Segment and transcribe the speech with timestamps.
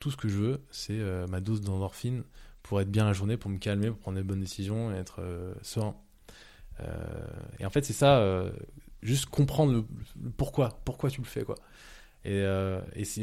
[0.00, 2.24] tout ce que je veux, c'est euh, ma dose d'endorphine
[2.62, 5.20] pour être bien la journée, pour me calmer, pour prendre des bonnes décisions et être
[5.20, 5.94] euh, serein.
[6.80, 6.86] Euh,
[7.60, 8.44] et en fait, c'est ça,
[9.02, 9.84] juste comprendre le,
[10.36, 11.56] pourquoi, pourquoi tu le fais, quoi.
[12.24, 12.44] Et,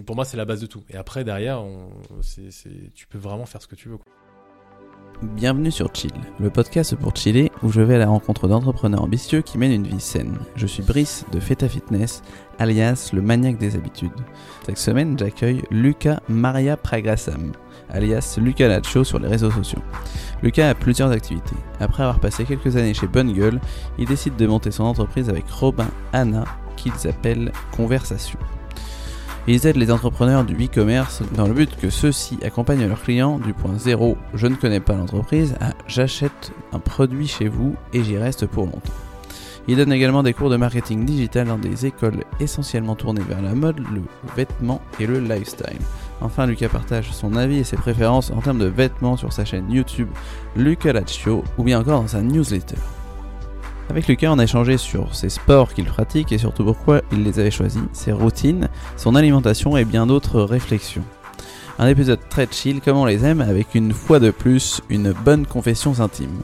[0.05, 0.83] pour moi, c'est la base de tout.
[0.89, 1.63] Et après, derrière,
[2.93, 3.97] tu peux vraiment faire ce que tu veux.
[5.23, 9.41] Bienvenue sur Chill, le podcast pour chiller où je vais à la rencontre d'entrepreneurs ambitieux
[9.41, 10.37] qui mènent une vie saine.
[10.55, 12.21] Je suis Brice de Feta Fitness,
[12.59, 14.11] alias le maniaque des habitudes.
[14.63, 17.51] Cette semaine, j'accueille Lucas Maria Pragrasam,
[17.89, 19.81] alias Lucas Nacho sur les réseaux sociaux.
[20.43, 21.55] Lucas a plusieurs activités.
[21.79, 23.59] Après avoir passé quelques années chez Bonne Gueule,
[23.97, 26.43] il décide de monter son entreprise avec Robin Anna,
[26.75, 28.37] qu'ils appellent Conversation.
[29.49, 33.53] Ils aident les entrepreneurs du e-commerce dans le but que ceux-ci accompagnent leurs clients du
[33.53, 38.17] point zéro je ne connais pas l'entreprise à j'achète un produit chez vous et j'y
[38.17, 38.91] reste pour longtemps.
[39.69, 43.53] Ils donnent également des cours de marketing digital dans des écoles essentiellement tournées vers la
[43.53, 44.01] mode, le
[44.35, 45.79] vêtement et le lifestyle.
[46.19, 49.71] Enfin, Lucas partage son avis et ses préférences en termes de vêtements sur sa chaîne
[49.71, 50.09] YouTube
[50.57, 52.75] Lucas Laccio ou bien encore dans sa newsletter.
[53.89, 57.39] Avec Lucas, on a échangé sur ses sports qu'il pratique et surtout pourquoi il les
[57.39, 61.03] avait choisis, ses routines, son alimentation et bien d'autres réflexions.
[61.79, 65.45] Un épisode très chill comme on les aime avec une fois de plus une bonne
[65.45, 66.41] confession intime.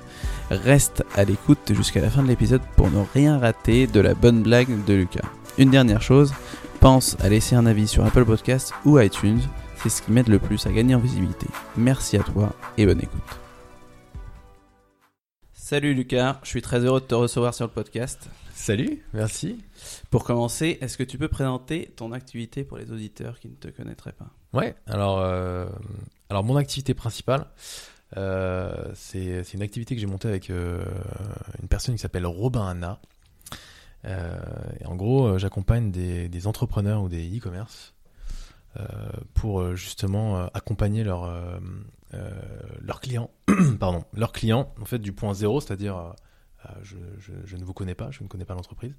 [0.51, 4.43] Reste à l'écoute jusqu'à la fin de l'épisode pour ne rien rater de la bonne
[4.43, 5.27] blague de Lucas.
[5.57, 6.33] Une dernière chose,
[6.79, 9.41] pense à laisser un avis sur Apple Podcast ou iTunes,
[9.81, 11.47] c'est ce qui m'aide le plus à gagner en visibilité.
[11.77, 13.42] Merci à toi et bonne écoute.
[15.73, 18.29] Salut Lucas, je suis très heureux de te recevoir sur le podcast.
[18.53, 19.57] Salut, merci.
[20.11, 23.69] Pour commencer, est-ce que tu peux présenter ton activité pour les auditeurs qui ne te
[23.69, 24.29] connaîtraient pas?
[24.53, 25.65] Ouais, alors, euh,
[26.29, 27.47] alors mon activité principale,
[28.17, 30.85] euh, c'est une activité que j'ai montée avec euh,
[31.59, 32.99] une personne qui s'appelle Robin Anna.
[34.05, 37.95] Et en gros, j'accompagne des, des entrepreneurs ou des e-commerce
[39.33, 41.59] pour justement accompagner euh,
[42.81, 43.29] leurs clients,
[43.79, 46.11] pardon, leurs clients en fait du point zéro, c'est-à-dire euh,
[46.65, 48.95] euh, je, je, je ne vous connais pas, je ne connais pas l'entreprise,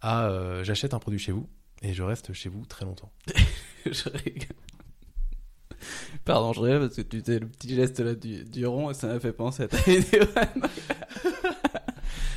[0.00, 1.48] à euh, j'achète un produit chez vous
[1.82, 3.12] et je reste chez vous très longtemps.
[3.86, 4.56] je rigole.
[6.24, 8.94] Pardon, je rigole parce que tu fais le petit geste là du, du rond et
[8.94, 10.22] ça m'a fait penser à ta vidéo.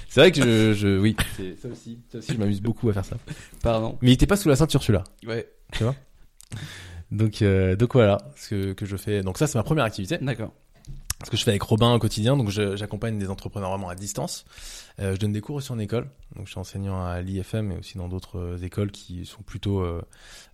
[0.10, 2.94] C'est vrai que je, je oui, c'est ça aussi, ça aussi, je m'amuse beaucoup à
[2.94, 3.18] faire ça.
[3.62, 3.98] Pardon.
[4.02, 5.04] Mais il était pas sous la ceinture celui-là.
[5.26, 5.48] Ouais,
[5.80, 5.94] Donc,
[6.54, 6.58] euh,
[7.12, 7.44] donc
[7.94, 9.22] voilà, ce que, que je fais.
[9.22, 10.18] Donc ça, c'est ma première activité.
[10.22, 10.54] d'accord.
[11.26, 12.38] Ce que je fais avec Robin au quotidien.
[12.38, 14.46] Donc j'accompagne des entrepreneurs vraiment à distance.
[15.00, 16.08] Euh, je donne des cours aussi en école.
[16.36, 19.82] Donc je suis enseignant à l'IFM et aussi dans d'autres euh, écoles qui sont plutôt
[19.82, 20.02] euh,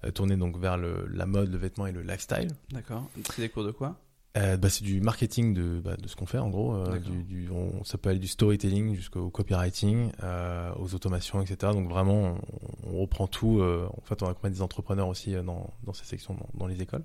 [0.05, 2.47] euh, tournées donc vers le, la mode, le vêtement et le lifestyle.
[2.71, 3.03] D'accord.
[3.35, 3.97] C'est des cours de quoi?
[4.35, 6.73] Euh, bah, c'est du marketing de, bah, de ce qu'on fait en gros.
[6.73, 11.71] Euh, du, du- on, ça peut aller du storytelling jusqu'au copywriting, euh, aux automations, etc.
[11.73, 12.35] Donc vraiment,
[12.87, 13.59] on, on reprend tout.
[13.59, 16.65] euh, en fait, on accompagne des entrepreneurs aussi euh, dans, dans ces sections, dans, dans
[16.67, 17.03] les écoles.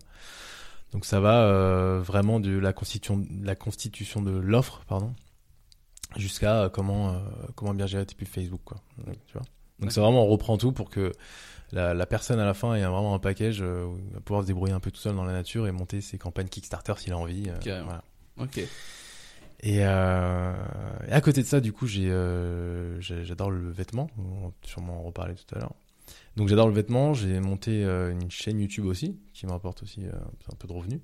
[0.93, 5.13] Donc ça va euh, vraiment de la constitution, la constitution de l'offre, pardon,
[6.17, 7.19] jusqu'à comment euh,
[7.57, 8.79] comment bien gérer tes pubs Facebook, quoi.
[9.07, 9.43] Donc, tu vois?
[9.81, 11.13] Donc c'est vraiment on reprend tout pour que
[11.73, 14.43] la, la personne à la fin un- vraiment un package euh, où il va pouvoir
[14.43, 17.13] se débrouiller un peu tout seul dans la nature et monter ses campagnes Kickstarter s'il
[17.13, 17.49] a envie.
[17.49, 18.03] euh, voilà.
[18.39, 18.59] Ok.
[19.61, 20.53] Et, euh,
[21.09, 24.09] et à côté de ça, du coup, j'ai, euh, j'adore le vêtement.
[24.19, 25.75] On va sûrement en reparler tout à l'heure.
[26.37, 27.13] Donc j'adore le vêtement.
[27.15, 30.13] J'ai monté euh, une chaîne YouTube aussi qui me rapporte aussi euh,
[30.53, 31.01] un peu de revenus.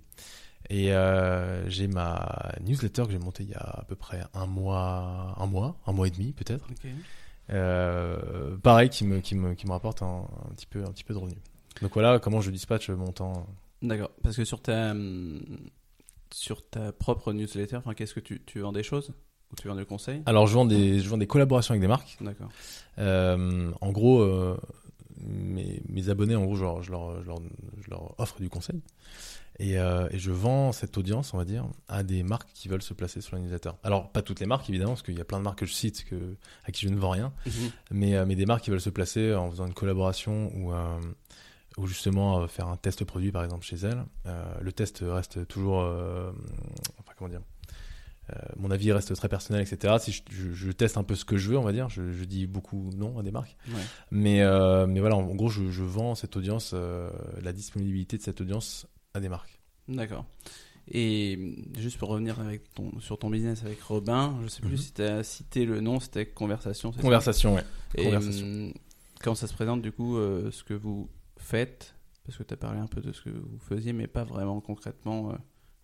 [0.71, 4.47] Et euh, j'ai ma newsletter que j'ai montée il y a à peu près un
[4.47, 6.67] mois, un mois, un mois et demi peut-être.
[7.51, 11.05] Euh, pareil, qui me, qui me, qui me rapporte un, un petit peu, un petit
[11.05, 11.43] peu de revenus.
[11.83, 13.47] Donc voilà comment je dispatche mon temps.
[13.83, 14.11] D'accord.
[14.23, 14.95] Parce que sur ta
[16.33, 19.13] sur ta propre newsletter, qu'est-ce que tu, tu vends des choses
[19.53, 20.23] ou tu vends des conseils?
[20.27, 22.17] Alors je vends des, je vends des collaborations avec des marques.
[22.21, 22.49] D'accord.
[22.99, 24.57] Euh, en gros, euh,
[25.19, 27.39] mes, mes abonnés, en gros, je leur, je leur, je leur,
[27.81, 28.81] je leur offre du conseil.
[29.61, 32.83] Et, euh, et je vends cette audience, on va dire, à des marques qui veulent
[32.83, 33.71] se placer sur newsletter.
[33.85, 35.73] Alors, pas toutes les marques, évidemment, parce qu'il y a plein de marques que je
[35.73, 37.33] cite que, à qui je ne vends rien,
[37.93, 40.99] mais, euh, mais des marques qui veulent se placer en faisant une collaboration ou, euh,
[41.77, 44.05] ou justement faire un test produit, par exemple, chez elles.
[44.61, 45.79] Le test reste toujours...
[46.99, 47.43] enfin, comment dire
[48.57, 49.97] mon avis reste très personnel, etc.
[50.01, 52.11] Si je, je- je teste un peu ce que je veux, on va dire, je,
[52.11, 53.55] je dis beaucoup non à des marques.
[53.69, 53.75] Ouais.
[54.11, 54.43] Mais,
[54.87, 59.29] mais voilà, en gros, je, vends cette audience, la disponibilité de cette audience à des
[59.29, 59.59] marques.
[59.89, 60.27] D'accord.
[60.91, 64.77] Et juste pour revenir avec ton, sur ton business avec Robin, je sais plus Mhm.
[64.77, 66.93] si tu as cité le nom, c'était Conversation.
[66.93, 67.65] Conversation, ouais.
[67.95, 68.45] Et Conversation.
[68.47, 68.73] hum,
[69.23, 71.09] comment ça se présente du coup euh, ce que vous
[71.39, 71.95] faites?
[72.27, 74.61] Parce que tu as parlé un peu de ce que vous faisiez, mais pas vraiment
[74.61, 75.35] concrètement euh,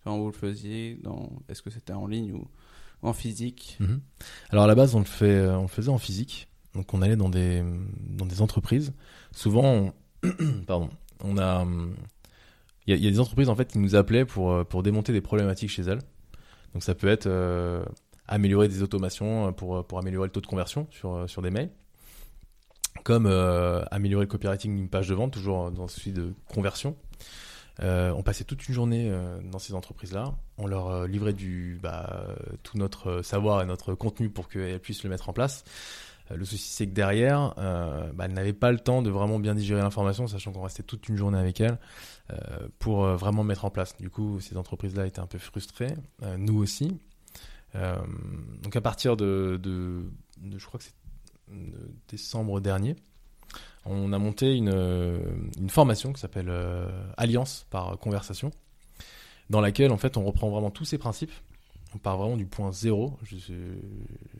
[0.03, 0.99] quand vous le faisiez.
[1.49, 2.47] Est-ce que c'était en ligne ou
[3.01, 3.77] en physique?
[3.79, 4.01] Mhm.
[4.51, 6.47] Alors à la base, on le, fait, euh, on le faisait en physique.
[6.75, 7.63] Donc on allait dans des,
[8.01, 8.93] dans des entreprises.
[9.35, 9.93] Souvent,
[10.23, 10.29] on,
[10.67, 10.89] pardon,
[11.23, 11.95] on a, hum,
[12.87, 15.21] il y, a- des entreprises en fait qui nous appelaient pour euh, pour démonter des
[15.21, 16.01] problématiques chez elles.
[16.73, 17.83] Donc ça peut être euh,
[18.27, 21.69] améliorer des automations euh, pour pour améliorer le taux de conversion sur sur des mails,
[23.03, 23.27] comme
[23.91, 26.95] améliorer le copywriting d'une page de vente, toujours dans celui de conversion.
[27.83, 29.11] On passait toute une journée
[29.51, 30.35] dans ces entreprises-là.
[30.59, 32.27] On leur livrait du bah,
[32.61, 35.63] tout notre savoir et notre contenu pour qu'elles puissent le mettre en place.
[36.31, 39.39] Euh, le souci, c'est que derrière, euh, bah, elles n'avaient pas le temps de vraiment
[39.39, 41.77] bien digérer l'information, sachant qu'on restait toute une journée avec elles
[42.31, 42.35] euh,
[42.79, 43.95] pour vraiment mettre en place.
[43.97, 45.93] Du coup, ces entreprises-là étaient un peu frustrées,
[46.37, 46.97] nous aussi.
[47.73, 50.93] Donc à partir de, je crois que c'est
[52.09, 52.97] décembre dernier,
[53.85, 54.73] on a monté une,
[55.57, 56.51] une formation qui s'appelle
[57.15, 58.51] Alliance par conversation,
[59.49, 61.31] dans laquelle en fait on reprend vraiment tous ces principes.
[61.93, 63.51] On part vraiment du point zéro jus-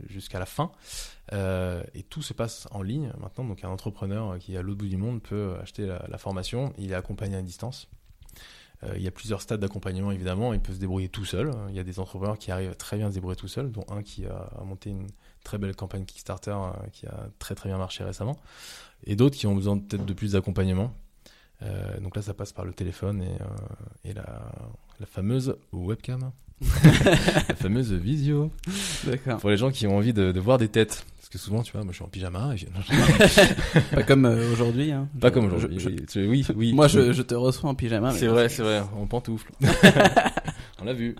[0.07, 0.71] jusqu'à la fin.
[1.33, 3.45] Euh, et tout se passe en ligne maintenant.
[3.45, 6.73] Donc un entrepreneur qui est à l'autre bout du monde peut acheter la, formation.
[6.77, 7.87] Il est accompagné à distance.
[8.83, 10.53] Euh, il y a plusieurs stades d'accompagnement évidemment.
[10.53, 11.51] Il peut se débrouiller tout seul.
[11.69, 13.85] Il y a des entrepreneurs qui arrivent très bien à se débrouiller tout seul, dont
[13.89, 15.07] un qui a, monté une
[15.43, 18.37] très belle campagne Kickstarter euh, qui a très très bien marché récemment.
[19.05, 20.93] Et d'autres qui ont besoin peut-être de plus d'accompagnement.
[22.01, 23.23] Donc là, ça passe par le téléphone
[24.03, 26.31] et, la fameuse webcam,
[26.83, 28.51] la fameuse visio.
[29.05, 29.39] D'accord.
[29.39, 31.05] Pour les gens qui ont envie de, de voir des têtes.
[31.17, 32.53] Parce que souvent, tu vois, moi je suis en pyjama.
[32.53, 32.65] Et je-
[33.95, 34.91] Pas comme euh, aujourd'hui.
[34.91, 35.07] Hein.
[35.19, 35.79] pas Je- comme aujourd'hui.
[35.79, 36.73] je- Oui, oui, oui.
[36.73, 38.11] Moi, je, je te reçois en pyjama.
[38.11, 39.51] C'est vrai, c'est vrai, en pantoufle.
[40.81, 41.15] On l'a vu.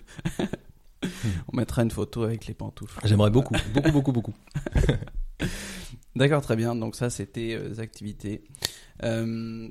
[1.52, 3.00] On mettra une photo avec les pantoufles.
[3.06, 4.34] J'aimerais beaucoup, beaucoup, beaucoup, beaucoup.
[6.16, 6.76] D'accord, très bien.
[6.76, 8.42] Donc ça, c'était euh, les activités.
[9.04, 9.68] Euh,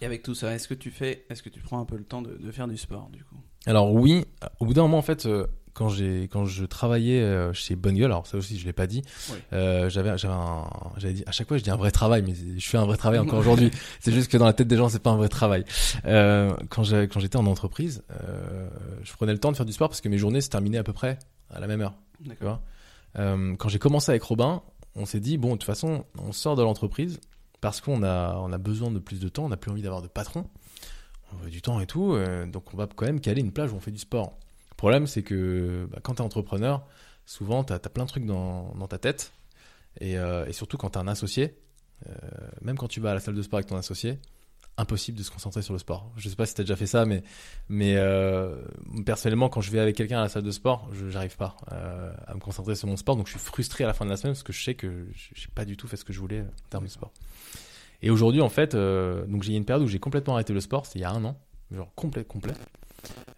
[0.00, 2.04] et avec tout ça, est-ce que tu fais, est-ce que tu prends un peu le
[2.04, 3.36] temps de, de faire du sport du coup?
[3.66, 4.24] Alors oui,
[4.60, 7.94] au bout d'un moment, en fait, euh, quand j'ai quand je travaillais euh, chez Bonne
[7.96, 9.36] Gueule, alors ça aussi je l'ai pas dit, Oui.
[9.52, 12.78] euh, j'avais j'avais dit à chaque fois je dis un vrai travail, mais je fais
[12.78, 13.70] un vrai travail encore aujourd'hui.
[14.00, 15.64] C'est juste que dans la tête des gens c'est pas un vrai travail.
[16.04, 18.02] Quand j'ai quand j'étais en entreprise,
[19.02, 20.84] je prenais le temps de faire du sport parce que mes journées se terminaient à
[20.84, 21.18] peu près
[21.50, 21.94] à la même heure.
[23.18, 24.62] Euh, quand j'ai commencé avec Robin,
[24.94, 27.20] on s'est dit bon de toute façon on sort de l'entreprise
[27.60, 30.48] parce qu'on a besoin de plus de temps, on n'a plus envie d'avoir de patron,
[31.32, 33.72] on veut du temps et tout, euh, donc on va quand même caler une plage
[33.72, 34.38] où on fait du sport.
[34.70, 36.86] Le problème c'est que bah, quand t'es entrepreneur,
[37.26, 39.32] souvent t'as as plein de trucs dans, ta tête
[40.00, 41.58] et, euh, surtout quand t'as un associé,
[42.08, 42.12] euh,
[42.62, 44.18] même quand tu vas à la salle de sport avec ton associé,
[44.78, 46.10] impossible de se concentrer sur le sport.
[46.16, 47.22] Je sais pas si t'as déjà fait ça, mais
[47.68, 48.56] mais euh,
[49.04, 52.12] personnellement, quand je vais avec quelqu'un à la salle de sport, je j'arrive pas euh,
[52.26, 54.16] à me concentrer sur mon sport, donc je suis frustré à la fin de la
[54.16, 56.40] semaine parce que je sais que j'ai pas du tout fait ce que je voulais
[56.40, 57.12] en termes de sport.
[58.00, 60.60] Et aujourd'hui, en fait, euh, donc j'ai eu une période où j'ai complètement arrêté le
[60.60, 61.36] sport, c'était il y a un an,
[61.72, 62.54] genre complet, complet.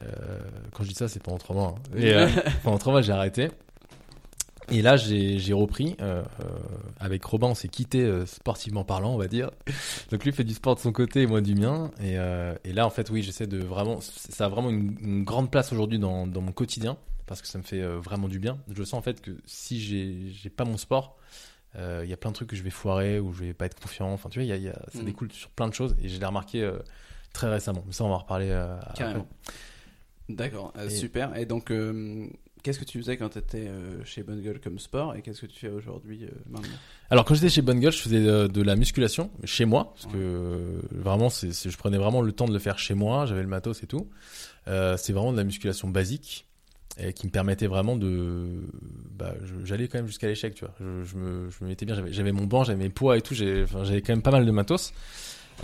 [0.03, 0.41] Euh,
[0.73, 1.75] quand je dis ça, c'est pendant trois mois.
[1.77, 1.97] hein.
[1.97, 2.29] Et euh,
[2.63, 3.49] pendant trois mois, j'ai arrêté.
[4.71, 5.97] Et là, j'ai repris.
[6.01, 6.45] Euh, euh,
[6.99, 9.51] avec Robin, on s'est quitté euh, sportivement parlant, on va dire.
[10.11, 11.91] Donc lui fait du sport de son côté et moi du mien.
[12.03, 12.15] Et,
[12.69, 14.01] et là, en fait, oui, j'essaie de vraiment.
[14.01, 16.97] Ça a vraiment une, une grande place aujourd'hui dans, dans mon quotidien
[17.27, 18.59] parce que ça me fait vraiment du bien.
[18.73, 21.17] Je sens en fait que si j'ai pas mon sport,
[21.77, 23.79] il y a plein de trucs que je vais foirer ou je vais pas être
[23.81, 24.13] confiant.
[24.13, 25.05] Enfin, tu vois, il y a, il y a- ça Mhm.
[25.05, 26.69] découle sur plein de choses et je l'ai remarqué
[27.33, 27.83] très récemment.
[27.87, 28.51] Mais ça, on va en reparler.
[28.51, 28.95] après.
[28.97, 29.27] Carrément.
[30.29, 31.37] D'accord, Et- super.
[31.37, 32.29] Et donc, euh,
[32.63, 33.71] qu'est-ce que tu faisais quand tu étais
[34.05, 36.69] chez Bonne Gueule comme sport et qu'est-ce que tu fais aujourd'hui euh, maintenant?
[37.11, 40.07] Alors quand j'étais chez Bonne Gueule, je faisais de, de la musculation chez moi parce
[40.07, 40.13] Ouais.
[40.13, 43.27] que euh, vraiment, c'est, je prenais vraiment le temps de le faire chez moi.
[43.27, 44.09] J'avais le matos et tout.
[44.69, 46.47] Euh, c'est vraiment de la musculation basique
[46.99, 48.49] et qui me permettait vraiment de.
[49.17, 49.33] Bah,
[49.65, 50.75] j'allais quand même jusqu'à l'échec, tu vois.
[50.81, 51.97] Je, je me, je me mettais bien.
[52.09, 53.35] J'avais, mon banc, j'avais mes poids et tout.
[53.35, 54.93] J'avais quand même pas mal de matos.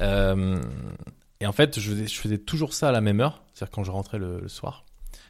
[0.01, 0.59] Euh,
[1.41, 3.85] et en fait, je faisais, je faisais toujours ça à la même heure, c'est-à-dire quand
[3.85, 4.86] je rentrais le, le soir.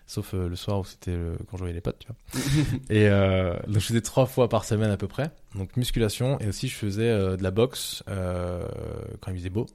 [0.06, 2.40] Sauf euh, le soir où c'était euh, quand je voyais les potes, tu vois.
[2.90, 5.32] Et euh, donc je faisais trois fois par semaine à peu près.
[5.56, 9.66] Donc musculation et aussi je faisais euh, de la boxe quand il faisait beau.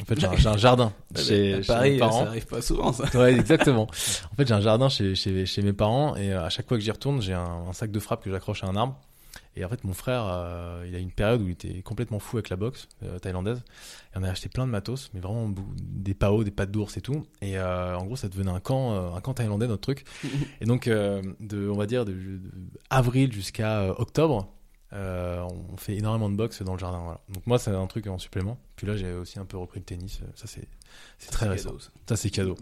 [0.00, 2.24] En fait j'ai un, jardin chez, mes parents.
[2.24, 3.04] ça arrive pas souvent ça.
[3.18, 3.88] Ouais exactement.
[4.32, 6.84] En fait j'ai un jardin chez, chez, chez mes parents et à chaque fois que
[6.84, 8.98] j'y retourne j'ai un, un sac de frappe que j'accroche à un arbre.
[9.56, 12.36] Et en fait mon frère euh, il a une période où il était complètement fou
[12.38, 13.62] avec la boxe euh, thaïlandaise.
[14.14, 17.00] Et on a acheté plein de matos, mais vraiment des paos, des pattes d'ours et
[17.00, 17.26] tout.
[17.42, 20.04] Et euh, en gros ça devenait un camp, un camp thaïlandais notre truc.
[20.60, 22.40] Et donc, de, on va dire, de, de
[22.90, 24.48] avril jusqu'à octobre,
[24.92, 26.98] on fait énormément de boxe dans le jardin.
[26.98, 27.20] Voilà.
[27.32, 28.58] Donc moi, c'est un truc en supplément.
[28.76, 30.20] Puis là, j'ai aussi un peu repris le tennis.
[30.34, 30.66] Ça, c'est
[31.18, 31.68] c'est très récent.
[31.68, 31.90] cadeau, ça.
[32.08, 32.56] Ça, c'est cadeau.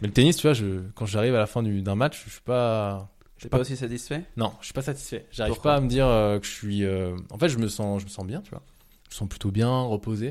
[0.00, 2.30] Mais le tennis, tu vois, je, quand j'arrive à la fin du- d'un match, je
[2.30, 3.10] suis pas...
[3.40, 5.26] T'es pas aussi satisfait Non, je suis pas satisfait.
[5.30, 6.84] J'arrive pas à me dire euh, que je suis...
[6.84, 8.62] euh, En fait, je me sens, je me sens bien, tu vois.
[9.08, 10.30] Je me sens plutôt bien, reposé.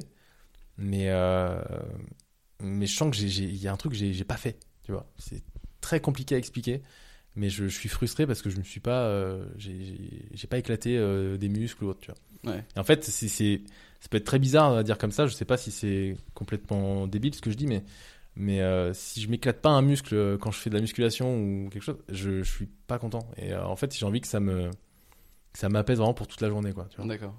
[0.77, 1.59] Mais, euh...
[2.61, 4.91] mais je sens que j'ai- il y a un truc que j'ai pas fait, tu
[4.91, 5.05] vois.
[5.17, 5.41] C'est
[5.81, 6.81] très compliqué à expliquer.
[7.35, 10.97] Mais je, je suis frustré parce que je me suis pas, j'ai- pas éclaté
[11.37, 12.53] des muscles ou autre, tu vois.
[12.53, 12.63] Ouais.
[12.75, 13.61] Et en fait, c'est,
[13.99, 15.27] ça peut être très bizarre à dire comme ça.
[15.27, 17.83] Je sais pas si c'est complètement débile ce que je dis, mais
[18.39, 21.35] Mais euh, si je m'éclate pas un muscle euh, quand je fais de la musculation
[21.35, 23.27] ou quelque chose, je, je suis pas content.
[23.37, 24.69] Et euh, en fait, j'ai envie que ça me
[25.53, 26.87] que ça m'apaise vraiment pour toute la journée, quoi.
[27.03, 27.33] D'accord.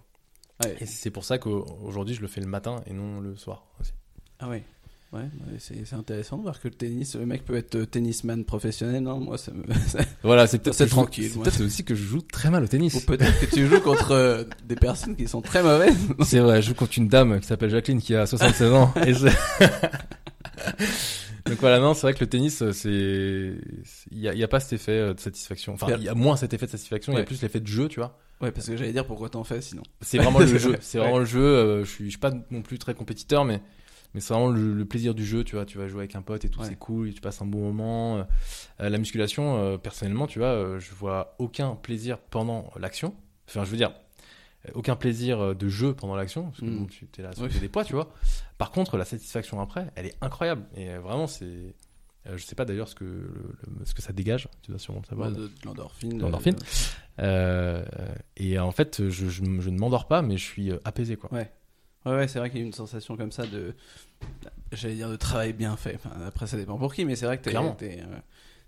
[0.81, 3.93] Et c'est pour ça qu'aujourd'hui, je le fais le matin et non le soir aussi.
[4.41, 4.65] Ah ouais.
[5.13, 5.23] Ouais,
[5.59, 9.03] c'est c'est intéressant de voir que le tennis, le mec peut être tennisman professionnel.
[9.05, 9.63] Non, moi, ça me.
[10.23, 13.01] Voilà, c'est peut-être tranquille, C'est peut-être aussi que je joue très mal au Ou tennis.
[13.07, 15.97] peut-être que tu joues contre euh, des personnes qui sont très mauvaises.
[16.25, 18.93] C'est vrai, je joue contre une dame qui s'appelle Jacqueline qui a 76 ans.
[19.07, 19.29] Et je-
[21.47, 23.55] Donc voilà, non, c'est vrai que le tennis, euh, c'est,
[24.11, 25.75] il y a, pas cet effet euh, de satisfaction.
[25.75, 27.67] Enfin, il y a moins cet effet de satisfaction, il y a plus l'effet de
[27.67, 28.19] jeu, tu vois.
[28.41, 29.83] Ouais, parce que j'allais dire pourquoi t'en fais sinon?
[30.01, 30.77] C'est vraiment le jeu.
[30.81, 31.05] C'est Ouais.
[31.05, 31.41] vraiment le jeu.
[31.43, 33.61] euh, je suis, je suis pas non plus très compétiteur, mais
[34.15, 35.45] mais c'est vraiment le, le plaisir du jeu.
[35.45, 36.67] Tu vois, tu vas jouer avec un pote et tout, Ouais.
[36.69, 38.19] c'est cool, et tu passes un bon moment.
[38.81, 43.15] Euh, la musculation, euh, personnellement, tu vois, euh, je vois aucun plaisir pendant l'action.
[43.49, 43.93] Enfin, je veux dire,
[44.75, 46.79] aucun plaisir euh, de jeu pendant l'action, parce que Mm.
[46.79, 47.49] bon, tu es là, à Oui.
[47.61, 48.13] des poids, tu vois.
[48.59, 50.65] Par contre, la satisfaction après, elle est incroyable.
[50.77, 54.03] Et euh, vraiment, c'est, euh, je sais pas d'ailleurs ce que le- le- ce que
[54.03, 54.49] ça dégage.
[54.63, 55.29] Tu dois sûrement savoir.
[55.31, 56.19] Ouais, de, de l'endorphine.
[56.21, 56.55] L'endorphine.
[56.55, 56.63] de-
[57.21, 57.85] Euh,
[58.37, 61.33] et en fait, je, je, je ne m'endors pas, mais je suis euh, apaisé, quoi.
[61.33, 61.51] Ouais.
[62.07, 63.75] Ouais, ouais, c'est vrai qu'il y a une sensation comme ça de.
[64.73, 65.95] J'allais dire de travail bien fait.
[65.97, 68.17] Enfin, après, ça dépend pour qui, mais c'est vrai que t'es t'es, euh,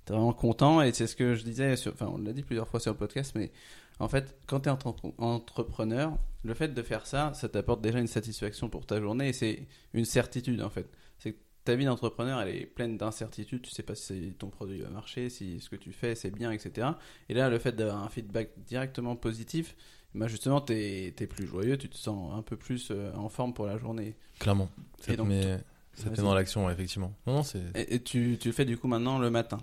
[0.08, 0.82] vraiment content.
[0.82, 1.92] Et c'est ce que je disais, sur...
[1.92, 3.52] enfin, on l'a dit plusieurs fois sur le podcast, mais
[4.00, 8.06] en fait, quand t'es entre- entrepreneur, le fait de faire ça, ça t'apporte déjà une
[8.06, 10.90] satisfaction pour ta journée et c'est une certitude en fait.
[11.18, 13.62] C'est que ta vie d'entrepreneur, elle est pleine d'incertitudes.
[13.62, 16.50] Tu sais pas si ton produit va marcher, si ce que tu fais c'est bien,
[16.50, 16.88] etc.
[17.28, 19.76] Et là, le fait d'avoir un feedback directement positif,
[20.14, 23.52] bah justement, t'es es plus joyeux, tu te sens un peu plus euh, en forme
[23.54, 24.16] pour la journée.
[24.40, 24.68] Clairement.
[25.00, 25.58] Ça Et te donc, met,
[25.94, 27.14] ça te met dans l'action, ouais, effectivement.
[27.26, 27.42] Non, non.
[27.74, 29.58] Et, et tu, tu le fais du coup maintenant le matin?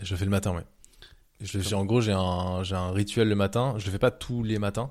[0.00, 0.62] Je fais le matin, ouais.
[1.72, 3.74] En gros, j'ai un, rituel le matin.
[3.78, 4.90] Je le fais pas tous les matins.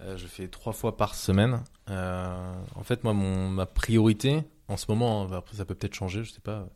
[0.00, 1.62] Euh, je fais trois fois par semaine.
[1.90, 6.24] Euh, en fait, moi, ma priorité en ce moment, hein, après ça peut peut-être changer,
[6.24, 6.68] je sais pas.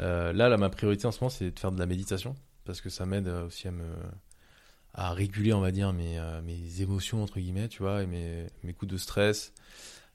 [0.00, 2.88] Euh, là, ma priorité en ce moment, c'est de faire de la méditation parce que
[2.90, 3.84] ça m'aide euh, aussi à me
[4.94, 9.52] réguler, on va mes, émotions entre guillemets, tu vois, et mes, coups de stress.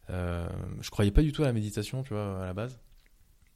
[0.09, 2.77] Je croyais pas du tout à la méditation, tu vois, à la base.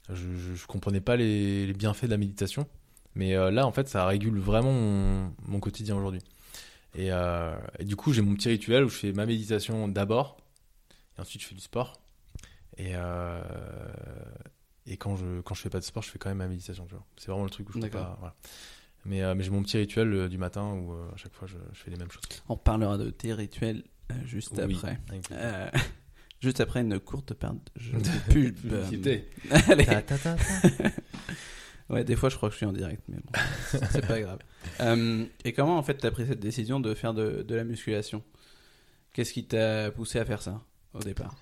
[0.10, 2.68] Je, je, je comprenais pas les bienfaits de la méditation.
[3.16, 6.22] Mais euh, là, en fait, ça régule vraiment mon, mon quotidien aujourd'hui.
[6.96, 10.38] Et, euh, et du coup, j'ai mon petit rituel où je fais ma méditation d'abord,
[11.18, 12.02] et ensuite je fais du sport.
[12.78, 13.42] Et, euh,
[14.86, 16.88] et quand je quand je fais pas de sport, je fais quand même ma méditation.
[17.18, 18.02] C'est vraiment le truc où je D'accord.
[18.06, 18.16] pas.
[18.20, 18.36] Voilà.
[19.06, 21.80] Mais, euh, mais j'ai mon petit rituel du matin où à chaque fois je, je
[21.80, 22.24] fais les mêmes choses.
[22.48, 23.84] On parlera de tes rituels
[24.26, 24.76] juste Oui.
[24.76, 25.00] après.
[26.42, 28.56] Juste après une courte perte de pub.
[31.90, 33.40] Ouais, des fois je crois que je suis en direct, mais bon,
[33.92, 34.40] c'est pas grave.
[34.82, 38.24] Euh, et comment en fait t'as pris cette décision de faire de, de la musculation?
[39.14, 40.62] Qu'est-ce qui t'a poussé à faire ça
[40.94, 41.36] au départ?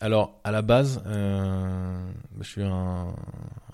[0.00, 2.10] Alors, à la base, euh,
[2.40, 3.14] je suis un,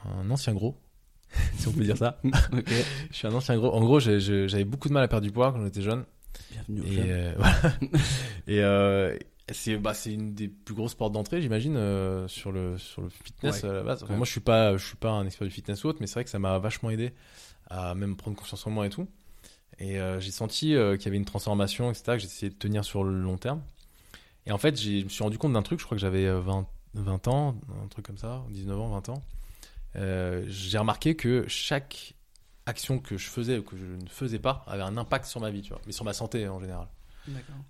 [0.05, 0.77] un ancien gros,
[1.57, 2.21] si on peut dire ça.
[3.11, 3.73] Je suis un ancien gros.
[3.73, 6.05] En gros, j'avais beaucoup de mal à perdre du poids quand j'étais jeune.
[6.51, 7.55] Bienvenue au Et, euh, voilà.
[8.49, 9.17] et euh,
[9.53, 13.09] c'est bah, c'est une des plus grosses portes d'entrée, j'imagine, euh, sur le sur le
[13.09, 13.69] fitness Ouais.
[13.71, 14.03] à la base.
[14.03, 14.17] Enfin.
[14.17, 16.15] Moi, je suis pas je suis pas un expert du fitness ou autre, mais c'est
[16.15, 17.13] vrai que ça m'a vachement aidé
[17.69, 19.07] à même prendre confiance en moi et tout.
[19.79, 22.05] Et euh, j'ai senti euh, qu'il y avait une transformation, etc.
[22.13, 23.63] Que j'essayais de tenir sur le long terme.
[24.47, 25.79] Et en fait, je me suis rendu compte d'un truc.
[25.81, 29.09] Je crois que j'avais euh, 20 20 ans, un truc comme ça, 19 ans, 20
[29.11, 29.23] ans.
[29.97, 32.15] Euh, j'ai remarqué que chaque
[32.67, 35.51] action que je faisais ou que je ne faisais pas avait un impact sur ma
[35.51, 36.89] vie, tu vois, mais sur ma santé en général.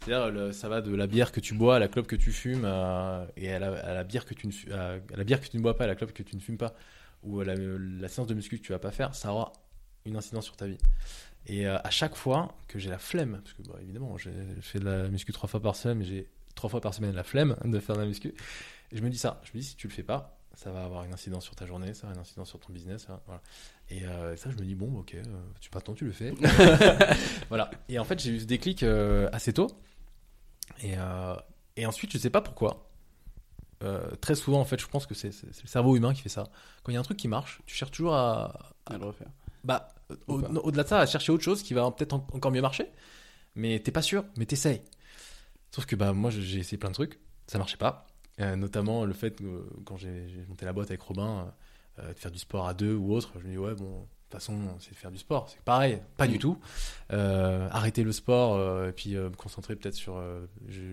[0.04, 2.64] C'est-à-dire, ça va de la bière que tu bois à la clope que tu fumes,
[2.64, 4.52] à- et à la, bière que tu ne
[5.16, 6.74] la bière que tu ne bois pas, à la clope que tu ne fumes pas,
[7.22, 9.52] ou à la, séance de muscu que tu vas pas faire, ça aura
[10.06, 10.78] une incidence sur ta vie.
[11.46, 14.84] Et euh, à chaque fois que j'ai la flemme, parce que évidemment, je fais de
[14.84, 17.78] la muscu trois fois par semaine, mais j'ai trois fois par semaine la flemme de
[17.80, 18.28] faire de la muscu,
[18.92, 20.84] et je me dis ça, je me dis si tu le fais pas, ça va
[20.84, 23.06] avoir une incidence sur ta journée, ça va avoir une incidence sur ton business.
[23.90, 25.22] Et euh, ça, je me dis bon, ok, euh,
[25.60, 26.32] tu maintenant tu le fais.
[27.48, 27.70] voilà.
[27.88, 29.68] Et en fait, j'ai eu ce déclic euh, assez tôt.
[30.82, 31.34] Et, euh,
[31.76, 32.86] et ensuite, je sais pas pourquoi.
[33.82, 36.44] Euh, très souvent, en fait, je pense que c'est le cerveau humain qui fait ça.
[36.82, 39.28] Quand il y a un truc qui marche, tu cherches toujours à, À le refaire.
[39.64, 39.88] bah,
[40.28, 42.86] au- au-delà de ça, à chercher autre chose qui va peut-être en- encore mieux marcher.
[43.56, 44.82] Mais t'es pas sûr, mais t'essayes.
[45.74, 48.06] Sauf que bah, moi, j'ai- essayé plein de trucs, ça marchait pas.
[48.40, 51.50] Euh, notamment le fait que quand j'ai j'ai monté la boîte avec Robin, euh,
[52.08, 54.32] de faire du sport à deux ou autre, je me dis, ouais, bon, de toute
[54.32, 55.48] façon, c'est de faire du sport.
[55.48, 56.30] C'est pareil, pas Mm.
[56.30, 56.58] du tout.
[57.12, 60.16] Euh, arrêter le sport euh, et puis euh, me concentrer peut-être sur.
[60.18, 60.46] euh,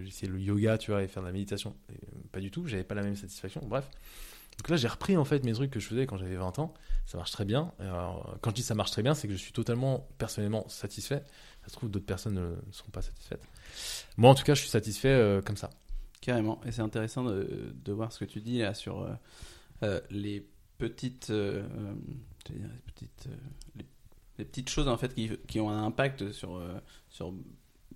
[0.07, 1.75] essayé le yoga, tu vois, et faire de la méditation.
[1.89, 3.61] Et, euh, pas du tout, j'avais pas la même satisfaction.
[3.65, 3.89] Bref.
[4.57, 6.73] Donc là, j'ai repris en fait mes trucs que je faisais quand j'avais 20 ans.
[7.05, 7.71] Ça marche très bien.
[7.79, 11.23] Alors, quand je dis ça marche très bien, c'est que je suis totalement personnellement satisfait.
[11.61, 13.43] Ça se trouve, d'autres personnes ne sont pas satisfaites.
[14.17, 15.69] Moi, en tout cas, je suis satisfait euh, comme ça.
[16.21, 16.59] Carrément.
[16.65, 19.11] Et c'est intéressant de, de voir ce que tu dis là sur euh,
[19.83, 20.43] euh, les
[20.77, 21.93] petites, euh, euh,
[22.85, 23.35] petites, euh,
[23.75, 23.85] les,
[24.37, 26.61] les petites choses en fait qui, qui ont un impact sur,
[27.09, 27.33] sur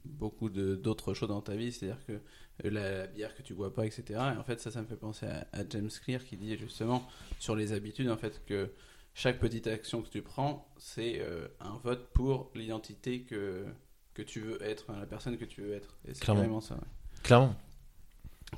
[0.06, 1.72] beaucoup d'autres choses dans ta vie.
[1.72, 2.20] C'est-à-dire que
[2.64, 2.70] la,
[3.02, 4.04] la bière que tu bois pas, etc.
[4.36, 7.08] Et en fait, ça, ça me fait penser à, à James Clear qui dit justement
[7.40, 8.72] sur les habitudes en fait que
[9.14, 13.66] chaque petite action que tu prends, c'est euh, un vote pour l'identité que
[14.14, 15.98] que tu veux être, la personne que tu veux être.
[16.06, 16.42] Et c'est Clairement.
[16.42, 16.76] carrément ça.
[16.76, 16.82] ouais.
[17.24, 17.56] Clairement.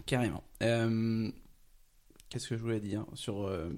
[0.05, 0.43] Carrément.
[0.63, 1.31] Euh,
[2.29, 3.69] Qu'est-ce que je voulais dire sur euh,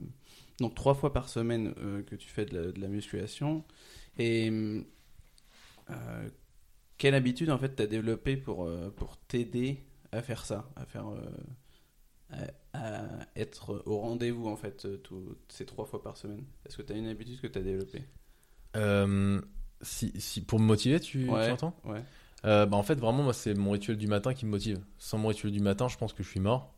[0.60, 3.64] donc trois fois par semaine euh, que tu fais de la, de la musculation
[4.18, 4.50] et
[5.90, 6.30] euh,
[6.98, 11.06] quelle habitude en fait t'as développé pour euh, pour t'aider à faire ça, à faire
[12.30, 12.38] à,
[12.74, 13.04] à
[13.36, 16.44] être au rendez-vous en fait tout- ces trois fois par semaine?
[16.66, 18.04] Est-ce que tu as une habitude que tu as développée
[19.82, 21.52] si, si, pour me motiver, tu, tu Ouais.
[21.52, 22.02] entends Ouais.
[22.44, 24.80] Bah, En fait, vraiment, moi, c'est mon rituel du matin qui me motive.
[24.98, 26.74] Sans mon rituel du matin, je pense que je suis mort.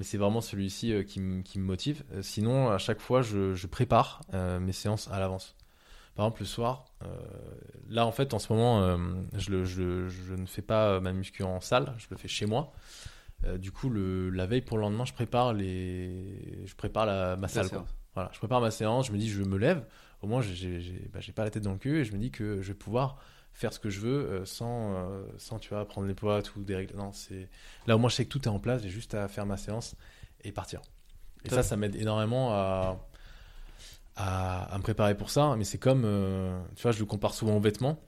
[0.00, 2.02] Mais c'est vraiment celui-ci euh, qui, me- qui me motive.
[2.14, 5.54] Euh, sinon, à chaque fois, je, je prépare euh, mes séances à l'avance.
[6.14, 6.86] Par exemple, le soir,
[7.90, 8.98] là, en fait, en ce moment,
[9.36, 12.46] je, le- je, je ne fais pas ma muscu en salle, je le fais chez
[12.46, 12.72] moi.
[13.58, 16.62] Du coup, le, la veille pour le lendemain, je prépare, les...
[16.66, 17.68] je prépare la, ma salle.
[18.14, 19.86] Voilà, je prépare ma séance, je me dis, je me lève,
[20.22, 22.60] au moins, j'ai- bah, pas la tête dans le cul et je me dis que
[22.60, 23.16] je vais pouvoir
[23.52, 26.62] faire ce que je veux euh, sans, euh, sans, tu vois, prendre les poids ou
[26.62, 26.96] des règles.
[26.96, 27.48] Non, c'est
[27.86, 29.56] là au moins je sais que tout est en place, j'ai juste à faire ma
[29.56, 29.94] séance
[30.44, 30.80] et partir.
[31.44, 31.56] Et Top.
[31.58, 32.98] ça, ça m'aide énormément à,
[34.16, 35.54] à, à me préparer pour ça.
[35.56, 37.98] Mais c'est comme, euh, tu vois, je le compare souvent aux vêtements.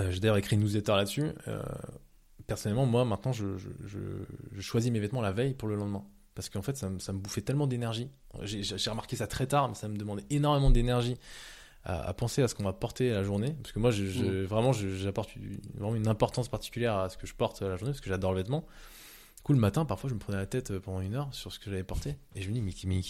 [0.00, 1.30] Euh, j'ai d'ailleurs écrit une newsletter là-dessus.
[1.48, 1.62] Euh,
[2.46, 3.98] personnellement, moi, maintenant, je, je, je,
[4.52, 6.04] je choisis mes vêtements la veille pour le lendemain.
[6.34, 8.10] Parce qu'en fait, ça, me- ça me bouffait tellement d'énergie.
[8.42, 11.16] J'ai remarqué ça très tard, mais ça me demandait énormément d'énergie
[11.84, 13.54] à, à penser à ce qu'on va porter la journée.
[13.62, 15.30] Parce que moi, je, je- vraiment, j'apporte
[15.74, 18.38] vraiment une importance particulière à ce que je porte la journée, parce que j'adore le
[18.38, 18.60] vêtement.
[19.36, 21.58] Du coup, le matin, parfois, je me prenais la tête pendant une heure sur ce
[21.58, 22.16] que j'avais porté.
[22.34, 23.00] Et je me dis, mais, mais,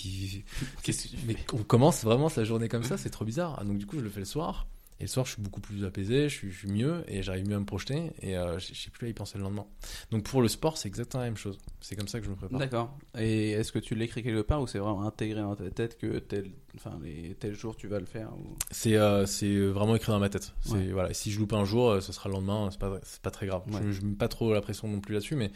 [1.26, 3.56] mais fais on commence vraiment sa journée comme ça, c'est trop bizarre.
[3.58, 4.66] Ah, Donc, du coup, je le fais le soir.
[5.00, 7.48] Et le soir, je suis beaucoup plus apaisé, je suis, je suis mieux et j'arrive
[7.48, 8.10] mieux à me projeter.
[8.20, 9.64] Et euh, je sais plus à y penser le lendemain.
[10.10, 11.56] Donc, pour le sport, c'est exactement la même chose.
[11.80, 12.58] C'est comme ça que je me prépare.
[12.58, 12.98] D'accord.
[13.16, 16.18] Et est-ce que tu l'écris quelque part ou c'est vraiment intégré dans ta tête que
[16.18, 18.56] tel, enfin, les, tel jour tu vas le faire ou...
[18.72, 20.52] C'est euh, c'est vraiment écrit dans ma tête.
[20.62, 20.90] C'est Ouais.
[20.90, 21.14] voilà.
[21.14, 22.68] Si je loupe un jour, euh, ce sera le lendemain.
[22.72, 23.62] C'est pas pas très grave.
[23.68, 23.80] Ouais.
[23.84, 25.52] Je, je mets pas trop la pression non plus là-dessus, mais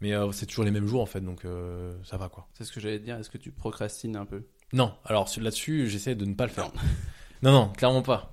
[0.00, 1.42] mais euh, c'est toujours les mêmes jours en fait, donc
[2.02, 2.48] ça va quoi.
[2.54, 3.18] C'est ce que j'allais te dire.
[3.18, 4.44] Est-ce que tu procrastines un peu?
[4.72, 4.94] Non.
[5.04, 6.72] Alors là-dessus, j'essaie de ne pas le faire.
[7.42, 8.32] Non, non, clairement pas.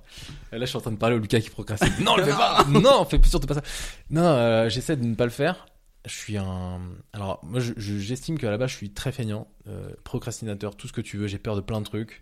[0.52, 1.92] Euh, Là, je suis en train de parler au Lucas qui procrastine.
[2.04, 2.64] Non, le fais pas.
[2.68, 3.62] Non, fais surtout pas ça.
[4.10, 5.66] Non, euh, j'essaie de ne pas le faire.
[6.06, 6.80] Je suis un.
[7.12, 10.86] Alors, moi, je- je- j'estime qu'à la base, je suis très feignant, euh, procrastinateur, tout
[10.88, 11.26] ce que tu veux.
[11.26, 12.20] J'ai peur de plein de trucs.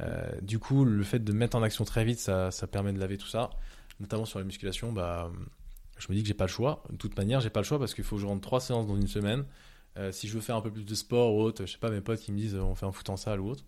[0.00, 2.92] Euh, du coup, le fait de me mettre en action très vite, ça, ça permet
[2.92, 3.50] de laver tout ça.
[4.00, 5.30] Notamment sur la musculation, bah,
[5.98, 6.84] je me dis que j'ai pas le choix.
[6.90, 8.86] De toute manière, j'ai pas le choix parce qu'il faut que je rentre trois séances
[8.86, 9.44] dans une semaine.
[10.12, 12.00] Si je veux faire un peu plus de sport ou autre, je sais pas, mes
[12.00, 13.64] potes qui me disent on fait un foot en salle ou autre,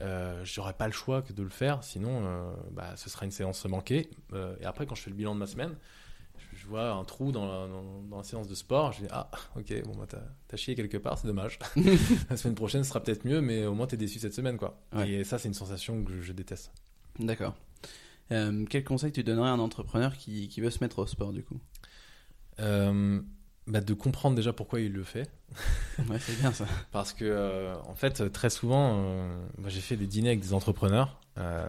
[0.00, 1.82] euh, j'aurais pas le choix que de le faire.
[1.84, 4.10] Sinon, euh, bah, ce sera une séance manquée.
[4.32, 5.74] Euh, et après, quand je fais le bilan de ma semaine,
[6.38, 8.92] je, je vois un trou dans la, dans, dans la séance de sport.
[8.92, 10.06] Je dis ah, ok, bon, bah,
[10.48, 11.58] t'as chié quelque part, c'est dommage.
[12.30, 14.80] la semaine prochaine sera peut-être mieux, mais au moins t'es déçu cette semaine, quoi.
[14.92, 15.10] Ouais.
[15.10, 16.72] Et ça, c'est une sensation que je, je déteste.
[17.18, 17.54] D'accord.
[18.32, 21.32] Euh, quel conseil tu donnerais à un entrepreneur qui, qui veut se mettre au sport
[21.32, 21.60] du coup?
[23.70, 25.30] Bah, de comprendre déjà pourquoi il le fait.
[26.08, 26.66] Ouais, c'est bien ça.
[26.92, 30.54] Parce que, euh, en fait, très souvent, euh, bah, j'ai fait des dîners avec des
[30.54, 31.66] entrepreneurs, euh,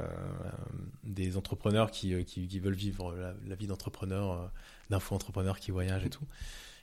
[1.03, 4.51] des entrepreneurs qui, qui, qui veulent vivre la, la vie d'entrepreneur,
[4.89, 6.25] d'info-entrepreneur qui voyagent et tout.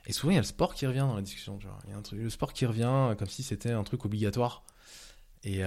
[0.06, 1.58] Et souvent, il y a le sport qui revient dans la discussion.
[1.84, 4.62] Il y a un truc, le sport qui revient comme si c'était un truc obligatoire.
[5.42, 5.62] Et,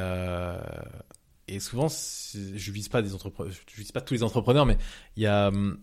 [1.48, 4.78] et souvent, je vise pas des entrepreneurs, je vise pas tous les entrepreneurs, mais
[5.18, 5.80] il y a, hum,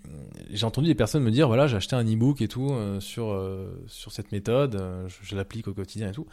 [0.51, 3.31] j'ai entendu des personnes me dire voilà, j'ai acheté un e-book et tout euh, sur
[3.31, 6.27] euh, sur cette méthode, euh, je, je l'applique au quotidien et tout.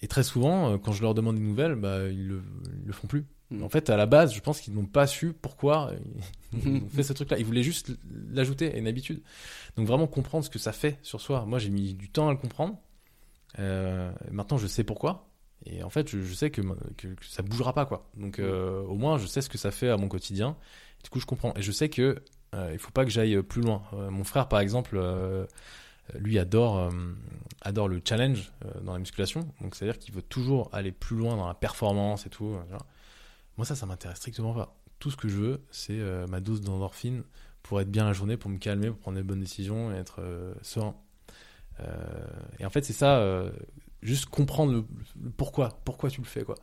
[0.00, 2.42] Et très souvent, quand je leur demande des nouvelles, bah ils le,
[2.80, 3.26] ils le font plus.
[3.50, 3.62] Mm.
[3.62, 5.92] En fait, à la base, je pense qu'ils n'ont pas su pourquoi
[6.54, 7.38] ils ont fait ce truc-là.
[7.38, 7.92] Ils voulaient juste
[8.32, 9.22] l'ajouter à une habitude.
[9.76, 11.44] Donc vraiment comprendre ce que ça fait sur soi.
[11.46, 12.78] Moi, j'ai mis du temps à le comprendre.
[13.58, 15.29] Maintenant, je sais pourquoi.
[15.66, 16.62] Et en fait, je, je sais que,
[16.96, 18.08] que, que ça bougera pas, quoi.
[18.16, 20.56] Donc, euh, au moins, je sais ce que ça fait à mon quotidien.
[21.04, 21.52] Du coup, je comprends.
[21.56, 22.22] Et je sais que
[22.54, 23.82] euh, il faut pas que j'aille plus loin.
[23.92, 25.46] Euh, mon frère, par exemple, euh,
[26.18, 26.90] lui adore, euh,
[27.60, 29.46] adore le challenge euh, dans la musculation.
[29.60, 32.46] Donc, c'est-à-dire qu'il veut toujours aller plus loin dans la performance et tout.
[32.46, 32.78] euh.
[33.56, 34.74] Moi, ça, ça m'intéresse strictement pas.
[34.98, 37.22] Tout ce que je veux, c'est euh, ma dose d'endorphine
[37.62, 40.20] pour être bien la journée, pour me calmer, pour prendre des bonnes décisions et être
[40.20, 40.96] euh, serein.
[41.80, 41.86] Euh,
[42.58, 43.50] et en fait, c'est ça, euh,
[44.02, 44.84] juste comprendre le,
[45.36, 46.56] pourquoi, pourquoi tu le fais, quoi.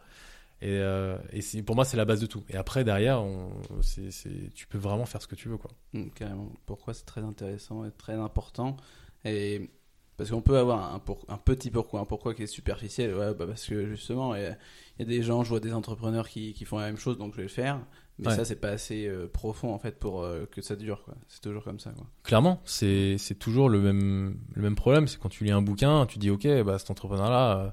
[0.61, 2.43] Et, euh, et pour moi, c'est la base de tout.
[2.49, 4.09] Et après, derrière, on, c'est,
[4.55, 5.71] tu peux vraiment faire ce que tu veux, quoi.
[5.93, 6.51] Mm, Carrément.
[6.65, 8.75] Pourquoi c'est très intéressant et très important.
[9.23, 9.69] Et
[10.17, 13.13] Parce qu'on peut avoir un, pour, un petit pourquoi, un pourquoi qui est superficiel.
[13.15, 14.57] Ouais, bah parce que justement, il
[14.99, 17.33] y a des gens, je vois des entrepreneurs qui, qui font la même chose, donc
[17.33, 17.79] je vais le faire.
[18.19, 18.35] Mais Ouais.
[18.35, 21.03] ça, c'est pas assez euh, profond en fait pour euh, que ça dure.
[21.03, 21.13] quoi.
[21.27, 21.91] C'est toujours comme ça.
[21.91, 22.07] Quoi.
[22.23, 25.07] Clairement, c'est c'est toujours le même le même problème.
[25.07, 27.69] C'est quand tu lis un bouquin, tu dis ok, bah cet entrepreneur-là, euh,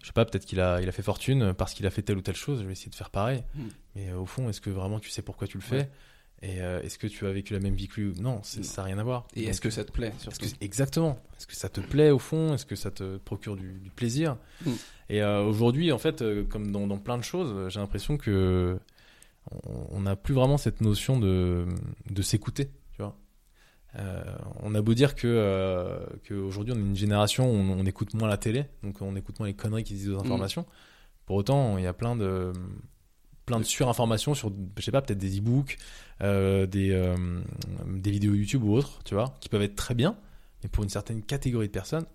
[0.00, 2.16] je sais pas, peut-être qu'il a il a fait fortune parce qu'il a fait telle
[2.16, 2.60] ou telle chose.
[2.60, 3.42] Je vais essayer de faire pareil.
[3.56, 3.68] Hmm.
[3.96, 5.76] Mais euh, au fond, est-ce que vraiment tu sais pourquoi tu le fais?
[5.78, 5.90] Ouais.
[6.44, 8.64] Et est-ce que tu as vécu la même vie que lui Non, c'est- Non.
[8.64, 9.28] ça n'a rien à voir.
[9.36, 10.46] Et Donc, est-ce que ça te plaît Est-ce surtout?
[10.46, 11.16] que- exactement.
[11.38, 12.52] Est-ce que ça te plaît au fond?
[12.54, 14.36] Est-ce que ça te procure du, du plaisir?
[14.66, 14.70] Mm.
[15.10, 18.76] Et aujourd'hui, en fait, comme dans, dans plein de choses, j'ai l'impression que
[19.92, 21.66] on- n'a plus vraiment cette notion de,
[22.10, 22.70] de s'écouter.
[22.92, 23.16] Tu vois
[23.98, 24.22] Euh,
[24.62, 28.14] on a beau dire que euh, qu'aujourd'hui on est une génération où on, on écoute
[28.14, 30.64] moins la télé, donc on écoute moins les conneries qui disent aux informations.
[31.26, 32.52] Pour autant, il y a plein de
[33.44, 35.76] plein de surinformations sur, je sais pas, peut-être des e-books,
[36.22, 37.40] euh, des euh,
[37.86, 40.16] des vidéos YouTube ou autres, tu vois, qui peuvent être très bien,
[40.62, 42.06] mais pour une certaine catégorie de personnes.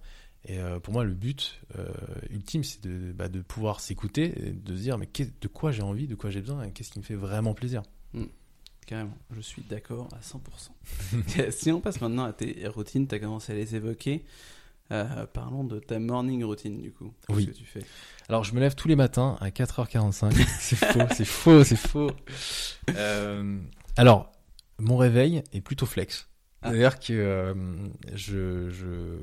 [0.47, 1.87] Et euh, pour moi, le but euh,
[2.29, 6.07] ultime, c'est de, bah, de pouvoir s'écouter, de se dire mais de quoi j'ai envie,
[6.07, 7.83] de quoi j'ai besoin, et qu'est-ce qui me fait vraiment plaisir.
[8.85, 11.51] Carrément, je suis d'accord à 100%.
[11.51, 14.23] si on passe maintenant à tes routines, tu as commencé à les évoquer.
[14.91, 17.13] Euh, parlons de ta morning routine du coup.
[17.27, 17.47] Oui.
[17.47, 17.83] que tu fais?
[18.29, 20.31] Alors, je me lève tous les matins à 4h45.
[20.59, 22.11] c'est faux, c'est faux, c'est faux.
[22.95, 23.59] Euh,
[23.97, 24.31] alors,
[24.79, 26.29] mon réveil est plutôt flex.
[26.61, 26.69] Ah.
[26.69, 27.53] C'est-à-dire que euh,
[28.13, 29.17] je, je,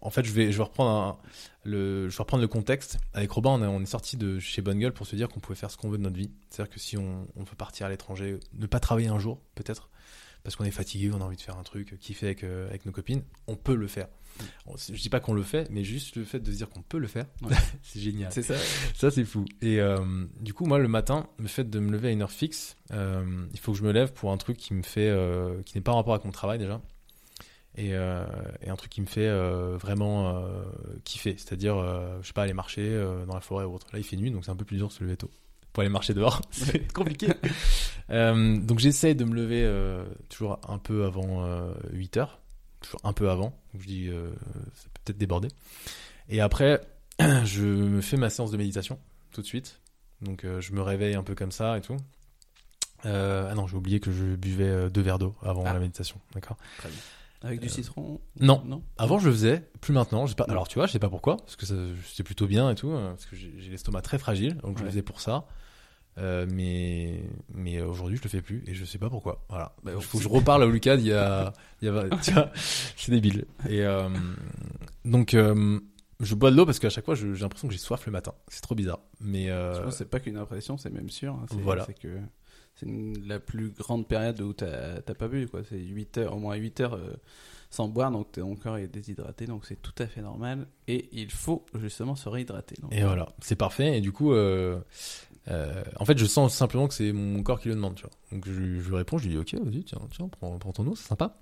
[0.00, 1.18] en fait, je vais, je vais reprendre un-
[1.64, 2.98] le, je vais reprendre le contexte.
[3.14, 5.40] Avec Robin, on est, on est sorti de chez Bonne Gueule pour se dire qu'on
[5.40, 6.30] pouvait faire ce qu'on veut de notre vie.
[6.50, 9.90] C'est-à-dire que si on, on veut partir à l'étranger, ne pas travailler un jour, peut-être,
[10.44, 12.86] parce qu'on est fatigué, on a envie de faire un truc, kiffer avec, euh, avec
[12.86, 14.06] nos copines, on peut le faire.
[14.66, 16.82] On- Je dis pas qu'on le fait, mais juste le fait de se dire qu'on
[16.82, 17.56] peut le faire, Ouais.
[17.82, 18.30] c'est génial.
[18.32, 18.54] C'est ça
[18.94, 19.44] Ça, c'est fou.
[19.62, 19.98] Et euh,
[20.40, 23.24] du coup, moi, le matin, le fait de me lever à une heure fixe, euh,
[23.54, 25.10] il faut que je me lève pour un truc qui me fait,
[25.64, 26.80] qui n'est pas en rapport avec mon travail déjà,
[27.76, 28.24] et, euh,
[28.62, 30.62] et un truc qui me fait euh, vraiment euh,
[31.04, 31.34] kiffer.
[31.38, 31.76] C'est-à-dire,
[32.22, 33.86] je sais pas, aller marcher dans la forêt ou autre.
[33.92, 35.30] Là, il fait nuit, donc c'est un peu plus dur de se lever tôt.
[35.72, 37.28] Pour aller marcher dehors, c'est compliqué.
[38.08, 39.68] Donc j'essaye de me lever
[40.30, 42.38] toujours un peu avant euh, 8 heures,
[42.80, 43.58] toujours un peu avant.
[43.74, 44.06] Donc je dis,
[44.74, 45.48] ça peut peut-être déborder.
[46.30, 46.80] Et après,
[47.44, 48.98] je me fais ma séance de méditation
[49.32, 49.80] tout de suite.
[50.22, 51.96] Donc je me réveille un peu comme ça et tout.
[53.04, 55.74] Ah non, j'ai oublié que je buvais deux verres d'eau avant Ah.
[55.74, 56.18] la méditation.
[56.32, 56.56] D'accord.
[56.78, 56.98] Très bien.
[57.42, 58.62] Avec du citron Non.
[58.64, 60.26] Non Avant, je le faisais, plus maintenant.
[60.28, 60.44] Pas.
[60.48, 63.10] Alors, tu vois, je sais pas pourquoi, parce que c'était plutôt bien et tout, euh,
[63.10, 65.46] parce que j'ai l'estomac très fragile, donc je le faisais pour ça.
[66.18, 67.20] Euh, mais
[67.52, 69.44] mais aujourd'hui, je le fais plus et je sais pas pourquoi.
[69.50, 69.76] Voilà.
[69.82, 72.52] Bah, Il faut que je reparle à Lucas il y a, il y a
[72.96, 73.44] c'est débile.
[73.68, 74.08] Et euh,
[75.04, 75.78] donc, euh,
[76.20, 78.32] je bois de l'eau parce qu'à chaque fois, j'ai l'impression que j'ai soif le matin.
[78.48, 79.00] C'est trop bizarre.
[79.20, 81.34] Mais euh, c'est pas qu'une impression, c'est même sûr.
[81.34, 81.44] hein.
[81.50, 81.86] Voilà.
[82.00, 82.18] Que
[82.76, 82.86] c'est
[83.26, 85.62] la plus grande période où t'as pas bu, quoi.
[85.68, 87.14] C'est 8 heures, au moins 8 heures euh,
[87.70, 90.66] sans boire, donc ton corps est déshydraté, donc c'est tout à fait normal.
[90.86, 92.76] Et il faut justement se réhydrater.
[92.80, 92.92] donc.
[92.94, 93.98] Et voilà, c'est parfait.
[93.98, 94.78] Et du coup, euh,
[95.48, 98.12] euh, en fait, je sens simplement que c'est mon corps qui le demande, tu vois.
[98.32, 100.86] Donc je, je lui réponds, je lui dis, ok, vas-y, tiens, tiens, prends, prends ton
[100.86, 101.38] eau, c'est sympa.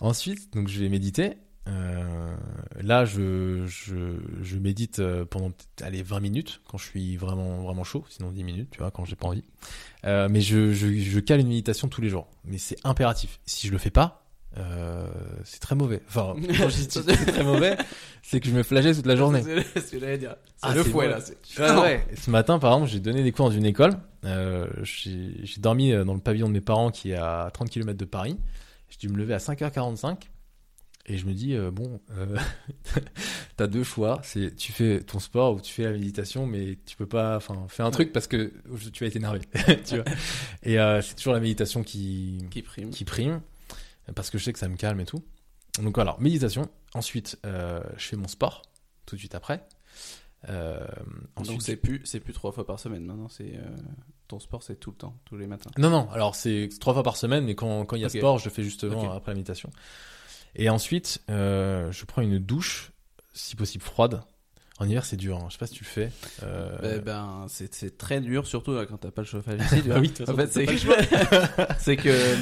[0.00, 1.36] Ensuite, donc je vais méditer.
[1.68, 2.36] Euh,
[2.80, 3.94] là, je, je,
[4.42, 5.50] je médite euh, pendant
[5.82, 9.04] allez, 20 minutes quand je suis vraiment, vraiment chaud, sinon 10 minutes, tu vois, quand
[9.04, 9.42] j'ai pas envie.
[10.04, 12.28] Euh, mais je, je, je cale une méditation tous les jours.
[12.44, 13.40] Mais c'est impératif.
[13.46, 14.22] Si je le fais pas,
[14.58, 15.08] euh,
[15.44, 16.02] c'est très mauvais.
[16.08, 17.76] Enfin, quand je dis c'est très mauvais,
[18.22, 19.42] c'est que je me flagelle toute la journée.
[19.42, 20.36] C'est ce que j'allais dire.
[20.56, 21.18] C'est Ah, le fouet, là.
[21.58, 22.06] Ouais, ouais.
[22.16, 23.96] Ce matin, par exemple, j'ai donné des cours dans une école.
[24.24, 28.04] Euh, j'ai dormi dans le pavillon de mes parents qui est à 30 km de
[28.04, 28.38] Paris.
[28.88, 30.28] J'ai dû me lever à 5h45.
[31.08, 32.36] Et je me dis, euh, bon, euh,
[33.56, 34.20] t'as deux choix.
[34.24, 37.66] C'est tu fais ton sport ou tu fais la méditation, mais tu peux pas, enfin,
[37.68, 38.52] fais un truc parce que
[38.92, 39.40] tu vas être énervé.
[39.86, 40.04] tu vois.
[40.64, 42.90] Et euh, c'est toujours la méditation qui, Qui prime.
[42.90, 43.40] qui prime
[44.14, 45.22] parce que je sais que ça me calme et tout.
[45.82, 46.68] Donc voilà, méditation.
[46.94, 48.62] Ensuite, euh, je fais mon sport
[49.04, 49.66] tout de suite après.
[50.48, 50.78] Euh,
[51.36, 53.28] Donc ensuite, c'est plus, c'est plus trois fois par semaine maintenant.
[53.28, 53.76] C'est euh,
[54.28, 55.70] ton sport, c'est tout le temps, tous les matins.
[55.78, 58.38] Non, non, alors c'est trois fois par semaine, mais quand, quand il y a sport,
[58.38, 59.70] je fais justement après la méditation.
[60.56, 62.92] Et ensuite, euh, je prends une douche,
[63.34, 64.22] si possible froide.
[64.78, 65.46] En hiver, c'est dur, hein.
[65.48, 66.10] je sais pas si tu le fais.
[66.42, 69.82] Euh, Ben, ben, c'est, très dur, surtout euh, quand t'as pas le chauffage ici.
[69.82, 69.96] tu vois.
[69.96, 70.46] Ah oui, en fait,
[71.78, 72.36] c'est que,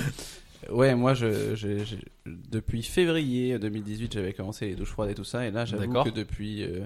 [0.73, 1.97] ouais, moi, je, je- je-
[2.27, 6.11] depuis février 2018, j'avais commencé les douches froides et tout ça, et là, j'avoue que
[6.11, 6.85] depuis euh,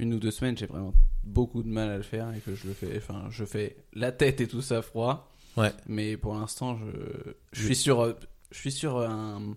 [0.00, 2.66] une ou deux semaines, j'ai vraiment beaucoup de mal à le faire et que je
[2.66, 5.32] le fais, enfin, je fais la tête et tout ça froid.
[5.56, 5.72] Ouais.
[5.86, 8.16] Mais pour l'instant, je, je suis sur,
[8.50, 9.56] je suis sur un,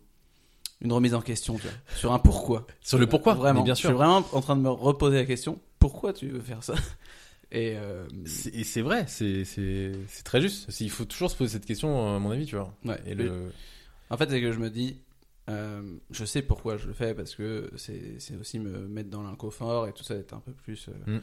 [0.84, 2.68] une remise en question, tu vois, sur un pourquoi.
[2.82, 3.60] Sur le pourquoi, Vraiment.
[3.62, 3.98] mais bien Je suis sûr.
[3.98, 6.76] vraiment en train de me reposer la question pourquoi tu veux faire ça?
[7.52, 9.44] Et euh, C'est- Et c'est vrai, c'est
[10.24, 10.68] très juste.
[10.80, 12.74] Il faut toujours se poser cette question, à mon avis, tu vois.
[12.86, 13.00] ouais.
[13.06, 13.52] Et le...
[14.10, 15.00] En fait, c'est que je me dis,
[15.50, 19.88] Euh, je sais pourquoi je le fais parce que c'est aussi me mettre dans l'inconfort
[19.90, 20.88] et tout ça, être un peu plus.
[20.88, 21.22] euh, Mm.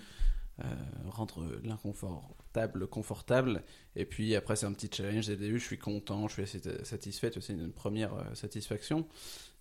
[0.61, 0.65] euh,
[1.09, 3.63] rendre l'inconfortable confortable.
[3.97, 5.59] Et puis après, c'est un petit challenge dès le début.
[5.59, 7.31] Je suis content, je suis assez satisfait.
[7.41, 9.07] C'est une première euh, satisfaction.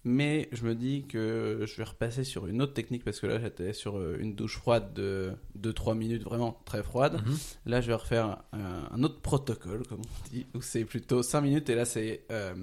[0.06, 3.40] Mais je me dis que je vais repasser sur une autre technique parce que là,
[3.40, 7.22] j'étais sur euh, une douche froide de 2-3 minutes, vraiment très froide.
[7.26, 7.38] Mhm.
[7.66, 11.42] Là, je vais refaire un, un autre protocole, comme on dit, où c'est plutôt 5
[11.42, 12.54] minutes et là, c'est euh,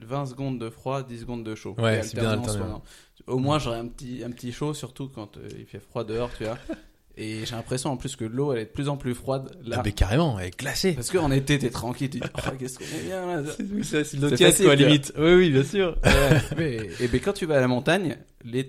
[0.00, 1.74] 20 secondes de froid, 10 secondes de chaud.
[1.78, 2.82] Ouais, c'est bien pendant-
[3.26, 6.30] Au moins, j'aurai un petit, un petit chaud, surtout quand euh, il fait froid dehors,
[6.36, 6.58] tu vois.
[7.20, 9.76] Et j'ai l'impression en plus que l'eau, elle est de plus en plus froide là.
[9.80, 10.92] Ah, mais carrément, elle est glacée.
[10.92, 13.50] Parce qu'en été, t'es tranquille, tu dis, oh, qu'est-ce qu'on est bien là.
[13.82, 15.12] C'est C'est l'eau tiède, quoi, limite.
[15.18, 15.96] Oui, oui, bien sûr.
[16.04, 18.16] Ouais, mais, et ben quand tu vas à la montagne,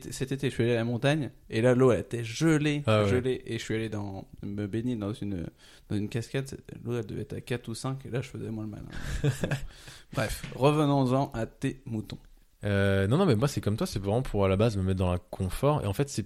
[0.10, 3.04] cet été je suis allé à la montagne et là l'eau elle était gelée, Ah
[3.04, 3.10] ouais.
[3.10, 5.46] gelée et je suis allé dans me baigner dans une
[5.90, 6.50] dans une cascade,
[6.84, 8.90] l'eau elle devait être à 4 ou 5 et là je faisais moins le malin.
[10.14, 12.18] Bref, revenons-en à tes moutons.
[12.66, 14.84] Euh, non, non, mais moi, c'est comme toi, c'est vraiment pour à la base me
[14.84, 15.82] mettre dans l'inconfort.
[15.84, 16.26] Et en fait, c'est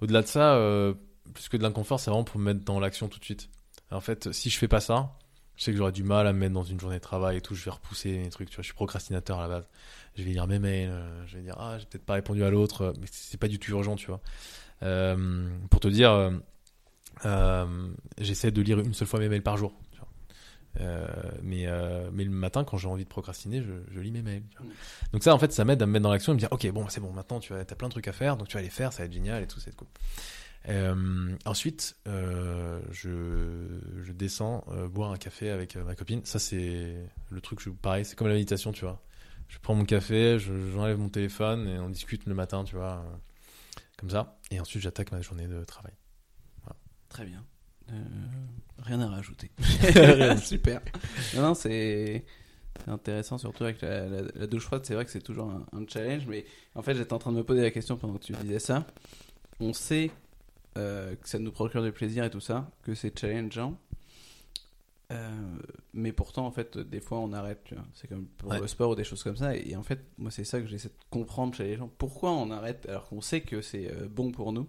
[0.00, 0.94] au-delà de ça, euh,
[1.34, 3.48] plus que de l'inconfort, c'est vraiment pour me mettre dans l'action tout de suite.
[3.90, 5.16] En fait, si je fais pas ça,
[5.56, 7.40] je sais que j'aurai du mal à me mettre dans une journée de travail et
[7.40, 7.54] tout.
[7.54, 8.62] Je vais repousser les trucs, tu vois.
[8.62, 9.68] Je suis procrastinateur à la base.
[10.14, 12.50] Je vais lire mes mails, euh, je vais dire, ah, j'ai peut-être pas répondu à
[12.50, 14.20] l'autre, euh, mais c'est pas du tout urgent, tu vois.
[14.82, 16.32] Euh, pour te dire,
[18.18, 19.72] j'essaie de lire une seule fois mes mails par jour.
[19.92, 20.88] tu vois.
[21.42, 21.66] Mais,
[22.12, 24.42] mais le matin, quand j'ai envie de procrastiner, je, lis mes mails.
[25.12, 26.70] Donc ça, en fait, ça m'aide à me mettre dans l'action et me dire, ok,
[26.70, 28.70] bon, c'est bon, maintenant tu as, plein de trucs à faire, donc tu vas les
[28.70, 29.88] faire, ça va être génial et tout, c'est cool.
[30.68, 36.24] Euh, ensuite, euh, je, je descends euh, boire un café avec euh, ma copine.
[36.24, 36.96] Ça, c'est
[37.30, 39.00] le truc, je, pareil, c'est comme la méditation, tu vois.
[39.48, 43.04] Je prends mon café, je- j'enlève mon téléphone et on discute le matin, tu vois,
[43.96, 44.38] comme ça.
[44.50, 45.92] Et ensuite, j'attaque ma journée de travail.
[47.08, 47.44] Très bien.
[48.82, 49.50] Rien à rajouter.
[49.58, 50.36] Rien.
[50.38, 50.80] Super.
[51.34, 52.24] Non, non, c'est
[52.84, 54.84] c'est intéressant, surtout avec la, la- la douche froide.
[54.84, 57.38] C'est vrai que c'est toujours un, un challenge, mais en fait, j'étais en train de
[57.38, 58.86] me poser la question pendant que tu disais ça.
[59.60, 60.10] On sait
[60.76, 63.76] euh, que ça nous procure du plaisir et tout ça, que c'est challengeant.
[65.12, 65.30] Euh,
[65.94, 67.62] mais pourtant, en fait, des fois, on arrête.
[67.94, 68.60] C'est comme pour Ouais.
[68.60, 69.54] le sport ou des choses comme ça.
[69.56, 71.88] Et, en fait, moi, c'est ça que j'essaie de comprendre chez les gens.
[71.98, 74.66] Pourquoi on arrête alors qu'on sait que c'est euh, bon pour nous?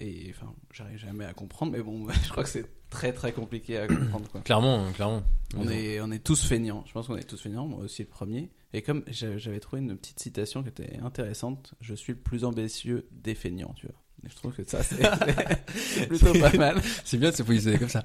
[0.00, 3.78] Et enfin, j'arrive jamais à comprendre, mais bon, je crois que c'est très très compliqué
[3.78, 4.28] à comprendre.
[4.30, 4.40] Quoi.
[4.42, 5.22] Clairement, clairement.
[5.56, 6.84] On est, on est tous feignants.
[6.86, 8.50] Je pense qu'on est tous feignants, moi aussi le premier.
[8.72, 12.44] Et comme j'a- j'avais trouvé une petite citation qui était intéressante, je suis le plus
[12.44, 13.96] ambitieux des feignants, tu vois.
[14.26, 14.96] Et je trouve que ça, c'est
[16.08, 16.80] plutôt pas mal.
[17.04, 18.04] C'est bien de se positionner comme ça.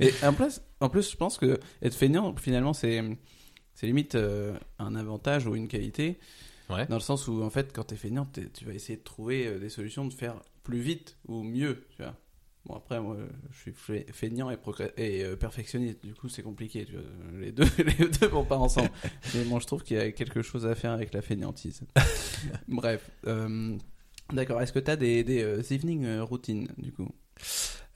[0.00, 3.02] Et en plus, en plus, je pense que être feignant, finalement, c'est
[3.74, 6.18] c'est limite euh, un avantage ou une qualité,
[6.68, 6.86] Ouais.
[6.86, 9.46] dans le sens où, en fait, quand t'es feignant, t'es- tu vas essayer de trouver
[9.46, 12.16] euh, des solutions de faire plus vite ou mieux, tu vois.
[12.64, 13.16] Bon, après, moi,
[13.52, 14.56] je suis fe- feignant et,
[15.24, 17.02] euh, perfectionniste, du coup, c'est compliqué, tu vois.
[17.38, 17.62] Les deux,
[17.98, 18.90] les deux vont pas ensemble.
[19.34, 21.82] Mais moi, je trouve qu'il y a quelque chose à faire avec la feignantise.
[22.68, 23.10] Bref.
[23.26, 23.76] euh,
[24.32, 27.08] D'accord, est-ce que tu as des, des euh, evening routines, du coup?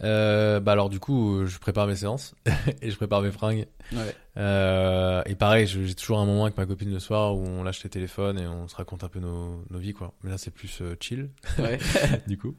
[0.03, 2.35] Euh, bah alors du coup, je prépare mes séances
[2.83, 3.67] et je prépare mes fringues.
[3.93, 4.15] Ouais.
[4.37, 7.85] Euh, et pareil, j'ai toujours un moment avec ma copine le soir où on lâche
[7.85, 10.15] les téléphones et on se raconte un peu nos, nos vies quoi.
[10.23, 11.79] Mais là c'est plus euh, chill Ouais.
[12.27, 12.55] du coup.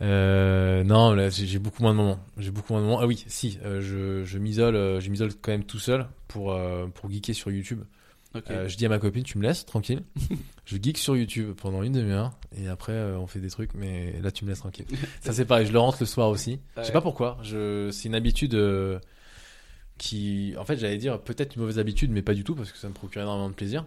[0.00, 2.18] Non, là j'ai beaucoup moins de moments.
[2.38, 3.00] J'ai beaucoup moins de moments.
[3.00, 6.58] Ah oui, si, je, je m'isole, je m'isole quand même tout seul pour
[6.94, 7.82] pour geeker sur YouTube.
[8.50, 10.02] Euh, je dis à ma copine, tu me laisses tranquille.
[10.64, 14.20] je geek sur YouTube pendant une demi-heure et après euh, on fait des trucs, mais
[14.20, 14.86] là tu me laisses tranquille.
[15.20, 16.60] Ça c'est pareil, je le rentre le soir aussi.
[16.76, 17.38] Je sais pas pourquoi.
[17.42, 18.98] Je, c'est une habitude euh,
[19.98, 22.78] qui, en fait, j'allais dire peut-être une mauvaise habitude, mais pas du tout parce que
[22.78, 23.86] ça me procure énormément de plaisir.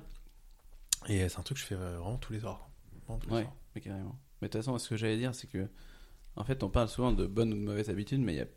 [1.07, 2.69] Et c'est un truc que je fais vraiment tous les soirs.
[3.07, 3.55] Vraiment tous les Ouais, soirs.
[3.75, 4.15] mais carrément.
[4.41, 5.67] Mais de toute façon, ce que j'allais dire, c'est que,
[6.35, 8.47] en fait, on parle souvent de bonnes ou de mauvaises habitudes, mais il n'y a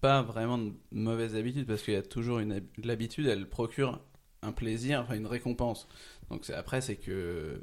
[0.00, 4.00] pas vraiment de mauvaises habitudes parce qu'il y a toujours une hab- l'habitude, elle procure
[4.46, 5.88] un plaisir, enfin une récompense.
[6.30, 7.60] Donc c'est- après, c'est que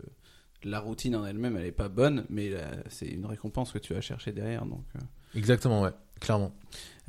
[0.63, 2.51] la routine en elle-même, elle n'est pas bonne, mais
[2.89, 4.65] c'est une récompense que tu vas chercher derrière.
[4.65, 4.99] Donc, euh.
[5.35, 5.91] Exactement, ouais,
[6.21, 6.53] clairement.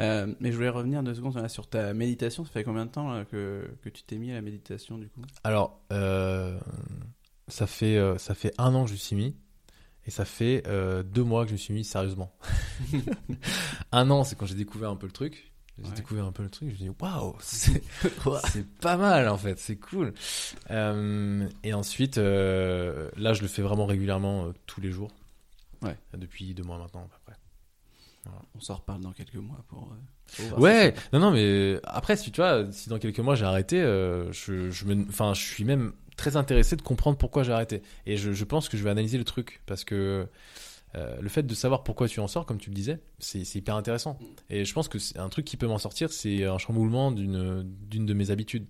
[0.00, 2.44] Euh, mais je voulais revenir deux secondes là, sur ta méditation.
[2.44, 5.08] Ça fait combien de temps là, que, que tu t'es mis à la méditation du
[5.08, 5.22] coup?
[5.44, 6.58] Alors, euh,
[7.46, 9.36] ça fait euh, ça fait un an que je me suis mis.
[10.06, 10.62] Et ça fait
[11.04, 12.36] deux mois que je me suis mis sérieusement.
[13.92, 15.53] un an, c'est quand j'ai découvert un peu le truc.
[15.78, 15.94] J'ai Ouais.
[15.96, 17.82] découvert un peu le truc, je me dis waouh, c'est
[18.52, 20.14] c'est pas mal en fait, c'est cool.
[20.70, 25.10] Euh, et ensuite, euh, là, je le fais vraiment régulièrement euh, tous les jours.
[25.82, 25.96] Ouais.
[26.16, 27.34] Depuis deux mois maintenant à peu près.
[28.54, 29.94] On s'en reparle dans quelques mois pour.
[30.36, 33.80] pour Ouais, non, non, mais après, si tu vois, si dans quelques mois j'ai arrêté,
[33.82, 37.82] je, je me, enfin, je suis même très intéressé de comprendre pourquoi j'ai arrêté.
[38.06, 40.26] Et je, je pense que je vais analyser le truc parce que
[40.96, 43.76] euh, le fait de savoir pourquoi tu en sors, comme tu le disais, c'est hyper
[43.76, 44.18] intéressant.
[44.50, 47.64] Et je pense que un truc qui peut m'en sortir, c'est un chamboulement d'une
[48.06, 48.66] de mes habitudes.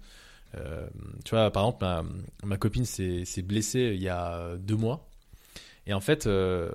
[0.57, 0.89] Euh,
[1.25, 2.05] tu vois, par exemple, ma,
[2.45, 5.09] ma copine s'est blessée il y a deux mois.
[5.87, 6.71] Et en fait, euh,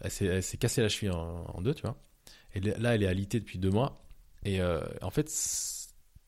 [0.00, 1.96] elle s'est cassée la cheville en, en deux, tu vois.
[2.54, 4.00] Et là, elle est alitée depuis deux mois.
[4.44, 5.28] Et en fait,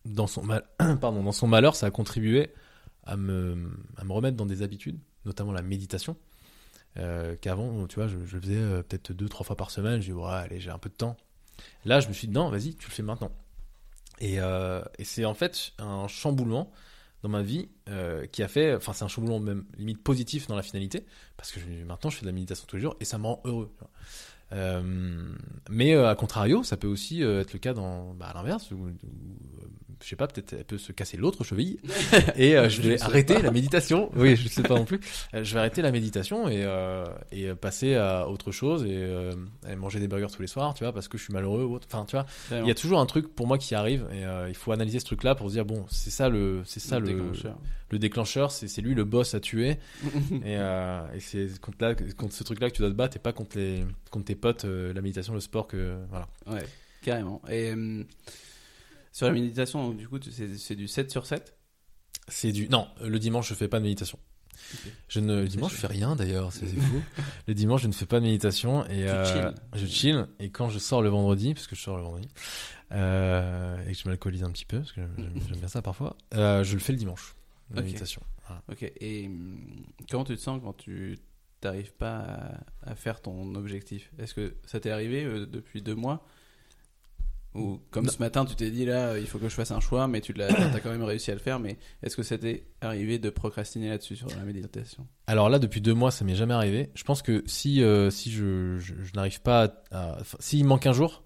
[0.05, 0.65] dans son, mal...
[1.01, 2.53] Pardon, dans son malheur, ça a contribué
[3.05, 6.17] à me, à me remettre dans des habitudes, notamment la méditation.
[6.97, 10.01] Euh, Qu'avant, tu vois, je, je le faisais euh, peut-être deux, trois fois par semaine.
[10.01, 11.17] Je dis, ouais, allez, j'ai un peu de temps.
[11.85, 13.31] Là, je me suis dit, non, vas-y, tu le fais maintenant.
[14.21, 16.71] Et, euh, et c'est en fait un chamboulement
[17.23, 17.69] dans ma vie
[18.33, 21.05] qui a fait, enfin, c'est un chamboulement même limite positif dans la finalité,
[21.37, 23.27] parce que je- maintenant, je fais de la méditation tous les jours et ça me
[23.27, 23.71] rend heureux.
[24.53, 24.83] Euh,
[25.71, 28.71] mais euh, à contrario, ça peut aussi euh, être le cas dans, bah, à l'inverse,
[28.71, 29.67] où, où, euh,
[30.03, 31.79] je sais pas, peut-être elle peut se casser l'autre cheville
[32.37, 33.43] et euh, je vais arrêter pas.
[33.43, 34.11] la méditation.
[34.17, 35.01] Oui, je sais pas non plus.
[35.33, 39.33] Je vais arrêter la méditation et, euh, et passer à autre chose et, euh,
[39.69, 41.75] et manger des burgers tous les soirs, tu vois, parce que je suis malheureux ou
[41.75, 41.87] autre.
[41.93, 44.49] Enfin, tu vois, il y a toujours un truc pour moi qui arrive et euh,
[44.49, 47.33] il faut analyser ce truc-là pour se dire bon, c'est ça le, c'est ça le.
[47.91, 49.79] Le déclencheur, c'est lui le boss à tuer
[50.45, 53.21] et, euh, et c'est contre, là, contre ce truc-là que tu dois te battre et
[53.21, 56.29] pas contre les, contre tes potes, euh, la méditation, le sport que voilà.
[56.47, 56.65] Ouais,
[57.03, 57.43] carrément.
[57.49, 58.05] Et euh,
[59.13, 61.57] sur la méditation, donc, du coup, c'est du 7 sur 7
[62.29, 64.19] C'est du non, le dimanche je fais pas de méditation.
[65.09, 67.03] Je ne le dimanche je fais rien d'ailleurs, c'est fou.
[67.49, 70.79] le dimanche je ne fais pas de méditation et euh, je chill et quand je
[70.79, 72.29] sors le vendredi parce que je sors le vendredi
[72.93, 76.17] euh, et que je m'alcoolise un petit peu parce que j'aime j'aime bien ça parfois,
[76.35, 77.35] euh, je le fais le dimanche.
[77.75, 78.23] La méditation.
[78.47, 78.63] Voilà.
[78.71, 81.19] Ok, et hum, comment tu te sens quand tu
[81.61, 82.19] t'arrives pas
[82.85, 84.11] à, à faire ton objectif?
[84.19, 86.25] Est-ce que ça t'est arrivé euh, depuis deux mois?
[87.55, 88.13] Ou comme Non.
[88.13, 90.33] ce matin, tu t'es dit là, il faut que je fasse un choix, mais tu
[90.33, 91.59] l'as, t'as quand même réussi à le faire.
[91.59, 95.05] Mais est-ce que ça t'est arrivé de procrastiner là-dessus sur la méditation?
[95.27, 96.91] Alors là, depuis deux mois, ça m'est jamais arrivé.
[96.95, 100.93] Je pense que si euh, si je, je, je n'arrive pas, à, s'il manque un
[100.93, 101.25] jour,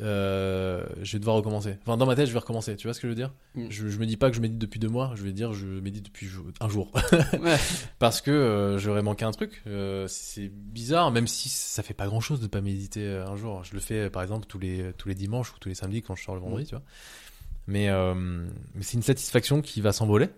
[0.00, 1.76] euh, je vais devoir recommencer.
[1.82, 2.74] Enfin, dans ma tête, je vais recommencer.
[2.76, 3.66] Tu vois ce que je veux dire Mm.
[3.70, 5.12] je, je me dis pas que je médite depuis deux mois.
[5.14, 6.28] Je vais dire je médite depuis
[6.60, 6.90] un jour
[7.40, 7.56] Ouais.
[8.00, 9.62] parce que euh, j'aurais manqué un truc.
[9.68, 13.62] Euh, c'est bizarre, même si ça fait pas grand chose de pas méditer un jour.
[13.62, 16.16] Je le fais par exemple tous les tous les dimanches ou tous les samedis quand
[16.16, 16.82] je sors le vendredi, tu vois.
[17.68, 17.88] Mais
[18.74, 20.28] mais c'est une satisfaction qui va s'envoler.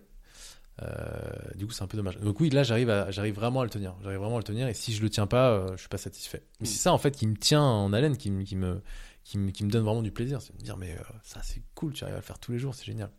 [1.54, 2.18] Du coup, c'est un peu dommage.
[2.18, 3.94] Donc oui, là, j'arrive, j'arrive vraiment à le tenir.
[4.02, 4.68] J'arrive vraiment à le tenir.
[4.68, 6.42] Et si je le tiens pas, je suis pas satisfait.
[6.60, 6.70] Mais Mm.
[6.70, 8.82] c'est ça en fait qui me tient en haleine, qui me,
[9.26, 10.40] qui me, donne vraiment du plaisir.
[10.40, 11.92] C'est de me dire, mais euh, ça, c'est cool.
[11.92, 13.10] Tu arrives à le faire tous les jours, c'est génial.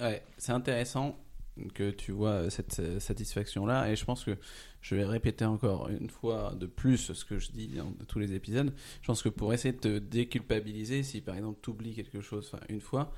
[0.00, 1.18] Ouais, c'est intéressant
[1.74, 4.36] que tu vois euh, cette euh, satisfaction-là, et je pense que
[4.80, 8.32] je vais répéter encore une fois de plus ce que je dis dans tous les
[8.32, 8.72] épisodes.
[9.02, 12.52] Je pense que pour essayer de te déculpabiliser, si par exemple tu oublies quelque chose
[12.68, 13.12] une fois,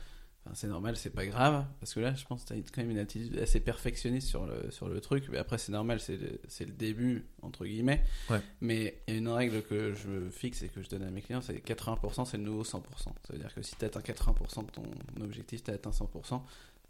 [0.44, 2.79] enfin, c'est normal, c'est pas grave, parce que là, je pense que tu as quand
[2.83, 6.16] même une attitude assez perfectionniste sur le, sur le truc, mais après, c'est normal, c'est
[6.16, 8.03] le, c'est le début, entre guillemets.
[8.31, 8.40] Ouais.
[8.61, 11.20] Mais il y a une règle que je fixe et que je donne à mes
[11.22, 12.83] clients, c'est 80%, c'est le nouveau 100%.
[13.05, 14.83] Ça veut dire que si tu atteins 80% de ton
[15.22, 16.40] objectif, tu as atteint 100%.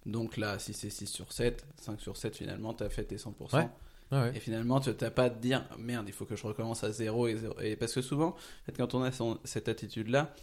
[0.07, 3.17] Donc là, si c'est 6 sur 7, 5 sur 7, finalement, tu as fait tes
[3.17, 3.55] 100%.
[3.57, 3.69] Ouais.
[4.13, 4.33] Ouais, ouais.
[4.37, 6.91] Et finalement, tu n'as pas à te dire merde, il faut que je recommence à
[6.91, 7.55] zéro et zéro.
[7.61, 8.37] Et parce que souvent, en
[8.67, 10.35] fait, quand on a son- cette attitude-là,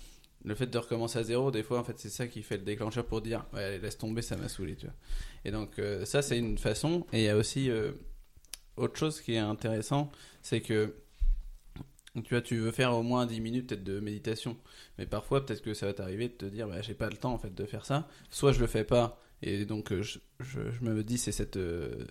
[0.43, 2.63] le fait de recommencer à zéro, des fois, en fait, c'est ça qui fait le
[2.63, 4.95] déclencheur pour dire ouais, allez, laisse tomber, ça m'a saoulé, tu vois.
[5.45, 7.05] Et donc, euh, ça, c'est une façon.
[7.11, 7.91] Et il y a aussi euh,
[8.77, 10.93] autre chose qui est intéressant, c'est que
[12.23, 14.57] tu vois, tu veux faire au moins 10 minutes peut-être de méditation.
[14.97, 17.33] Mais parfois, peut-être que ça va t'arriver de te dire, bah, j'ai pas le temps
[17.33, 18.07] en fait de faire ça.
[18.29, 21.57] Soit je le fais pas, et donc euh, je, je, je me dis, c'est cette,
[21.57, 22.05] euh,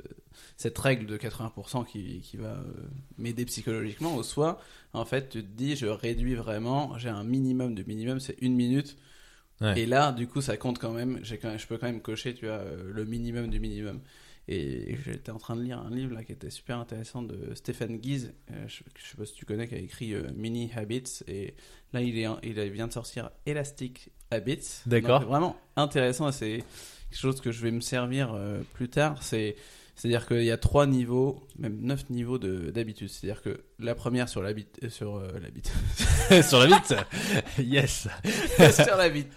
[0.56, 2.64] cette règle de 80% qui, qui va euh,
[3.18, 4.16] m'aider psychologiquement.
[4.16, 4.60] Ou soit,
[4.92, 8.54] en fait, tu te dis, je réduis vraiment, j'ai un minimum de minimum, c'est une
[8.54, 8.96] minute.
[9.60, 9.80] Ouais.
[9.80, 11.18] Et là, du coup, ça compte quand même.
[11.22, 14.00] J'ai quand même, je peux quand même cocher, tu vois, le minimum du minimum.
[14.48, 17.98] Et j'étais en train de lire un livre là qui était super intéressant de Stephen
[17.98, 21.24] Guise, euh, je, je sais pas si tu connais, qui a écrit euh, Mini Habits.
[21.26, 21.54] Et
[21.92, 24.82] là, il, est, il vient de sortir Elastic Habits.
[24.86, 25.22] D'accord.
[25.24, 26.30] Vraiment intéressant.
[26.30, 26.62] C'est
[27.10, 29.22] quelque chose que je vais me servir euh, plus tard.
[29.22, 29.56] C'est.
[29.98, 33.08] C'est-à-dire qu'il y a trois niveaux, même neuf niveaux de- d'habitude.
[33.08, 35.62] C'est-à-dire que la première sur l'habit, euh, sur euh, l'habit,
[36.46, 36.94] Sur la bite
[37.58, 38.06] Yes
[38.84, 39.32] sur la bite.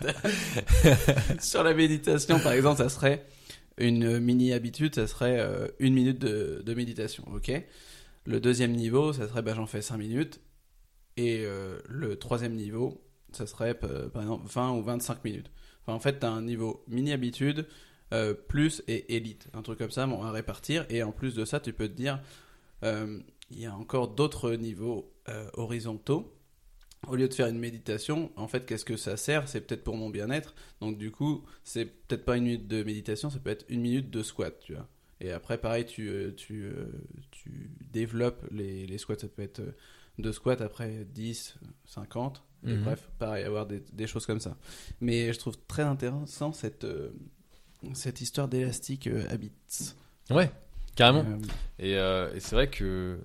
[1.39, 3.25] sur la méditation, par exemple, ça serait
[3.77, 7.51] une mini habitude, ça serait euh, une minute de, de méditation, ok?
[8.25, 10.41] Le deuxième niveau, ça serait, bah, j'en fais 5 minutes.
[11.15, 11.45] Et
[11.89, 13.01] le troisième niveau,
[13.33, 15.49] ça serait, par exemple, 20 ou 25 minutes.
[15.93, 17.67] En fait, tu as un niveau mini habitude,
[18.13, 19.47] euh, plus et élite.
[19.53, 20.85] Un truc comme ça, bon, à répartir.
[20.89, 22.19] Et en plus de ça, tu peux te dire,
[22.83, 23.19] euh,
[23.51, 26.35] il y a encore d'autres niveaux euh, horizontaux
[27.07, 29.47] au lieu de faire une méditation, en fait, qu'est-ce que ça sert?
[29.47, 30.53] C'est peut-être pour mon bien-être.
[30.81, 34.09] Donc, du coup, c'est peut-être pas une minute de méditation, ça peut être une minute
[34.09, 34.87] de squat, tu vois.
[35.21, 36.71] Et après, pareil, tu, tu,
[37.31, 39.17] tu développes les, les squats.
[39.17, 39.61] Ça peut être
[40.17, 42.43] deux squats, après 10, 50.
[42.67, 42.83] Et Mhm.
[42.83, 44.57] bref, pareil, avoir des, des choses comme ça.
[45.01, 47.09] Mais je trouve très intéressant cette, euh,
[47.93, 49.51] cette histoire d'élastique euh, Habits.
[50.29, 50.51] Ouais,
[50.95, 51.25] carrément.
[51.25, 51.37] Euh,
[51.79, 53.19] Et, euh, et c'est vrai que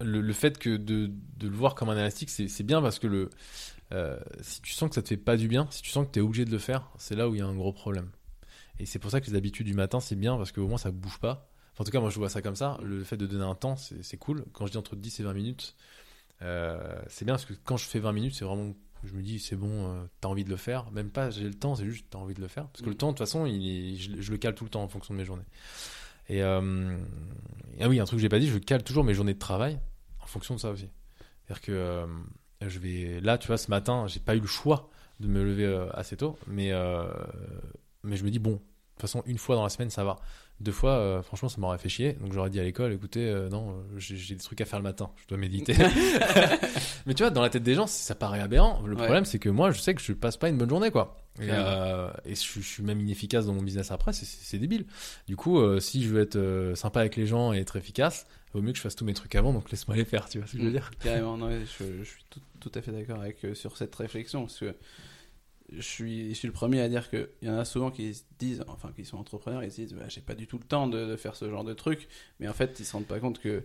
[0.00, 3.06] le, le fait que de, de le voir comme un élastique, c'est bien parce que
[3.06, 3.30] le,
[4.42, 6.18] si tu sens que ça te fait pas du bien, si tu sens que tu
[6.18, 8.10] es obligé de le faire, c'est là où il y a un gros problème.
[8.78, 10.90] Et c'est pour ça que les habitudes du matin, c'est bien parce qu'au moins ça
[10.90, 11.50] bouge pas.
[11.72, 12.78] Enfin, en tout cas, moi je vois ça comme ça.
[12.82, 14.44] Le fait de donner un temps, c'est cool.
[14.52, 15.74] Quand je dis entre 10 et 20 minutes,
[16.40, 18.74] c'est bien parce que quand je fais 20 minutes, c'est vraiment.
[19.02, 20.90] Je me dis, c'est bon, euh, t'as envie de le faire.
[20.90, 22.66] Même pas, j'ai le temps, c'est juste, t'as envie de le faire.
[22.68, 22.98] Parce que le Mm.
[22.98, 25.14] temps, de toute façon, il est- je, je le cale tout le temps en fonction
[25.14, 25.46] de mes journées.
[26.28, 26.98] Et euh,
[27.80, 29.80] ah oui, un truc que j'ai pas dit, je cale toujours mes journées de travail
[30.22, 30.88] en fonction de ça aussi.
[31.46, 32.06] C'est-à-dire que euh,
[32.66, 35.64] je vais là, tu vois, ce matin, j'ai pas eu le choix de me lever
[35.64, 37.04] euh, assez tôt, mais euh,
[38.02, 38.60] mais je me dis bon,
[39.00, 40.16] toute façon, une fois dans la semaine, ça va.
[40.60, 42.12] Deux fois, euh, franchement, ça m'aurait fait chier.
[42.14, 44.82] Donc j'aurais dit à l'école, écoutez, euh, non, euh, j'ai des trucs à faire le
[44.82, 45.72] matin, je dois méditer.
[47.06, 48.82] mais tu vois, dans la tête des gens, ça paraît aberrant.
[48.86, 49.02] Le Ouais.
[49.02, 51.16] problème, c'est que moi, je sais que je passe pas une bonne journée, quoi.
[51.40, 54.84] Et, euh, je, suis- je suis même inefficace dans mon business après, c'est- débile.
[55.26, 58.62] Du coup, si je veux être sympa avec les gens et être efficace, il vaut
[58.62, 60.52] mieux que je fasse tous mes trucs avant, donc laisse-moi les faire, tu vois ce
[60.52, 63.38] que je veux dire Carrément, non, je, je suis tout, tout à fait d'accord avec
[63.54, 64.74] sur cette réflexion parce que
[65.72, 68.92] je suis, le premier à dire qu'il y en a souvent qui se disent, enfin
[68.94, 71.36] qui sont entrepreneurs, ils se disent bah, j'ai pas du tout le temps de, faire
[71.36, 72.08] ce genre de truc,
[72.38, 73.64] mais en fait ils se rendent pas compte que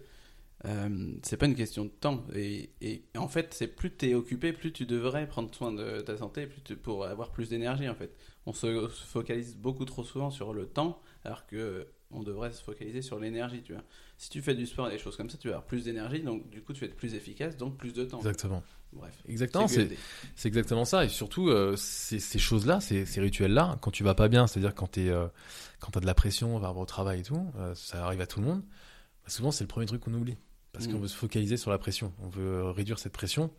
[0.65, 2.71] euh, c'est pas une question de temps et,
[3.17, 6.47] en fait c'est plus tu es occupé, plus tu devrais prendre soin de ta santé
[6.47, 8.15] plus pour avoir plus d'énergie en fait.
[8.45, 12.63] On se, se focalise beaucoup trop souvent sur le temps alors que on devrait se
[12.63, 13.63] focaliser sur l'énergie.
[14.17, 16.21] Si tu fais du sport et des choses comme ça, tu vas avoir plus d'énergie,
[16.21, 18.19] donc du coup tu vas être plus efficace, donc plus de temps.
[18.19, 18.63] Exactement.
[18.95, 19.13] Bref.
[19.27, 21.05] Exactement, C'est exactement ça.
[21.05, 24.73] Et surtout, euh, ces, ces choses-là, ces, ces rituels-là, quand tu vas pas bien, c'est-à-dire
[24.73, 25.27] quand tu euh,
[25.95, 28.39] as de la pression par rapport au travail et tout, euh, ça arrive à tout
[28.39, 30.37] le monde, bah, souvent c'est le premier truc qu'on oublie.
[30.71, 30.91] Parce Mm.
[30.93, 32.11] qu'on veut se focaliser sur la pression.
[32.21, 33.49] On veut réduire cette pression.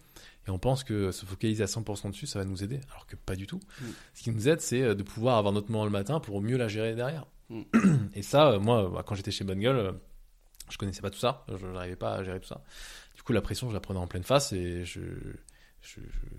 [0.47, 2.80] Et on pense que se focaliser à 100% dessus, ça va nous aider.
[2.91, 3.61] Alors que pas du tout.
[3.80, 3.84] Mm.
[4.14, 6.68] Ce qui nous aide, c'est de pouvoir avoir notre moment le matin pour mieux la
[6.68, 7.26] gérer derrière.
[7.49, 7.62] Mm.
[8.14, 9.95] Et ça, moi, bah, quand j'étais chez Bonne Gueule,
[10.68, 11.45] je connaissais pas tout ça.
[11.49, 12.62] Je n'arrivais pas à gérer tout ça.
[13.27, 15.01] Coup, la pression, je la prenais en pleine face et je,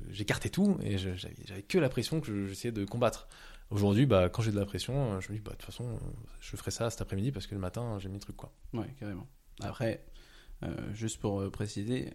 [0.10, 3.28] j'écartais tout et j'avais, que la pression que je- j'essayais de combattre.
[3.70, 6.00] Aujourd'hui, bah, quand j'ai de la pression, euh, je me dis, bah, de toute façon,
[6.40, 8.54] je ferai ça cet après-midi parce que le matin, j'ai mis le truc, quoi.
[8.74, 9.28] Ouais, carrément.
[9.60, 10.06] Après,
[10.64, 12.14] euh, juste pour euh, préciser,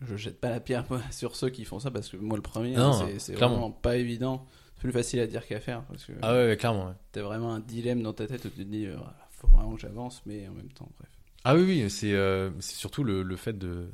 [0.00, 2.42] je jette pas la pierre moi, sur ceux qui font ça parce que moi le
[2.42, 4.46] premier, hein, c'est, vraiment pas évident.
[4.76, 6.94] C'est plus facile à dire qu'à faire parce que Ah ouais, ouais, clairement, ouais.
[7.10, 8.96] t'as vraiment un dilemme dans ta tête où tu te dis, euh,
[9.30, 11.10] faut vraiment que j'avance, mais en même temps, bref.
[11.44, 13.90] Ah oui, oui, c'est, euh, c'est surtout le, le fait de,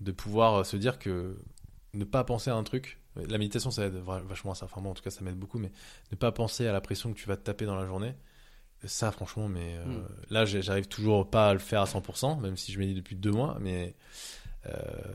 [0.00, 1.36] de pouvoir se dire que
[1.94, 2.98] ne pas penser à un truc.
[3.16, 3.94] La méditation, ça aide
[4.28, 4.66] vachement à ça.
[4.66, 5.72] Enfin, moi, en tout cas, ça m'aide beaucoup, mais
[6.12, 8.14] ne pas penser à la pression que tu vas te taper dans la journée.
[8.84, 10.06] Ça, franchement, mais euh, Mm.
[10.30, 13.32] là, j'arrive toujours pas à le faire à 100%, même si je médite depuis deux
[13.32, 13.94] mois, mais
[14.66, 14.72] euh,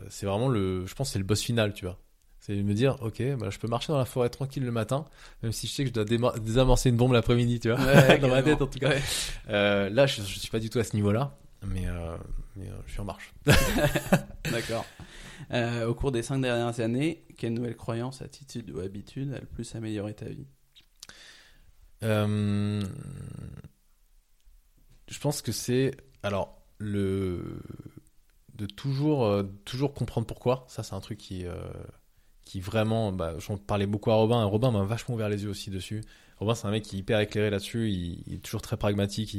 [0.09, 0.85] c'est vraiment le.
[0.85, 1.97] Je pense c'est le boss final, tu vois.
[2.39, 5.05] C'est de me dire, ok, bah, je peux marcher dans la forêt tranquille le matin,
[5.41, 6.05] même si je sais que je dois
[6.39, 7.79] désamorcer une bombe l'après-midi, tu vois.
[8.17, 8.89] dans ma tête, en tout cas.
[8.89, 9.01] Ouais.
[9.49, 11.35] Euh, là, je, je suis pas du tout à ce niveau-là,
[11.65, 12.17] mais, euh,
[12.55, 13.33] mais euh, je suis en marche.
[14.51, 14.85] D'accord.
[15.51, 19.45] Euh, au cours des cinq dernières années, quelle nouvelle croyance, attitude ou habitude a le
[19.45, 20.47] plus amélioré ta vie?
[25.07, 27.59] Je pense que c'est alors le
[28.55, 30.65] de toujours euh, toujours comprendre pourquoi.
[30.67, 31.55] Ça, c'est un truc qui euh,
[32.43, 33.11] qui vraiment.
[33.11, 34.43] Bah, J'en parlais beaucoup à Robin.
[34.45, 36.03] Robin m'a vachement ouvert les yeux aussi dessus.
[36.37, 37.89] Robin, c'est un mec qui est hyper éclairé là-dessus.
[37.89, 39.33] Il, est toujours très pragmatique.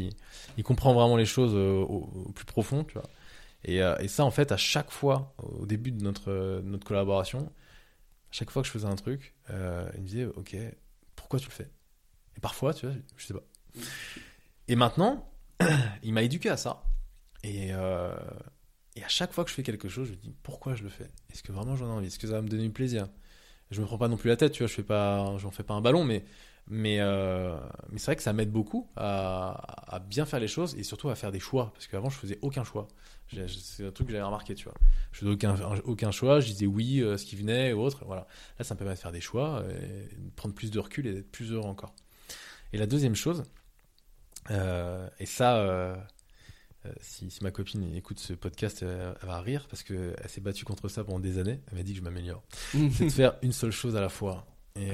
[0.56, 3.08] Il, comprend vraiment les choses euh, au, plus profond, tu vois.
[3.64, 8.32] Et, euh, et ça, en fait, à chaque fois, au début de notre, collaboration, à
[8.32, 10.56] chaque fois que je faisais un truc, euh, il me disait, ok,
[11.14, 11.70] pourquoi tu le fais?
[12.36, 13.44] Et parfois, tu vois, je sais pas.
[14.68, 15.30] Et maintenant,
[16.02, 16.82] il m'a éduqué à ça.
[17.42, 20.88] Et, à chaque fois que je fais quelque chose, je me dis pourquoi je le
[20.88, 21.08] fais?
[21.30, 22.06] Est-ce que vraiment j'en ai envie?
[22.06, 23.08] Est-ce que ça va me donner du plaisir?
[23.70, 25.80] Je me prends pas non plus la tête, tu vois, je fais fais pas un
[25.80, 26.24] ballon, mais
[26.68, 27.56] mais euh,
[27.90, 31.08] mais c'est vrai que ça m'aide beaucoup à, à bien faire les choses et surtout
[31.08, 32.88] à faire des choix parce qu'avant je faisais aucun choix.
[33.28, 34.74] C'est un truc que j'avais remarqué, tu vois.
[35.12, 38.26] Je faisais aucun aucun choix, je disais oui, euh, ce qui venait ou autre, voilà.
[38.58, 41.12] Là, ça me permet de faire des choix, et de prendre plus de recul et
[41.12, 41.94] d'être plus heureux encore.
[42.72, 43.42] Et la deuxième chose,
[44.50, 45.96] euh, et ça, euh,
[47.00, 50.88] si, si ma copine écoute ce podcast, elle va rire parce qu'elle s'est battue contre
[50.88, 51.60] ça pendant des années.
[51.70, 52.44] Elle m'a dit que je m'améliore.
[52.92, 54.46] C'est de faire une seule chose à la fois.
[54.76, 54.92] Et,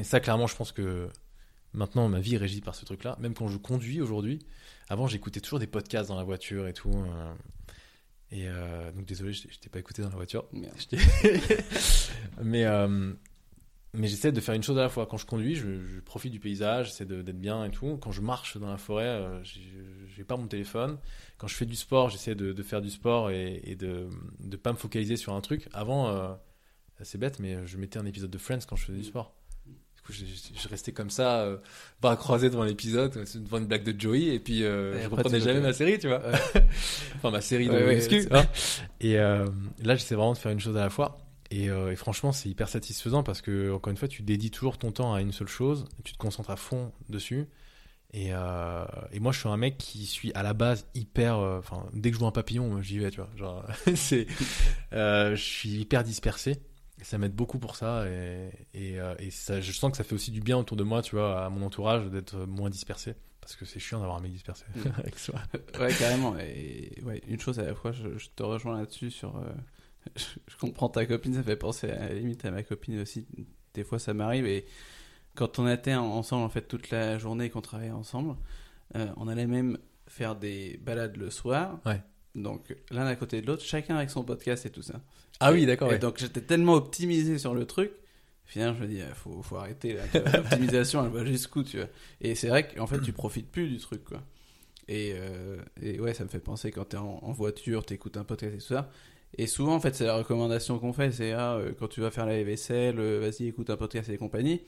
[0.00, 1.08] et ça, clairement, je pense que
[1.72, 3.16] maintenant, ma vie est régie par ce truc-là.
[3.20, 4.40] Même quand je conduis aujourd'hui,
[4.88, 6.92] avant, j'écoutais toujours des podcasts dans la voiture et tout.
[6.94, 7.34] euh,
[8.30, 10.46] et euh, donc, désolé, je, je t'ai pas écouté dans la voiture.
[10.52, 10.74] Merde.
[12.42, 13.12] Mais euh,
[13.94, 15.06] mais j'essaie de faire une chose à la fois.
[15.06, 17.98] Quand je conduis, je, je profite du paysage, j'essaie d'être bien et tout.
[17.98, 19.60] Quand je marche dans la forêt, j'ai
[20.16, 20.98] j'ai pas mon téléphone.
[21.36, 24.08] Quand je fais du sport, j'essaie de, de faire du sport et, et de
[24.40, 25.68] ne pas me focaliser sur un truc.
[25.74, 26.32] Avant, euh,
[27.02, 29.34] c'est bête, mais je mettais un épisode de Friends quand je faisais du sport.
[30.02, 31.58] Du coup, je, je- je restais comme ça, euh,
[32.00, 35.08] bras croisés devant l'épisode, devant une blague de Joey, et puis euh, Et je
[35.44, 36.18] jamais ma série, tu vois.
[36.26, 36.32] Ouais.
[37.16, 38.26] enfin, ma série de Ouais, muscu.
[39.00, 39.46] Et euh,
[39.82, 41.18] là, j'essaie vraiment de faire une chose à la fois.
[41.52, 44.78] Et, euh, et franchement, c'est hyper satisfaisant parce que, encore une fois, tu dédies toujours
[44.78, 47.46] ton temps à une seule chose, tu te concentres à fond dessus.
[48.14, 51.38] Et, euh, et moi, je suis un mec qui suis à la base hyper.
[51.38, 53.30] euh, Enfin, dès que je vois un papillon, j'y vais, tu vois.
[53.36, 54.26] Genre, c'est,
[54.94, 56.56] euh, je suis hyper dispersé.
[57.02, 58.06] Ça m'aide beaucoup pour ça.
[58.08, 60.82] Et, et, euh, et ça, je sens que ça fait aussi du bien autour de
[60.84, 63.14] moi, tu vois, à mon entourage, d'être moins dispersé.
[63.40, 64.80] Parce que c'est chiant d'avoir un mec dispersé Mm.
[64.98, 65.40] avec soi.
[65.80, 66.36] Ouais, carrément.
[66.38, 69.36] Et ouais, une chose à la fois, je, je te rejoins là-dessus sur.
[69.36, 69.42] euh,
[70.16, 73.26] je, je comprends ta copine, ça fait penser à, la limite à ma copine aussi.
[73.74, 74.46] Des fois, ça m'arrive.
[74.46, 74.64] Et
[75.34, 78.36] quand on était en- ensemble, en fait, toute la journée qu'on travaillait ensemble,
[78.96, 79.76] euh, on allait même
[80.06, 81.80] faire des balades le soir.
[81.86, 82.00] Ouais.
[82.34, 85.00] Donc, l'un à côté de l'autre, chacun avec son podcast et tout ça.
[85.40, 85.88] Ah oui, d'accord.
[85.88, 85.98] Et ouais.
[85.98, 87.92] donc, j'étais tellement optimisé sur le truc.
[88.44, 89.96] Finalement, je me dis, il faut, faut arrêter.
[90.14, 91.88] L'optimisation, elle va jusqu'où, tu vois.
[92.20, 94.22] Et c'est vrai qu'en fait, tu profites plus du truc, quoi.
[94.88, 98.24] Et, euh, et ouais, ça me fait penser quand t'es en, en voiture, t'écoutes un
[98.24, 98.90] podcast et tout ça.
[99.38, 102.10] Et souvent, en fait, c'est la recommandation qu'on fait, c'est ah, euh, quand tu vas
[102.10, 104.62] faire la vaisselle, euh, vas-y, écoute un podcast et compagnie.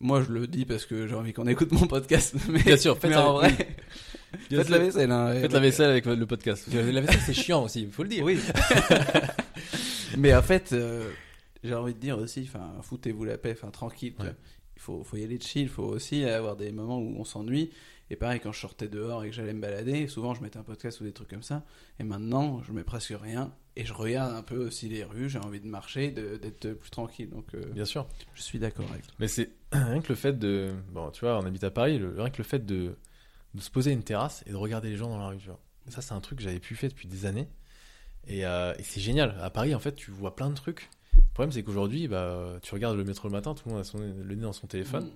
[0.00, 2.34] Moi, je le dis parce que j'ai envie qu'on écoute mon podcast.
[2.48, 3.50] Mais, Bien sûr, faites mais en vrai,
[4.48, 5.10] faites la vaisselle.
[5.10, 6.72] Hein, Faites la vaisselle avec le podcast.
[6.72, 8.24] La vaisselle, c'est chiant aussi, il faut le dire.
[8.24, 8.40] Oui.
[10.16, 11.10] Mais en fait, euh,
[11.62, 14.14] j'ai envie de dire aussi, enfin, foutez-vous la paix, enfin, tranquille.
[14.18, 14.34] Ouais.
[14.74, 17.24] Il faut, faut y aller de chill, il faut aussi avoir des moments où on
[17.24, 17.70] s'ennuie.
[18.08, 20.64] Et pareil, quand je sortais dehors et que j'allais me balader, souvent je mettais un
[20.64, 21.62] podcast ou des trucs comme ça.
[21.98, 23.52] Et maintenant, je mets presque rien.
[23.80, 27.30] Et je regarde un peu aussi les rues, j'ai envie de marcher, d'être plus tranquille.
[27.30, 28.06] Donc, euh, Bien sûr.
[28.34, 29.14] je suis d'accord avec toi.
[29.18, 30.74] Mais c'est rien que le fait de.
[30.92, 32.14] Bon, tu vois, on habite à Paris, le...
[32.14, 32.94] rien que le fait de...
[33.54, 35.46] de se poser à une terrasse et de regarder les gens dans la rue, tu
[35.46, 35.58] vois.
[35.88, 37.48] Ça, c'est un truc que j'avais pu faire depuis des années.
[38.26, 39.34] Et, euh, et c'est génial.
[39.40, 40.90] À Paris, en fait, tu vois plein de trucs.
[41.16, 43.84] Le problème, c'est qu'aujourd'hui, bah, tu regardes le métro le matin, tout le monde a
[43.84, 43.96] son...
[43.96, 45.06] le nez dans son téléphone.
[45.06, 45.12] Mm.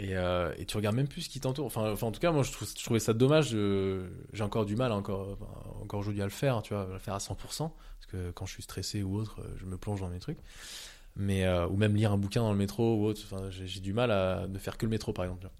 [0.00, 1.66] Et, euh, et tu regardes même plus ce qui t'entoure.
[1.66, 3.50] Enfin, enfin, en tout cas, moi, je, trouve- je trouvais ça dommage.
[3.52, 5.36] de- J'ai encore du mal, encore,
[5.82, 7.74] encore aujourd'hui, à le faire, tu vois, à le faire à 100%.
[7.98, 10.38] Parce que quand je suis stressé ou autre, je me plonge dans mes trucs.
[11.16, 13.22] Mais, euh, ou même lire un bouquin dans le métro ou autre.
[13.24, 15.42] Enfin, j'ai du mal à ne faire que le métro, par exemple.
[15.42, 15.54] tu vois.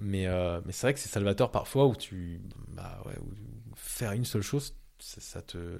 [0.00, 2.40] Mais, euh, mais c'est vrai que c'est salvateur parfois où tu.
[2.68, 3.30] Bah ouais, où
[3.76, 5.78] faire une seule chose, ça, ça te,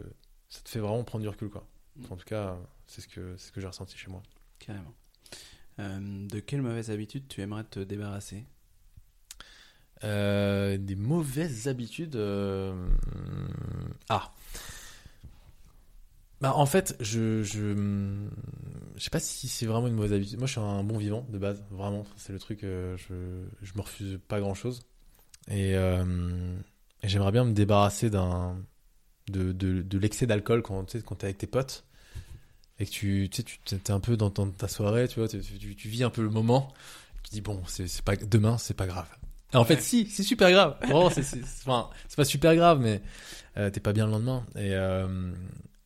[0.49, 1.66] ça te fait vraiment prendre du recul, quoi.
[2.11, 4.22] En tout cas, c'est ce que, c'est ce que j'ai ressenti chez moi.
[4.59, 4.95] Carrément.
[5.81, 8.45] Euh, de quelle mauvaise habitude tu aimerais te débarrasser?
[10.05, 12.16] Euh, des mauvaises habitudes.
[12.16, 12.74] euh,
[14.09, 14.33] Ah.
[16.41, 17.74] Bah, en fait, je, je,
[18.97, 20.39] je sais pas si c'est vraiment une mauvaise habitude.
[20.39, 22.05] Moi, je suis un bon vivant de base, vraiment.
[22.16, 22.61] C'est le truc.
[22.62, 22.97] je,
[23.61, 24.83] je me refuse pas grand chose.
[25.51, 25.74] Et,
[27.03, 28.59] j'aimerais bien me débarrasser d'un
[29.28, 31.85] de, de, de l'excès d'alcool quand tu sais quand t'es avec tes potes
[32.81, 35.28] et que tu tu sais tu t'es un peu dans, ton- ta soirée, tu vois,
[35.28, 36.72] tu, tu, tu vis un peu le moment.
[37.24, 39.07] Tu dis bon, c'est pas demain, c'est pas grave.
[39.53, 40.76] Et en fait, si, c'est super grave.
[40.83, 41.22] Vraiment, c'est
[41.66, 43.03] enfin, pas super grave, mais
[43.59, 44.45] euh, t'es pas bien le lendemain.
[44.57, 45.33] Et, euh,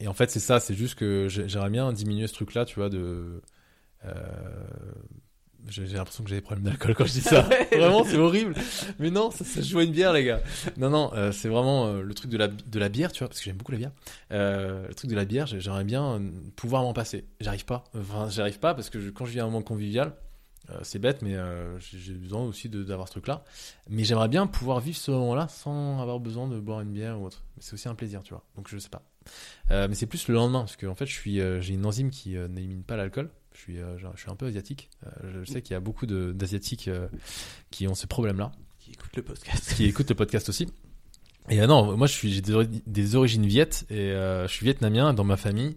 [0.01, 2.76] et en fait, c'est ça, c'est juste que j'ai- j'aimerais bien diminuer ce truc-là, tu
[2.76, 3.42] vois, de.
[4.07, 4.12] euh,
[5.69, 7.43] j'ai l'impression que j'ai des problèmes d'alcool quand je dis ça.
[7.73, 8.55] vraiment, c'est horrible.
[8.99, 10.41] Mais non, ça, ça se joue à une bière, les gars.
[10.77, 13.29] Non, non, euh, c'est vraiment euh, le truc de la, de la bière, tu vois,
[13.29, 13.93] parce que j'aime beaucoup la bière.
[14.33, 16.21] Euh, le truc de la bière, j'ai- j'aimerais bien
[16.57, 17.25] pouvoir m'en passer.
[17.41, 17.85] J'arrive pas.
[17.99, 20.15] Enfin, j'arrive pas parce que je- quand je vis un moment convivial,
[20.83, 21.37] c'est bête, mais
[21.79, 23.45] j'ai besoin aussi d'avoir ce truc-là.
[23.91, 27.27] Mais j'aimerais bien pouvoir vivre ce moment-là sans avoir besoin de boire une bière ou
[27.27, 27.45] autre.
[27.57, 28.43] Mais c'est aussi un plaisir, tu vois.
[28.57, 29.03] Donc je sais pas.
[29.71, 32.97] Mais c'est plus le lendemain, parce que en fait, j'ai une enzyme qui n'élimine pas
[32.97, 33.29] l'alcool.
[33.55, 34.90] Je suis, euh, je je suis un peu asiatique.
[35.07, 37.09] Euh, je, je sais qu'il y a beaucoup d'asiatiques euh,
[37.70, 40.68] qui ont ce problème-là Qui écoute le podcast qui écoutent le podcast aussi.
[41.48, 45.12] Et non, moi je suis j'ai des, ori- des origines viettes et je suis vietnamien.
[45.14, 45.76] Dans ma famille,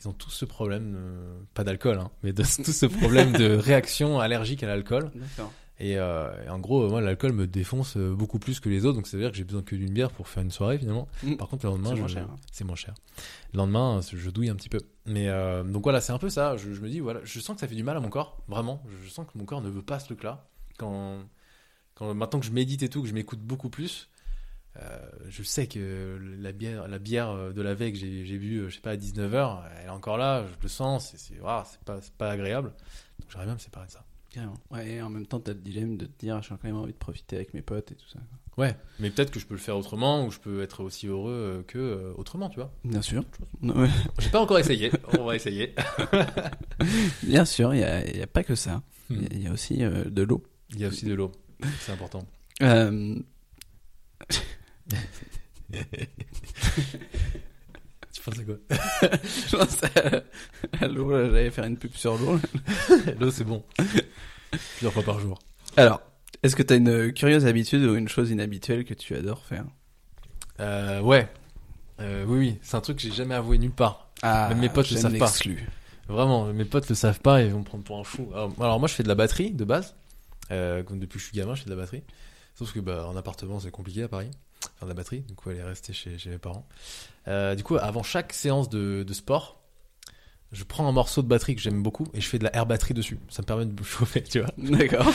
[0.00, 3.56] ils ont tous ce problème, euh, pas d'alcool, hein, mais de, tout ce problème de
[3.56, 5.10] réaction allergique à l'alcool.
[5.14, 5.52] D'accord.
[5.78, 8.96] Et, euh, et en gros, moi l'alcool me défonce euh, beaucoup plus que les autres,
[8.96, 11.06] donc ça veut dire que j'ai besoin que d'une bière pour faire une soirée finalement.
[11.22, 11.34] Mm.
[11.36, 12.36] Par contre, le lendemain, C'est moins je- cher, hein.
[12.50, 12.94] c'est moins cher.
[13.52, 14.80] Le lendemain, je douille un petit peu.
[15.04, 16.56] Mais euh, donc voilà, c'est un peu ça.
[16.56, 18.40] Je, je me dis, voilà, je sens que ça fait du mal à mon corps,
[18.48, 18.82] vraiment.
[19.04, 20.48] Je, sens que mon corps ne veut pas ce truc-là.
[20.78, 21.18] Quand,
[21.94, 24.08] quand maintenant que je médite et tout, que je m'écoute beaucoup plus,
[24.78, 24.98] euh,
[25.28, 28.74] je sais que la bière, la bière de la veille que j'ai j'ai bu, je
[28.74, 31.38] sais pas, à 19h, elle est encore là, je le sens, c'est c'est
[31.84, 32.72] pas, c'est pas agréable.
[33.20, 34.05] Donc j'aimerais bien me séparer de ça.
[34.36, 34.58] Carrément.
[34.70, 36.92] Ouais, et en même temps, t'as le dilemme de te dire, j'ai quand même envie
[36.92, 38.18] de profiter avec mes potes et tout ça.
[38.58, 41.32] Ouais, mais peut-être que je peux le faire autrement ou je peux être aussi heureux
[41.32, 42.70] euh, que euh, autrement, tu vois.
[42.84, 43.24] Bien sûr.
[43.62, 43.88] Ouais.
[44.18, 45.74] J'ai pas encore essayé, on va essayer.
[47.22, 48.82] Bien sûr, il n'y a, pas que ça.
[49.08, 49.28] Il y a- Hmm.
[49.30, 50.42] il y, a aussi euh, de l'eau.
[50.70, 51.32] Il y a aussi de l'eau,
[51.80, 52.26] c'est important.
[52.60, 53.18] Euh,
[58.32, 58.54] Tu à quoi
[59.50, 62.38] Je pense à, à l'eau, j'allais faire une pub sur l'eau.
[63.20, 63.62] L'eau, c'est bon.
[64.76, 65.38] Plusieurs fois par jour.
[65.76, 66.00] Alors,
[66.42, 69.64] est-ce que t'as une curieuse habitude ou une chose inhabituelle que tu adores faire?
[70.60, 71.28] Euh, ouais.
[72.00, 72.58] Euh, oui, oui.
[72.62, 74.10] C'est un truc que j'ai jamais avoué nulle part.
[74.22, 75.32] Ah, Même mes potes le savent pas.
[76.08, 78.28] Vraiment, mes potes le savent pas et vont me prendre pour un fou.
[78.32, 79.94] Alors, alors, moi, je fais de la batterie de base.
[80.52, 82.04] Euh, comme depuis que je suis gamin, je fais de la batterie.
[82.54, 84.30] Sauf que bah, en appartement, c'est compliqué à Paris.
[84.78, 85.20] Faire de la batterie.
[85.20, 86.66] Du coup, elle est restée chez, chez mes parents.
[87.28, 89.60] Euh, du coup, avant chaque séance de, de sport,
[90.52, 92.66] je prends un morceau de batterie que j'aime beaucoup et je fais de la air
[92.66, 93.18] batterie dessus.
[93.28, 94.50] Ça me permet de me chauffer, tu vois.
[94.58, 95.12] D'accord.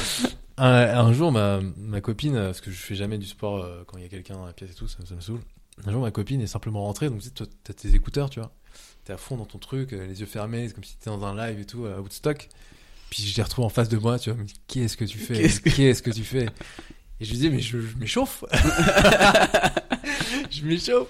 [0.58, 3.84] Un, un jour, ma, ma copine, euh, parce que je fais jamais du sport euh,
[3.88, 5.39] quand il y a quelqu'un dans la pièce et tout, ça, ça me saoule.
[5.86, 8.52] Un jour, ma copine est simplement rentrée, donc tu t'as tes écouteurs, tu vois.
[9.06, 11.60] T'es à fond dans ton truc, les yeux fermés, comme si t'étais dans un live
[11.60, 12.50] et tout, à Woodstock.
[13.10, 15.34] Puis je les retrouve en face de moi, tu vois, dit, qu'est-ce que tu fais?
[15.34, 16.48] Qu'est-ce que- Qu'est-ce que tu fais?
[17.22, 18.44] Et je lui dis, mais je, je m'échauffe
[20.50, 21.08] Je m'échauffe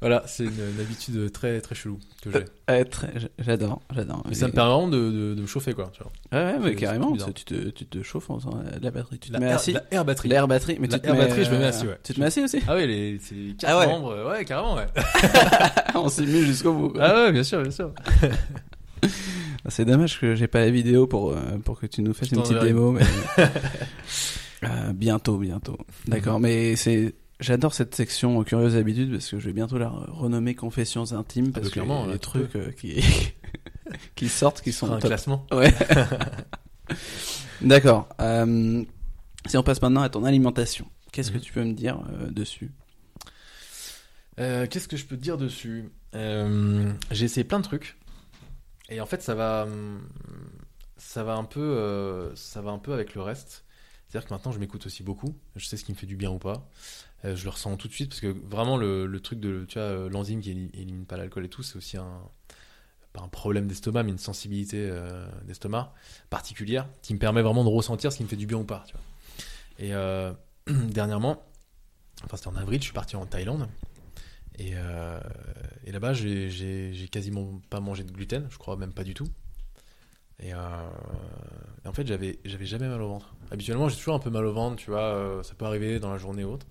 [0.00, 2.44] Voilà, c'est une, une habitude très très chelou que j'ai.
[2.68, 2.84] Ouais,
[3.16, 4.24] j- j'adore, j'adore.
[4.28, 6.12] Mais ça me permet vraiment de, de, de me chauffer, quoi, tu vois.
[6.32, 9.18] Ouais, ouais, mais carrément, tu, te, tu te chauffes en faisant la, batterie.
[9.20, 9.72] Tu te La mets air, assis.
[9.72, 10.28] la air batterie.
[10.28, 11.98] L'air batterie, mais La tu te air mets, batterie, je me mets euh, assis, ouais.
[12.02, 13.86] Tu te mets assis aussi Ah oui, les, les quatre Ah ouais.
[13.86, 14.86] membres, euh, ouais, carrément, ouais.
[15.94, 16.88] On s'est mis jusqu'au bout.
[16.90, 17.02] quoi.
[17.04, 17.92] Ah ouais, bien sûr, bien sûr.
[19.68, 22.42] C'est dommage que j'ai pas la vidéo pour, euh, pour que tu nous fasses une
[22.42, 22.90] petite démo.
[22.92, 23.02] Mais...
[24.64, 25.78] Euh, bientôt, bientôt.
[26.06, 27.14] D'accord, mais c'est.
[27.40, 31.64] J'adore cette section curieuse habitude parce que je vais bientôt la renommer confessions intimes parce
[31.64, 33.02] bah, que clairement, là, des tu trucs euh, qui
[34.14, 35.08] qui sortent qui sont un top.
[35.10, 35.44] classement.
[35.50, 35.74] Ouais.
[37.60, 38.08] D'accord.
[38.20, 38.84] Euh,
[39.46, 41.42] si on passe maintenant à ton alimentation, qu'est-ce que Mhm.
[41.42, 42.70] tu peux me dire euh, dessus?
[44.36, 45.90] Qu'est-ce que je peux te dire dessus?
[46.14, 47.96] J'ai essayé plein de trucs.
[48.88, 50.00] Et en fait, ça va, hum,
[50.96, 53.64] ça va un peu, ça va un peu avec le reste.
[54.12, 55.34] C'est-à-dire que maintenant, je m'écoute aussi beaucoup.
[55.56, 56.68] Je sais ce qui me fait du bien ou pas.
[57.24, 60.42] Euh, je le ressens tout de suite parce que vraiment le, truc de, euh, l'enzyme
[60.42, 62.20] qui éli- élimine pas l'alcool et tout, c'est aussi un,
[63.30, 65.94] problème d'estomac, mais une sensibilité euh, d'estomac
[66.28, 68.84] particulière qui me permet vraiment de ressentir ce qui me fait du bien ou pas.
[69.78, 69.92] Et
[70.66, 71.42] dernièrement,
[72.26, 73.66] enfin c'était en avril, je suis parti en Thaïlande.
[74.58, 74.74] Et,
[75.90, 79.28] là-bas, j'ai quasiment pas mangé de gluten, je crois même pas du tout.
[80.42, 80.56] Et, euh,
[81.84, 83.34] et en fait, j'avais j'avais jamais mal au ventre.
[83.50, 86.10] Habituellement, j'ai toujours un peu mal au ventre, tu vois, euh, ça peut arriver dans
[86.10, 86.66] la journée ou autre.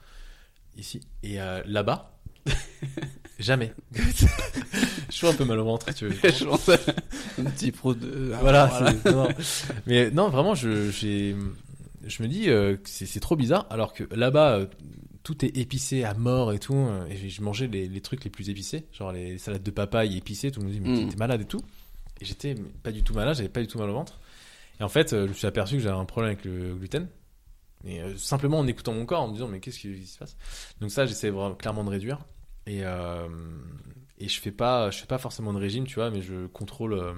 [0.77, 1.01] Ici.
[1.23, 2.17] Et euh, là-bas,
[3.39, 3.73] jamais.
[3.93, 4.25] je
[5.09, 6.29] suis un peu mal au ventre, tu veux.
[6.29, 8.33] Je pense un petit pro de.
[8.41, 8.93] Voilà, voilà.
[9.03, 9.27] c'est- non.
[9.87, 14.61] mais non, vraiment, je, je me dis que c'est, c'est trop bizarre, alors que là-bas,
[15.23, 18.49] tout est épicé à mort et tout, et je mangeais les, les trucs les plus
[18.49, 21.09] épicés, genre les salades de papaye épicées, tout le monde me dit, mais Mm.
[21.09, 21.61] t'es malade et tout.
[22.21, 24.19] Et j'étais pas du tout malade, j'avais pas du tout mal au ventre.
[24.79, 27.07] Et en fait, euh, je me suis aperçu que j'avais un problème avec le gluten.
[27.83, 30.37] Et euh, simplement en écoutant mon corps, en me disant, mais qu'est-ce qui se passe?
[30.79, 32.19] Donc ça, j'essaie vraiment clairement de réduire.
[32.67, 33.27] Et, euh,
[34.19, 36.93] et je fais pas, je fais pas forcément de régime, tu vois, mais je contrôle,
[36.93, 37.13] euh,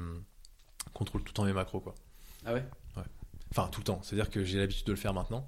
[0.93, 1.95] contrôle tout le temps mes macros, quoi.
[2.45, 2.65] Ah ouais?
[3.51, 3.99] Enfin, tout le temps.
[4.01, 5.45] C'est-à-dire que j'ai l'habitude de le faire maintenant.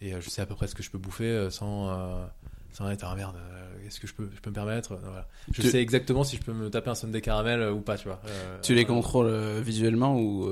[0.00, 2.26] Et je sais à peu près ce que je peux bouffer sans,
[2.72, 3.36] euh, sans être un merde.
[3.84, 5.26] Qu'est-ce que je peux, je peux me permettre Euh, voilà.
[5.52, 7.98] Je Tu- sais exactement si je peux me taper un sundae caramel euh, ou pas,
[7.98, 8.20] tu vois.
[8.26, 10.48] Euh, Tu les euh, contrôles euh, visuellement ou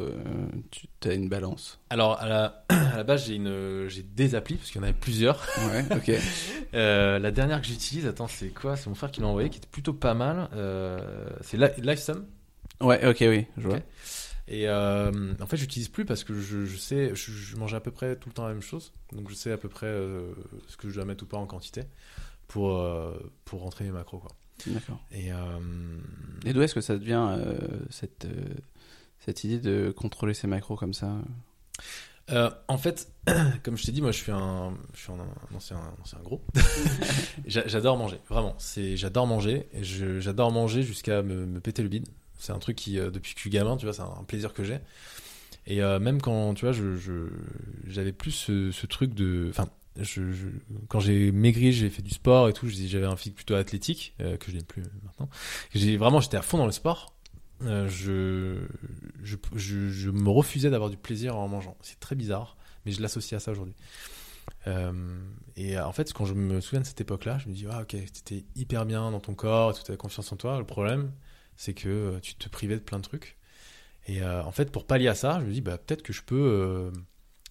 [0.71, 1.79] tu as une balance?
[1.91, 4.85] Alors, à la, à la base, j'ai une, j'ai des applis, parce qu'il y en
[4.85, 5.47] avait plusieurs.
[5.73, 6.11] Ouais, ok.
[6.73, 8.77] La dernière que j'utilise, attends, c'est quoi?
[8.77, 10.49] C'est mon frère qui l'a envoyé, qui était plutôt pas mal.
[11.43, 12.27] C'est Li- Lifesum.
[12.81, 13.77] Ouais, ok, oui, je vois.
[13.77, 13.83] Ok.
[14.53, 17.79] Et euh, en fait, j'utilise plus parce que je, je sais, je, je mange à
[17.81, 18.93] peu près tout le temps la même chose.
[19.13, 20.33] Donc, je sais à peu près euh,
[20.67, 21.83] ce que je dois mettre ou pas en quantité
[22.49, 23.13] pour, euh,
[23.45, 24.19] pour rentrer mes macros.
[24.19, 24.33] Quoi.
[24.67, 24.99] D'accord.
[25.13, 25.31] Et,
[26.45, 27.39] Et d'où est-ce que ça devient
[27.91, 28.27] cette,
[29.21, 31.15] cette idée de contrôler ses macros comme ça?
[32.31, 33.13] Euh, en fait,
[33.63, 36.19] comme je t'ai dit, moi, je suis un, je suis un, un ancien, un ancien
[36.25, 36.43] gros.
[37.47, 38.55] J'a- j'adore manger, vraiment.
[38.59, 39.69] C'est, j'adore manger.
[39.81, 42.09] J'adore manger jusqu'à me, me péter le bide.
[42.41, 44.55] C'est un truc qui, euh, depuis que je suis gamin, tu vois, c'est un plaisir
[44.55, 44.79] que j'ai.
[45.67, 46.75] Et euh, même quand, tu vois,
[47.87, 49.69] j'avais plus ce, truc de, enfin,
[50.89, 52.67] quand j'ai maigri, j'ai fait du sport et tout.
[52.69, 55.29] J'avais un physique plutôt athlétique euh, que je n'ai plus maintenant.
[55.75, 57.15] J'ai vraiment, j'étais à fond dans le sport.
[57.61, 58.57] Je,
[59.23, 61.77] je, me refusais d'avoir du plaisir en mangeant.
[61.83, 63.75] C'est très bizarre, mais je l'associe à ça aujourd'hui.
[65.57, 67.89] Et en fait, quand je me souviens de cette époque-là, je me dis, ah ok,
[67.89, 70.59] t'étais hyper bien dans ton corps, tu avais confiance en toi.
[70.59, 71.13] Le problème,
[71.61, 73.37] c'est que euh, tu te privais de plein de trucs.
[74.07, 76.23] Et euh, en fait, pour pallier à ça, je me dis, bah, peut-être que je
[76.23, 76.91] peux, euh,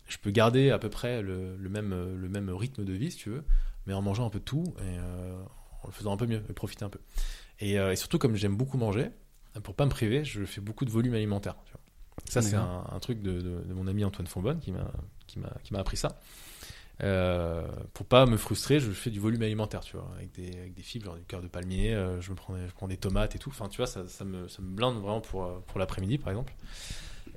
[0.08, 3.18] je peux garder à peu près le, le même, le même rythme de vie, si
[3.18, 3.44] tu veux,
[3.86, 5.40] mais en mangeant un peu de tout et euh,
[5.84, 6.98] en le faisant un peu mieux, et profiter un peu.
[7.60, 9.12] Et, et surtout, comme j'aime beaucoup manger,
[9.64, 11.56] pour pas me priver, je fais beaucoup de volume alimentaire.
[11.66, 11.82] tu vois.
[12.30, 15.98] Ça, c'est un, un truc de, de- de mon ami Antoine Fonbonne qui m'a appris
[15.98, 16.20] ça.
[17.02, 20.74] Euh, pour pas me frustrer, je fais du volume alimentaire, tu vois, avec des, avec
[20.74, 23.36] des fibres, genre du cœur de palmier, euh, je me prends, je prends des tomates
[23.36, 23.50] et tout.
[23.50, 26.30] Enfin, tu vois, ça, ça me, ça me blinde vraiment pour, euh, pour l'après-midi, par
[26.30, 26.54] exemple.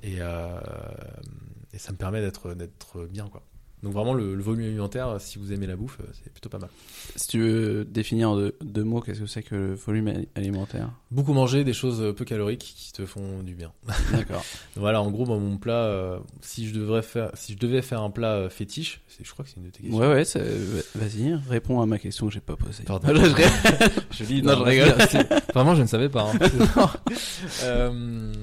[0.03, 3.41] Et, et ça me permet d'être bien, quoi.
[3.83, 6.47] Donc vraiment, le, le volume alimentaire, euh, si vous aimez la bouffe, euh, c'est plutôt
[6.49, 6.69] pas mal.
[7.17, 10.29] Si tu veux définir en deux, deux mots, qu'est-ce que c'est que le volume ali-
[10.35, 10.89] alimentaire?
[11.11, 13.73] Beaucoup manger des choses peu caloriques qui te font du bien.
[14.13, 14.43] D'accord.
[14.77, 18.09] Voilà, en gros, mon plat, euh, si je devrais faire, si je devais faire un
[18.09, 19.99] plat euh, fétiche, je crois que c'est une de tes questions.
[19.99, 20.23] Ouais, ouais,
[20.95, 22.83] vas-y, réponds à ma question que j'ai pas posée.
[22.85, 23.07] Pardon.
[24.11, 24.41] Je lis.
[24.41, 24.93] Non, je rigole.
[25.53, 26.31] Vraiment, je ne savais pas.
[26.31, 26.39] hein.
[27.63, 28.33] Euh,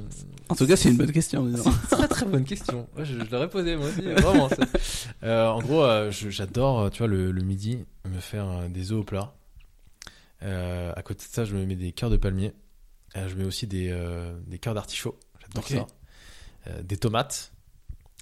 [0.51, 1.45] En tout cas, c'est une bonne question.
[1.47, 1.63] disons.
[1.63, 2.89] C'est une très très bonne question.
[2.97, 4.03] Ouais, je, je l'aurais posée moi aussi.
[4.03, 4.49] Vraiment.
[5.23, 8.69] Euh, en gros, euh, je- j'adore, euh, tu vois, le, le midi, me faire euh,
[8.69, 9.35] des œufs au plat.
[10.43, 12.53] Euh, à côté de ça, je me mets des cœurs de palmier.
[13.17, 15.19] Euh, je mets aussi des, euh, des cœurs d'artichaut.
[15.41, 15.71] J'adore Ok.
[15.71, 15.87] ça.
[16.71, 17.53] Euh, des tomates.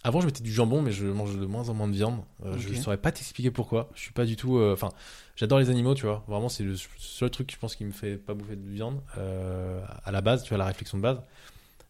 [0.05, 2.21] Avant, je mettais du jambon, mais je mange de moins en moins de viande.
[2.45, 2.77] Euh, Je Ok.
[2.77, 3.91] ne saurais pas t'expliquer pourquoi.
[3.95, 4.59] Je suis pas du tout.
[4.59, 4.91] euh, Enfin,
[5.37, 6.25] j'adore les animaux, tu vois.
[6.29, 9.81] Vraiment, c'est le seul truc, je pense, qui me fait pas bouffer de viande euh,
[10.05, 11.19] à la base, tu vois, la réflexion de base.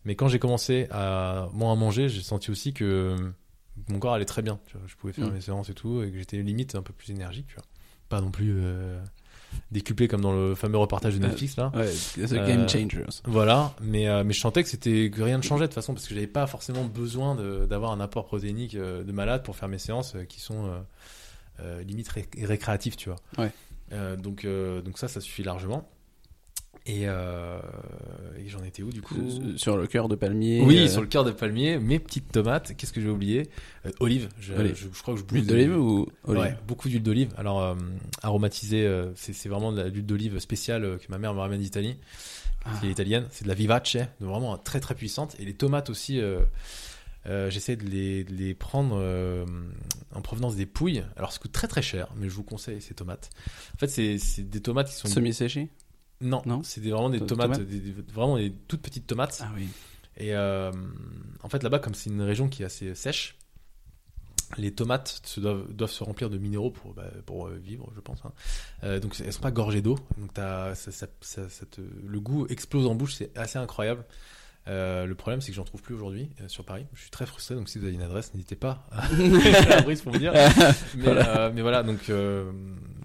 [0.04, 3.16] Mais quand j'ai commencé à moins à manger, j'ai senti aussi que
[3.88, 4.58] mon corps allait très bien.
[4.66, 4.86] Tu vois.
[4.86, 5.34] Je pouvais faire Mm.
[5.34, 7.64] mes séances et tout, et que j'étais limite un peu plus énergique, tu vois.
[8.08, 9.02] Pas non plus euh,
[9.70, 11.70] décuplé comme dans le fameux reportage de Euh, Netflix là.
[11.74, 13.04] Ouais, The Euh, Game Changers.
[13.24, 15.92] Voilà, mais, euh, mais je sentais que c'était que rien ne changeait de toute façon
[15.92, 17.34] parce que j'avais pas forcément besoin
[17.66, 20.78] d'avoir un apport protéinique euh, de malade pour faire mes séances euh, qui sont euh,
[21.60, 23.18] euh, limite ré- récréatives, tu vois.
[23.36, 23.50] Ouais.
[23.92, 25.86] Euh, donc, euh, donc ça, ça suffit largement.
[26.90, 27.60] Et, euh,
[28.38, 30.62] et j'en étais où du coup Sur- Sur le cœur de palmier.
[30.62, 32.74] Oui, euh, sur le cœur de palmier, mes petites tomates.
[32.76, 33.50] Qu'est-ce que j'ai oublié?
[33.84, 34.28] Euh, Olive.
[34.40, 34.74] Je, Olive.
[34.74, 36.42] je- je crois que je bouffe d'olive ou olive?
[36.42, 37.28] Ouais, beaucoup d'huile d'olive.
[37.36, 37.74] Alors, euh,
[38.22, 41.60] aromatisée, euh, c'est c'est vraiment de l'huile d'olive spéciale euh, que ma mère me ramène
[41.60, 41.96] d'Italie,
[42.64, 42.70] Ah.
[42.80, 43.26] qui est italienne.
[43.30, 45.36] C'est de la vivace, donc vraiment très très puissante.
[45.38, 46.40] Et les tomates aussi, euh,
[47.26, 49.44] euh, j'essaie de les, de les prendre euh,
[50.14, 51.04] en provenance des Pouilles.
[51.18, 53.28] Alors, ça coûte très très cher, mais je vous conseille ces tomates.
[53.74, 55.06] En fait, c'est c'est des tomates qui sont.
[55.08, 55.68] Semi-séché
[56.20, 59.40] Non, Non c'est des- vraiment des tomates, tomates des- des- vraiment des toutes petites tomates.
[59.42, 59.68] Ah oui.
[60.16, 60.72] Et euh,
[61.42, 63.36] en fait, là-bas, comme c'est une région qui est assez sèche,
[64.56, 68.00] les tomates se doivent, doivent se remplir de minéraux pour, bah, pour euh, vivre, je
[68.00, 68.18] pense.
[68.24, 68.32] hein.
[68.82, 69.96] Euh, donc, elles sont pas gorgées d'eau.
[70.16, 74.04] Donc, t'as- ça, ça- ça- ça te- le goût explose en bouche, c'est assez incroyable.
[74.68, 76.84] Euh, le problème, c'est que j'en trouve plus aujourd'hui euh, sur Paris.
[76.94, 79.08] Je suis très frustré, donc si vous avez une adresse, n'hésitez pas à
[79.68, 80.32] la brise pour me dire.
[80.96, 82.10] Mais voilà, euh, mais voilà donc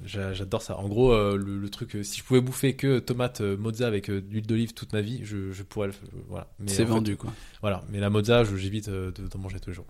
[0.06, 0.78] j'a- j'adore ça.
[0.78, 4.74] En gros, le, le truc, si je pouvais bouffer que tomate mozza avec l'huile d'olive
[4.74, 6.10] toute ma vie, je, je pourrais le faire.
[6.28, 6.48] Voilà.
[6.68, 7.32] C'est fait, vendu, quoi.
[7.62, 9.88] voilà, mais la mozza, j'évite de- d'en manger tous les jours.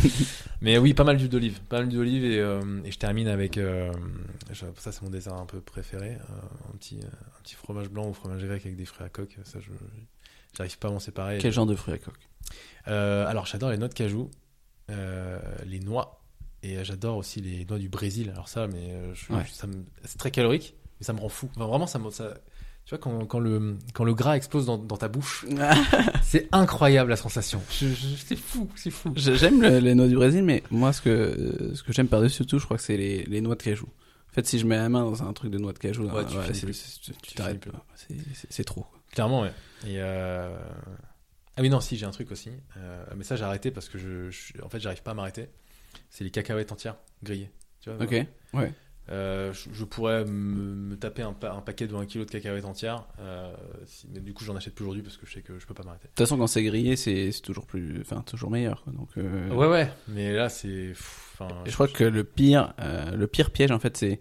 [0.60, 2.36] mais oui, pas mal d'huile d'olive, pas mal d'huile d'olive et,
[2.88, 3.58] et je termine avec
[4.78, 6.18] ça c'est mon dessert un peu préféré,
[6.72, 9.58] un petit un petit fromage blanc ou fromage grec avec des fruits à coque, ça
[9.60, 9.70] je
[10.56, 11.38] j'arrive pas à m'en séparer.
[11.40, 12.28] Quel genre de fruits à coque
[12.88, 14.30] Euh, alors j'adore les noix de cajou,
[14.90, 16.20] euh, les noix
[16.62, 18.30] et j'adore aussi les noix du Brésil.
[18.32, 19.42] Alors ça, mais euh, Ouais.
[20.04, 21.48] c'est très calorique, mais ça me rend fou.
[21.56, 22.34] Enfin, vraiment, ça me ça,
[22.84, 25.46] tu vois quand, quand le quand le gras explose dans, dans ta bouche,
[26.22, 27.62] c'est incroyable la sensation.
[27.70, 29.12] C'est fou, c'est fou.
[29.16, 32.58] J'aime le- les noix du Brésil, mais moi, ce que, ce que j'aime par-dessus tout,
[32.58, 33.86] je crois que c'est les, les noix de cajou.
[34.30, 36.10] En fait, si je mets la main dans un truc de noix de cajou, Ouais,
[36.16, 36.72] euh, tu ouais,
[37.36, 37.68] t'arrêtes
[38.50, 38.84] C'est trop.
[39.14, 39.52] Clairement, ouais.
[39.86, 40.56] Et euh...
[41.56, 42.50] Ah oui, non, si, j'ai un truc aussi.
[42.76, 45.48] Euh, mais ça, j'ai arrêté parce que je, je- en fait, j'arrive pas à m'arrêter.
[46.10, 47.50] C'est les cacahuètes entières grillées.
[47.80, 48.14] Tu vois, Ok.
[48.54, 48.72] Ouais.
[49.10, 52.24] Euh, je, je pourrais me, me taper un, pa- un paquet de 1 kg de
[52.24, 53.06] cacahuètes entières.
[53.20, 53.54] euh,
[53.84, 55.74] si- mais du coup, j'en achète plus aujourd'hui parce que je sais que je peux
[55.74, 56.04] pas m'arrêter.
[56.04, 58.82] De toute façon, quand c'est grillé, c'est toujours plus, enfin, toujours meilleur.
[58.82, 58.92] quoi.
[58.94, 59.90] Donc, euh, Ouais, ouais.
[60.08, 60.68] Mais là, c'est.
[60.68, 60.94] Et
[61.66, 62.72] je crois que le pire,
[63.14, 64.18] le pire piège, en fait, c'est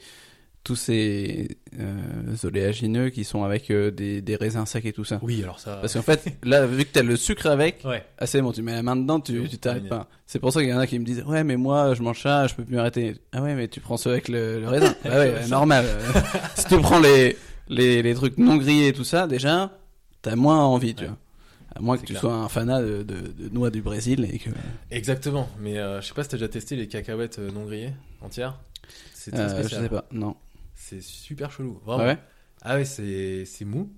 [0.63, 5.19] tous ces euh, oléagineux qui sont avec euh, des, des raisins secs et tout ça.
[5.21, 5.75] Oui, alors ça.
[5.81, 8.03] Parce qu'en fait, là, vu que t'as le sucre avec, Ouais.
[8.17, 10.07] ah, c'est bon, tu mets la main dedans, tu t'arrêtes pas.
[10.25, 12.21] C'est pour ça qu'il y en a qui me disent, ouais, mais moi, je mange
[12.21, 13.15] ça, je peux plus m'arrêter.
[13.33, 14.95] Ah ouais, mais tu prends ceux avec le, le raisin.
[15.05, 15.85] ah ouais, normal.
[16.55, 17.35] si tu prends les,
[17.67, 19.77] les, les trucs non grillés et tout ça, déjà,
[20.21, 21.09] t'as moins envie, tu Ouais.
[21.09, 21.17] vois.
[21.75, 22.21] À moins que tu clair.
[22.21, 24.51] sois un fanat de, de, de noix du Brésil et que.
[24.91, 25.49] Exactement.
[25.59, 28.59] Mais euh, je sais pas si t'as déjà testé les cacahuètes euh, non grillées entières.
[29.15, 30.35] C'est Euh, je sais pas, non.
[30.89, 31.79] C'est super chelou.
[31.81, 32.03] Ah Vraiment.
[32.05, 32.17] ouais
[32.61, 33.91] Ah ouais, c'est mou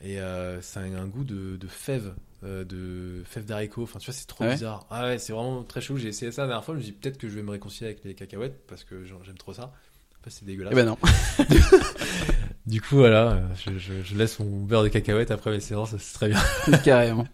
[0.00, 3.82] et euh, ça a un goût de, de fève, euh, de fève d'haricot.
[3.84, 4.86] Enfin, tu vois, c'est trop Ah ouais bizarre.
[4.90, 5.98] Ah ouais, c'est vraiment très chelou.
[5.98, 6.74] J'ai essayé ça la dernière fois.
[6.74, 9.38] Je me dis peut-être que je vais me réconcilier avec les cacahuètes parce que j'aime
[9.38, 9.72] trop ça.
[10.18, 10.72] Après, c'est dégueulasse.
[10.72, 10.98] Eh ben non.
[12.66, 15.94] Du coup, voilà, je, je- je laisse mon beurre de cacahuète après mes séances.
[15.98, 16.40] C'est très bien.
[16.84, 17.26] Carrément.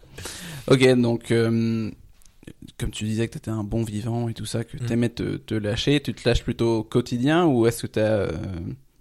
[0.67, 1.89] Ok, donc, euh,
[2.77, 4.85] comme tu disais que tu étais un bon vivant et tout ça, que Mm.
[4.87, 7.99] tu aimais te, te lâcher, tu te lâches plutôt au quotidien ou est-ce que tu
[7.99, 8.27] as.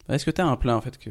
[0.09, 1.11] est-ce que as un plat en fait que,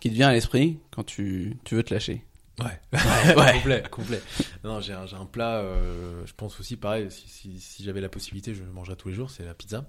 [0.00, 2.22] qui te vient à l'esprit quand tu, tu veux te lâcher?
[2.60, 2.66] Ouais,
[3.36, 3.52] ouais.
[3.54, 4.20] complet, complet.
[4.64, 8.08] Non, j'ai un, un plat, euh, je pense aussi pareil, si, si, si j'avais la
[8.08, 9.84] possibilité, je le mangerais tous les jours, c'est la pizza.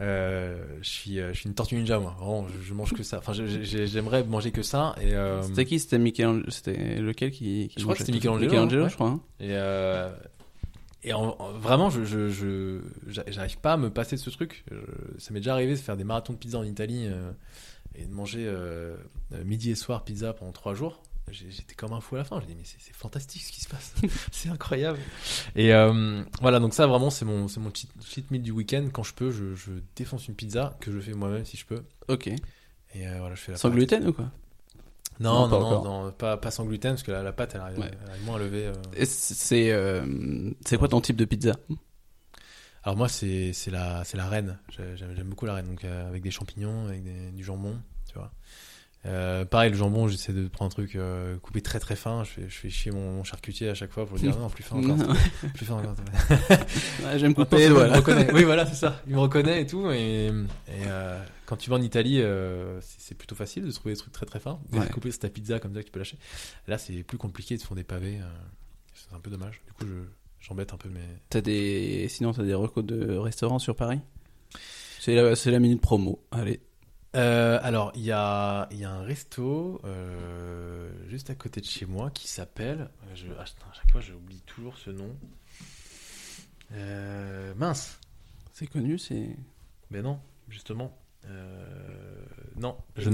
[0.00, 2.14] Euh, je suis, euh, je suis une tortue ninja moi.
[2.18, 3.18] Vraiment, je, je mange que ça.
[3.18, 4.94] Enfin, j'aimerais manger que ça.
[5.00, 5.78] Et euh, C'était qui?
[5.78, 8.88] C'était Michel C'était lequel qui, qui Je crois que c'était Michelangelo, ouais.
[8.88, 9.08] je crois.
[9.08, 9.20] hein.
[9.40, 10.10] Et, euh,
[11.02, 14.30] et en- en- vraiment, je, je, je- j'a- j'arrive pas à me passer de ce
[14.30, 14.64] truc.
[14.70, 17.32] Je- ça m'est déjà arrivé de faire des marathons de pizza en Italie euh,
[17.94, 18.96] et de manger euh,
[19.32, 21.02] euh, midi et soir pizza pendant trois jours.
[21.30, 22.40] J'ai- J'étais comme un fou à la fin.
[22.40, 23.94] J'ai dit mais c'est c'est fantastique ce qui se passe,
[24.32, 24.98] c'est incroyable.
[25.54, 28.88] Et euh, voilà, donc ça vraiment c'est mon c'est mon cheat, cheat meal du week-end.
[28.92, 31.82] Quand je peux, je, je défonce une pizza que je fais moi-même si je peux.
[32.08, 32.26] Ok.
[32.26, 32.36] Et
[33.06, 34.30] euh, voilà, je fais la Sans gluten ou quoi?
[35.20, 36.04] Non, Non, pas non, non, encore.
[36.04, 37.90] non, pas, pas sans gluten parce que la, la pâte elle arrive, Ouais.
[38.04, 38.66] elle arrive moins à lever.
[38.66, 39.04] euh.
[39.04, 41.56] C'est euh, c'est quoi ton type de pizza?
[42.82, 44.58] Alors moi c'est la la reine.
[44.70, 47.76] J'ai- J'aime beaucoup la reine donc euh, avec des champignons, avec des- du jambon,
[48.08, 48.30] tu vois.
[49.06, 52.24] Euh, pareil le jambon j'essaie de prendre un truc euh, coupé très très fin.
[52.24, 54.48] Je fais je fais chier mon, mon charcutier à chaque fois pour lui dire non
[54.48, 54.96] plus fin encore,
[55.54, 55.94] plus fin encore.
[57.04, 57.96] Ouais, J'aime couper, il me voilà.
[57.96, 58.30] reconnaît.
[58.32, 59.00] Oui voilà c'est ça.
[59.06, 60.32] Il me reconnaît et tout et, et,
[60.86, 64.24] euh, quand tu vas en Italie euh, c'est plutôt facile de trouver des trucs très
[64.24, 64.60] très fins.
[64.72, 64.88] Ouais.
[64.88, 66.16] Couper ta pizza comme ça que tu peux lâcher.
[66.68, 68.20] Là c'est plus compliqué ils te font des pavés.
[68.20, 68.28] euh,
[68.94, 69.60] c'est un peu dommage.
[69.66, 70.04] Du coup je
[70.40, 72.06] j'embête un peu mes T'as des...
[72.08, 74.00] Sinon, t'as des recos de restaurants sur Paris?
[75.00, 76.22] C'est la, minute promo.
[76.30, 76.60] Allez.
[77.16, 81.86] Euh, alors, il y a, y a un resto euh, juste à côté de chez
[81.86, 82.90] moi qui s'appelle.
[83.14, 85.16] Je, ah, à chaque fois, j'oublie toujours ce nom.
[86.72, 87.98] Euh, mince.
[88.52, 89.36] C'est connu, c'est.
[89.90, 90.96] Mais non, justement.
[91.28, 91.64] Euh,
[92.58, 93.10] non, je,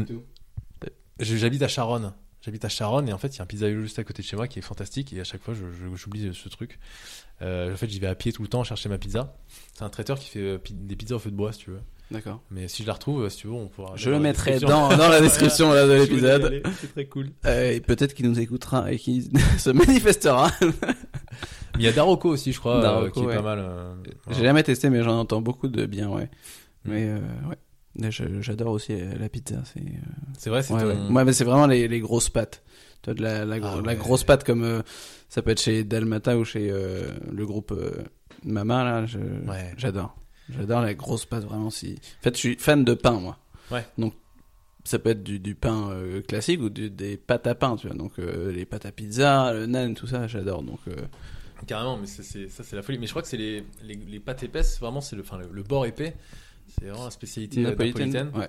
[1.21, 2.13] je- j'habite à Charonne.
[2.43, 4.27] J'habite à Charonne et en fait, il y a un pizzaïolo juste à côté de
[4.27, 6.79] chez moi qui est fantastique et à chaque fois, je, je- j'oublie ce truc.
[7.43, 9.37] Euh, en fait, j'y vais à pied tout le temps chercher ma pizza.
[9.75, 11.81] C'est un traiteur qui fait euh, des pizzas au feu de bois, si tu veux.
[12.13, 12.41] D'accord.
[12.53, 13.97] Mais si je la retrouve, si tu veux, on pourra.
[13.97, 14.89] Je le mettrai description.
[14.91, 16.63] dans, dans la description là, de l'épisode.
[16.81, 17.31] C'est très cool.
[17.47, 19.25] Euh, et peut-être qu'il nous écoutera et qu'il
[19.59, 20.53] se manifestera.
[21.79, 23.59] Il y a Daroko aussi, je crois, euh, Daroko, qui est pas mal.
[23.61, 23.95] euh,
[24.31, 26.31] J'ai jamais testé, mais j'en entends beaucoup de bien, ouais.
[26.85, 27.57] Mais euh, ouais.
[28.01, 29.63] J'adore aussi euh, la pizza.
[29.73, 29.85] C'est euh,
[30.39, 31.25] C'est vrai, c'est ouais, ton- ouais.
[31.25, 32.63] Ouais, c'est vraiment les, les grosses pâtes.
[33.03, 34.83] Toi, de la, la, Ah la grosse pâte comme euh,
[35.29, 38.03] ça peut être chez Dalmata ou chez euh, le groupe euh,
[38.45, 39.07] Mama là.
[39.77, 40.17] J'adore.
[40.51, 41.71] J'adore la grosse pâte vraiment.
[41.71, 41.97] Si.
[42.21, 43.39] En fait, je suis fan de pain moi.
[43.71, 43.85] Ouais.
[43.99, 44.15] Donc
[44.85, 45.91] ça peut être du, du pain
[46.29, 47.97] classique ou du- des pâtes à pain, tu vois.
[47.97, 50.63] Donc les pâtes à pizza, le nan, tout ça, j'adore.
[50.63, 50.81] Donc
[51.67, 52.99] Carrément, mais ça, c'est la folie.
[52.99, 55.49] Mais je crois que c'est les, les, les pâtes épaisses, vraiment, c'est le, enfin, le,
[55.51, 56.15] le bord épais.
[56.69, 58.13] C'est vraiment la spécialité napolitaine.
[58.13, 58.41] napolitaine.
[58.41, 58.49] Ouais.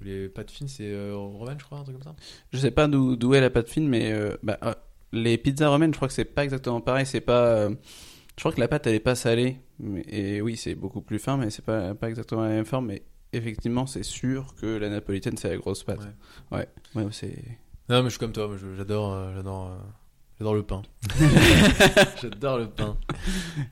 [0.00, 2.16] Ou Les pâtes fines, c'est euh, romaine, je crois, un truc comme ça?
[2.52, 4.74] Je sais pas d'où est la pâte fine, mais euh, bah, euh,
[5.12, 7.06] les pizzas romaines, je crois que c'est pas exactement pareil.
[7.06, 7.46] C'est pas.
[7.46, 7.70] euh,
[8.36, 9.58] je crois que la pâte elle est pas salée.
[9.80, 12.86] Mais, et oui, c'est beaucoup plus fin, mais c'est pas pas exactement la même forme.
[12.86, 13.02] Mais
[13.32, 16.00] effectivement, c'est sûr que la napolitaine c'est la grosse pâte.
[16.52, 16.68] Ouais.
[16.94, 17.34] Ouais, c'est.
[17.88, 19.76] Non, mais je suis comme toi, j'adore, j'adore,
[20.38, 20.82] j'adore le pain.
[22.22, 22.96] j'adore le pain.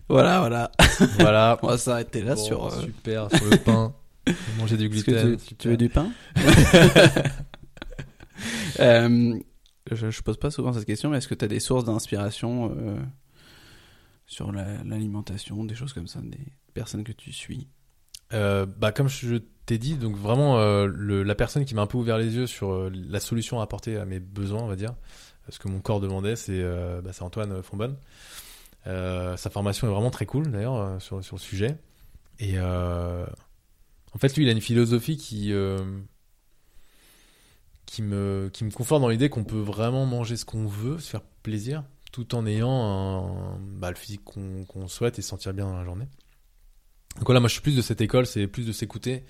[0.09, 0.71] Voilà, voilà.
[1.19, 1.59] Voilà.
[1.63, 2.67] On va s'arrêter là Bon, sur.
[2.67, 3.95] euh, Super, sur le pain.
[4.59, 5.37] Manger du gluten.
[5.59, 6.11] tu, veux du pain
[8.81, 9.39] Euh,
[9.91, 12.71] je, je pose pas souvent cette question, mais est-ce que tu as des sources d'inspiration
[12.77, 12.97] euh,
[14.27, 16.39] sur la- l'alimentation, des choses comme ça, des
[16.75, 17.69] personnes que tu suis?
[18.33, 22.19] Bah, comme je t'ai dit, donc vraiment le- la personne qui m'a un peu ouvert
[22.19, 24.95] les yeux sur la solution à apporter à mes besoins, on va dire,
[25.49, 27.97] ce que mon corps demandait, c'est euh, bah, Antoine Fonbonne.
[28.87, 31.77] Euh, sa formation est vraiment très cool d'ailleurs euh, sur, sur le sujet.
[32.39, 33.27] Et euh,
[34.13, 35.85] en fait, lui, il a une philosophie qui euh,
[37.87, 41.11] qui me qui me conforte dans l'idée qu'on peut vraiment manger ce qu'on veut, se
[41.11, 45.77] faire plaisir, tout en ayant bah, le physique qu'on souhaite et se sentir bien dans
[45.77, 46.07] la journée.
[47.17, 49.25] Donc voilà, moi je suis plus de cette école, c'est plus de s'écouter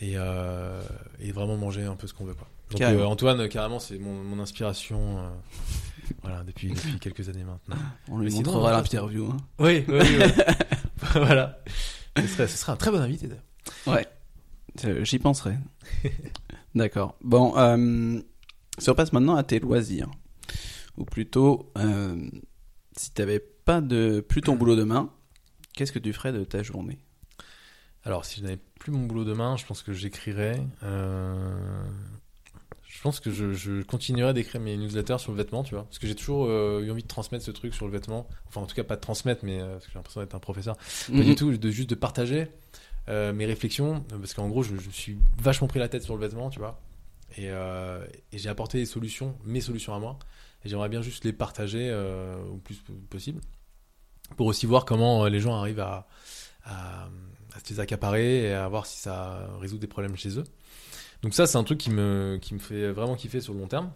[0.00, 0.82] et, euh,
[1.18, 2.34] et vraiment manger un peu ce qu'on veut.
[2.34, 2.46] Quoi.
[2.72, 5.28] Donc euh, Antoine, carrément, c'est mon, mon inspiration euh,
[6.22, 7.76] voilà, depuis, depuis quelques années maintenant.
[8.08, 9.26] On lui montrera euh, l'interview.
[9.30, 9.36] Hein.
[9.58, 10.42] Oui, oui, oui.
[11.14, 11.58] voilà.
[12.16, 13.44] Ce serait, ce serait un très bon invité d'ailleurs.
[13.86, 14.06] Ouais,
[14.84, 15.54] Euh, j'y penserai.
[16.74, 17.16] D'accord.
[17.22, 17.52] Bon,
[18.78, 20.10] si on passe maintenant à tes loisirs,
[20.96, 21.72] ou plutôt,
[22.96, 25.10] si t'avais pas de plus ton boulot demain,
[25.74, 26.98] qu'est-ce que tu ferais de ta journée?
[28.04, 30.60] Alors, si je n'avais plus mon boulot demain, je pense que j'écrirais.
[30.82, 31.84] euh,
[33.02, 35.84] pense que je, je continuerais d'écrire mes newsletters sur le vêtement, tu vois.
[35.84, 38.28] Parce que j'ai toujours euh, eu envie de transmettre ce truc sur le vêtement.
[38.48, 40.38] Enfin, en tout cas, pas de transmettre, mais euh, parce que j'ai l'impression d'être un
[40.40, 40.76] professeur.
[40.76, 41.24] Pas Mhm.
[41.24, 42.46] du tout, de juste de partager
[43.08, 44.00] euh, mes réflexions.
[44.10, 46.80] Parce qu'en gros, je, je suis vachement pris la tête sur le vêtement, tu vois.
[47.38, 50.18] Et, et j'ai apporté des solutions, mes solutions à moi.
[50.64, 51.90] Et j'aimerais bien juste les partager
[52.52, 53.40] au plus possible.
[54.36, 56.06] Pour aussi voir comment les gens arrivent à,
[56.64, 57.04] à,
[57.54, 60.44] à se les accaparer et à voir si ça résout des problèmes chez eux.
[61.22, 63.68] Donc ça, c'est un truc qui me, qui me fait vraiment kiffer sur le long
[63.68, 63.90] terme.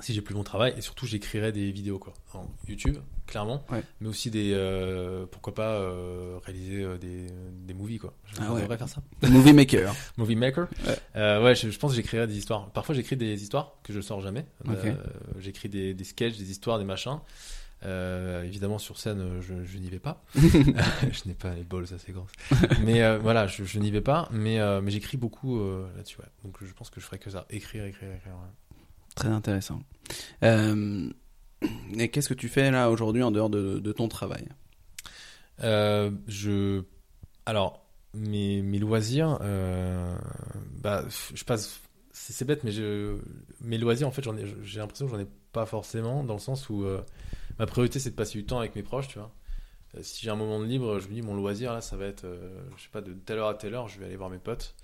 [0.00, 3.82] si j'ai plus mon travail et surtout j'écrirais des vidéos quoi en YouTube clairement Ouais.
[4.00, 7.26] mais aussi des euh, pourquoi pas euh, réaliser euh, des,
[7.66, 8.66] des movies quoi je Ah ouais.
[8.76, 9.94] faire ça Movie Maker.
[10.18, 10.98] movie maker Ouais.
[11.16, 14.00] Euh, ouais je, je pense que j'écrirais des histoires parfois j'écris des histoires que je
[14.02, 14.44] sors jamais
[15.40, 17.18] j'écris des, des sketchs des histoires des machins
[17.84, 21.84] Euh, évidemment sur scène euh, je, je n'y vais pas je n'ai pas les balls
[21.94, 22.32] assez grosses
[22.82, 25.60] mais euh, voilà je, je n'y vais pas mais euh, mais j'écris beaucoup
[25.94, 26.26] là-dessus ouais.
[26.42, 28.78] donc je pense que je ferais que ça écrire écrire écrire ouais.
[29.14, 29.80] Très intéressant.
[30.42, 34.48] Et qu'est-ce que tu fais là aujourd'hui en dehors de, de ton travail?
[35.60, 36.82] Je
[37.44, 39.38] alors mes, mes loisirs
[40.82, 41.04] bah
[41.34, 41.80] je passe
[42.12, 43.18] c'est bête mais je
[43.60, 44.24] mes loisirs en fait
[44.62, 46.86] j'ai l'impression que j'en ai pas forcément dans le sens où
[47.58, 49.32] ma priorité c'est de passer du temps avec mes proches tu vois
[49.94, 52.06] Euh, si j'ai un moment de libre je me dis mon loisir là ça va
[52.06, 54.30] être euh, je sais pas de telle heure à telle heure je vais aller voir
[54.30, 54.74] mes potes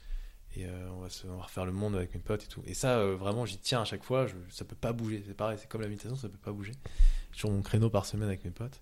[0.55, 2.63] et euh, on va se on va refaire le monde avec mes potes et tout
[2.67, 5.37] et ça euh, vraiment j'y tiens à chaque fois je, ça peut pas bouger c'est
[5.37, 6.73] pareil c'est comme la méditation ça peut pas bouger
[7.33, 8.81] toujours mon créneau par semaine avec mes potes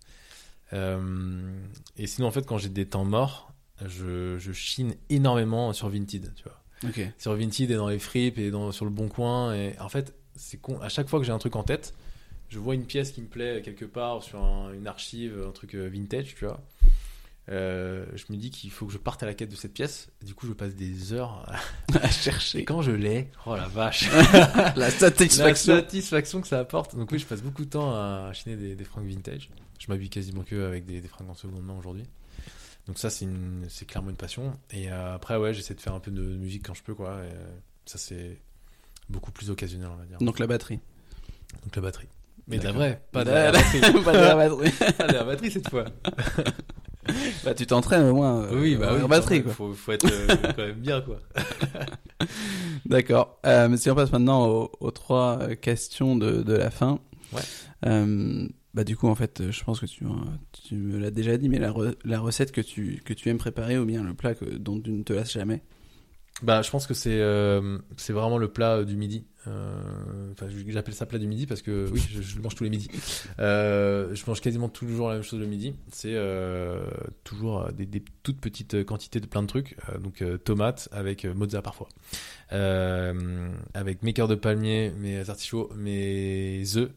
[1.97, 3.53] et sinon, en fait, quand j'ai des temps morts,
[3.84, 6.62] je, je chine énormément sur Vinted, tu vois.
[7.18, 9.53] Sur Vinted et dans les fripes et dans, sur le bon coin.
[9.55, 10.78] Et en fait, c'est con.
[10.80, 11.93] À chaque fois que j'ai un truc en tête,
[12.51, 15.75] je vois une pièce qui me plaît quelque part sur un- une archive, un truc
[15.75, 16.61] euh, vintage, tu vois.
[17.49, 20.09] Euh, je me dis qu'il faut que je parte à la quête de cette pièce.
[20.25, 21.45] Du coup, je passe des heures.
[21.49, 22.59] à- À chercher.
[22.61, 25.75] Et quand je l'ai, oh la vache, La la satisfaction.
[25.81, 26.95] satisfaction que ça apporte.
[26.95, 29.51] Donc oui, je passe beaucoup de temps à chiner des, des fringues vintage.
[29.81, 32.05] Je m'habille quasiment que avec des, des fringues en seconde main aujourd'hui.
[32.87, 33.27] Donc ça, c'est
[33.87, 34.57] clairement une passion.
[34.71, 37.21] Et euh, après, ouais, j'essaie de faire un peu de musique quand je peux, quoi.
[37.25, 37.31] Et,
[37.87, 38.39] ça, c'est
[39.09, 40.19] beaucoup plus occasionnel, on va dire.
[40.19, 40.79] Donc la batterie.
[41.65, 42.07] Donc la batterie.
[42.51, 43.81] Mais de la vraie, pas de la batterie.
[44.05, 44.73] pas de la batterie.
[44.99, 45.85] Pas de la batterie cette fois.
[47.45, 48.43] bah tu t'entraînes au moins.
[48.45, 49.09] euh, oui, bah en oui.
[49.09, 49.53] batterie quoi.
[49.53, 50.27] Faut, faut être euh,
[50.57, 51.19] quand même bien, quoi.
[52.87, 53.39] D'accord.
[53.47, 56.99] Euh, mais si on passe maintenant aux, aux trois euh, questions de, de la fin.
[57.33, 57.41] Ouais.
[57.87, 60.09] Euh, bah du coup en fait je pense que tu, euh,
[60.53, 63.39] tu me l'as déjà dit mais la, re- la recette que tu, que tu aimes
[63.39, 65.63] préparer ou bien le plat que, dont tu ne te lasses jamais.
[66.43, 69.24] Bah, je pense que c'est euh, c'est vraiment le plat euh, du midi.
[69.47, 72.64] Euh, Enfin, j'appelle ça plat du midi parce que oui, je, je le mange tous
[72.64, 72.88] les midis.
[73.38, 75.74] Je mange quasiment toujours la même chose le midi.
[75.91, 76.16] C'est
[77.24, 79.76] toujours des, des toutes petites quantités de plein de trucs.
[80.01, 81.88] Donc tomates avec mozza parfois,
[82.51, 86.91] avec mes cœurs de palmier, mes artichauts, mes œufs.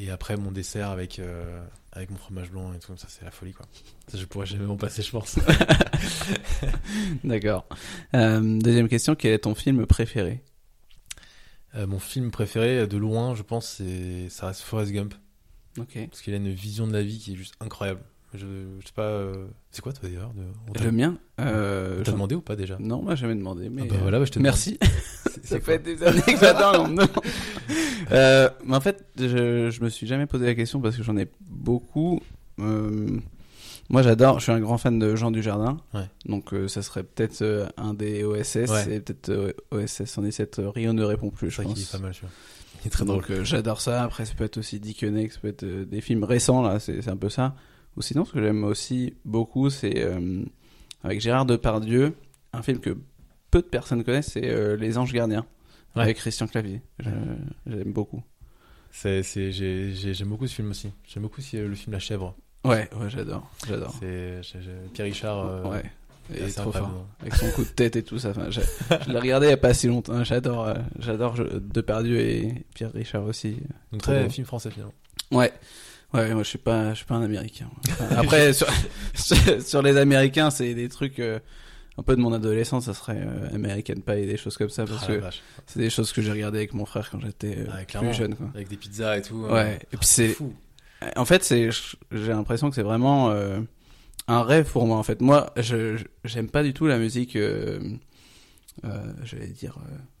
[0.00, 1.60] Et après mon dessert avec euh,
[1.92, 3.66] avec mon fromage blanc et tout comme ça, c'est la folie quoi.
[4.06, 5.38] Ça, je pourrais jamais m'en passer, je pense.
[7.24, 7.66] D'accord.
[8.14, 10.42] Euh, deuxième question, quel est ton film préféré?
[11.74, 15.14] Euh, mon film préféré, de loin, je pense, c'est ça reste Forrest Gump.
[15.78, 15.98] Ok.
[16.08, 18.00] Parce qu'il a une vision de la vie qui est juste incroyable.
[18.34, 18.46] Je,
[18.80, 19.32] je sais pas.
[19.70, 20.84] C'est quoi, toi, d'ailleurs de...
[20.84, 22.76] Le mien euh, on t'a j'en- demandé ou pas déjà?
[22.78, 23.68] Non, moi jamais demandé.
[23.70, 24.78] Mais Ah bah voilà, bah, je te Merci.
[25.44, 26.88] Ça fait des années que j'attends.
[28.12, 31.16] euh, mais en fait, je, je me suis jamais posé la question parce que j'en
[31.16, 32.20] ai beaucoup.
[32.60, 33.20] Euh,
[33.90, 34.38] moi, j'adore.
[34.38, 35.78] Je suis un grand fan de Jean Dujardin.
[35.94, 36.08] Ouais.
[36.26, 38.70] Donc, euh, ça serait peut-être euh, un des OSS.
[38.70, 38.94] Ouais.
[38.96, 40.58] Et peut-être euh, OSS 117.
[40.58, 41.80] euh, Rio ne répond plus, je pense.
[41.80, 42.32] est pas mal, celui-là.
[42.84, 43.22] Il est très drôle.
[43.26, 44.02] Donc, j'adore ça.
[44.04, 46.78] Après, ça peut être aussi Dick Henneck, ça peut être des films récents, là.
[46.78, 47.56] C'est un peu ça.
[47.96, 50.06] Ou sinon, ce que j'aime aussi beaucoup, c'est
[51.02, 52.14] avec Gérard Depardieu,
[52.52, 52.96] un film que
[53.50, 55.46] peu de personnes connaissent, c'est euh, Les Anges Gardiens.
[55.96, 56.02] Ouais.
[56.02, 56.82] Avec Christian Clavier.
[57.00, 58.22] J'aime beaucoup.
[59.02, 60.90] J'aime beaucoup ce film aussi.
[61.06, 62.34] J'aime beaucoup aussi, euh, le film La Chèvre.
[62.64, 63.50] Ouais, ouais, j'adore.
[63.66, 63.94] J'adore.
[64.00, 65.46] Pierre Richard.
[65.46, 65.82] euh, ouais.
[66.34, 67.06] est Et assez trop fort.
[67.20, 68.30] Avec son coup de tête et tout ça.
[68.30, 70.22] Enfin, je je l'ai regardé il y a pas si longtemps.
[70.24, 73.56] J'adore, euh, j'adore Depardieu et Pierre Richard aussi.
[73.92, 74.30] Donc très beau.
[74.30, 74.94] film français finalement.
[75.30, 75.52] Ouais.
[76.14, 77.68] Ouais, moi je suis pas, je suis pas un américain.
[77.90, 78.66] Enfin, après, sur,
[79.14, 81.38] sur, sur les américains, c'est des trucs euh,
[81.98, 84.86] un peu de mon adolescence, ça serait euh, American Pie et des choses comme ça,
[84.86, 85.20] parce Ah, que
[85.66, 88.34] c'est des choses que j'ai regardées avec mon frère quand j'étais euh, Ah, plus jeune.
[88.36, 88.46] Quoi.
[88.54, 89.44] Avec des pizzas et tout.
[89.44, 90.54] euh, Ouais, et puis c'est, fou.
[91.16, 91.68] en fait, c'est,
[92.12, 93.60] j'ai l'impression que c'est vraiment euh,
[94.28, 94.96] un rêve pour moi.
[94.96, 97.36] En fait, moi, je, j'aime pas du tout la musique.
[99.24, 99.76] J'allais dire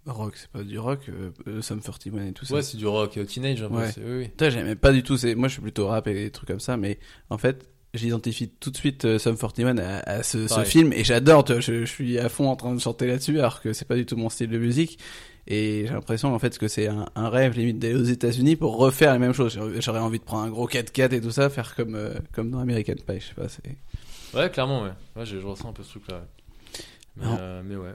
[0.06, 1.08] rock, c'est pas du rock,
[1.46, 2.54] euh, Sum 41 et tout ça.
[2.54, 3.62] Ouais, c'est du rock teenage.
[3.62, 3.92] Ouais.
[3.92, 4.50] c'est- Oui, oui.
[4.50, 5.16] J'aimais pas du tout.
[5.16, 6.98] C'est moi, je suis plutôt rap et des trucs comme ça, mais
[7.30, 11.44] en fait, j'identifie tout de suite euh, Sum 41 à, à ce, film et j'adore.
[11.46, 14.04] Je, je suis à fond en train de chanter là-dessus, alors que c'est pas du
[14.06, 14.98] tout mon style de musique.
[15.50, 18.76] Et j'ai l'impression en fait que c'est un, un rêve limite d'aller aux États-Unis pour
[18.76, 19.58] refaire les mêmes choses.
[19.80, 22.58] J'aurais- envie de prendre un gros 4x4 et tout ça, faire comme euh, comme dans
[22.58, 23.20] American Pie.
[23.20, 23.48] Je sais pas.
[23.48, 23.76] C'est
[24.38, 24.90] Ouais, clairement, ouais.
[25.16, 26.16] Ouais, je, je ressens un peu ce truc-là.
[26.16, 26.82] ouais.
[27.16, 27.36] Mais, Non.
[27.40, 27.94] euh, mais ouais,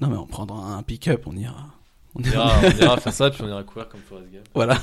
[0.00, 1.66] non mais on prendra un pick-up, on ira.
[2.14, 4.46] On On ira, on ira faire ça, puis on ira courir comme Forrest Gump.
[4.54, 4.78] Voilà.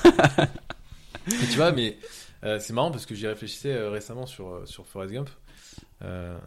[1.27, 1.97] Et tu vois, mais
[2.43, 5.29] euh, c'est marrant parce que j'y réfléchissais euh, récemment sur, euh, sur Forrest Gump.
[6.01, 6.37] Euh,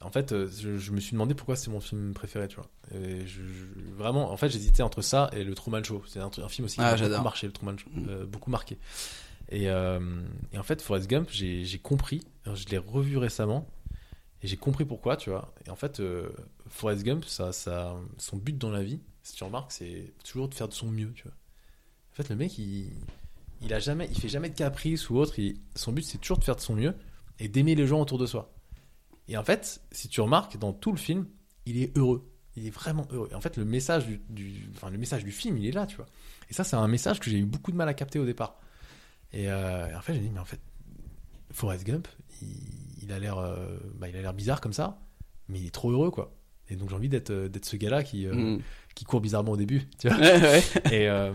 [0.00, 2.68] en fait, je, je me suis demandé pourquoi c'est mon film préféré, tu vois.
[2.94, 3.64] Et je, je-
[3.96, 6.02] vraiment, en fait, j'hésitais entre ça et le Truman Show.
[6.06, 8.24] C'est un, film aussi qui Ah, m'a beaucoup marché, le Truman Show, Mm.
[8.24, 8.78] beaucoup marqué.
[9.50, 12.22] Et, et en fait, Forrest Gump, j'ai compris.
[12.52, 13.66] Je l'ai revu récemment
[14.42, 15.54] et j'ai compris pourquoi, tu vois.
[15.66, 16.02] Et en fait,
[16.68, 20.54] Forrest Gump, ça, ça, son but dans la vie, si tu remarques, c'est toujours de
[20.54, 21.32] faire de son mieux, tu vois.
[22.12, 22.90] En fait, le mec, il,
[23.60, 25.34] il a jamais, il fait jamais de caprice ou autre.
[25.74, 26.94] son but, c'est toujours de faire de son mieux
[27.38, 28.52] et d'aimer les gens autour de soi.
[29.28, 31.26] Et en fait, si tu remarques, dans tout le film,
[31.66, 32.30] il est heureux.
[32.56, 33.28] Il est vraiment heureux.
[33.32, 35.96] Et en fait, le message du, enfin, le message du film, il est là, tu
[35.96, 36.06] vois.
[36.50, 38.60] Et ça, c'est un message que j'ai eu beaucoup de mal à capter au départ.
[39.32, 40.60] Et, euh, en fait, j'ai dit, mais en fait,
[41.50, 42.06] Forrest Gump,
[42.42, 45.00] il, il a l'air, euh, bah, bizarre comme ça,
[45.48, 46.34] mais il est trop heureux, quoi.
[46.70, 48.60] Et donc, j'ai envie d'être, euh, d'être ce gars-là qui, euh, Mm.
[48.94, 50.16] qui court bizarrement au début, tu vois.
[50.18, 50.62] Ouais, ouais.
[50.92, 51.32] Et, euh,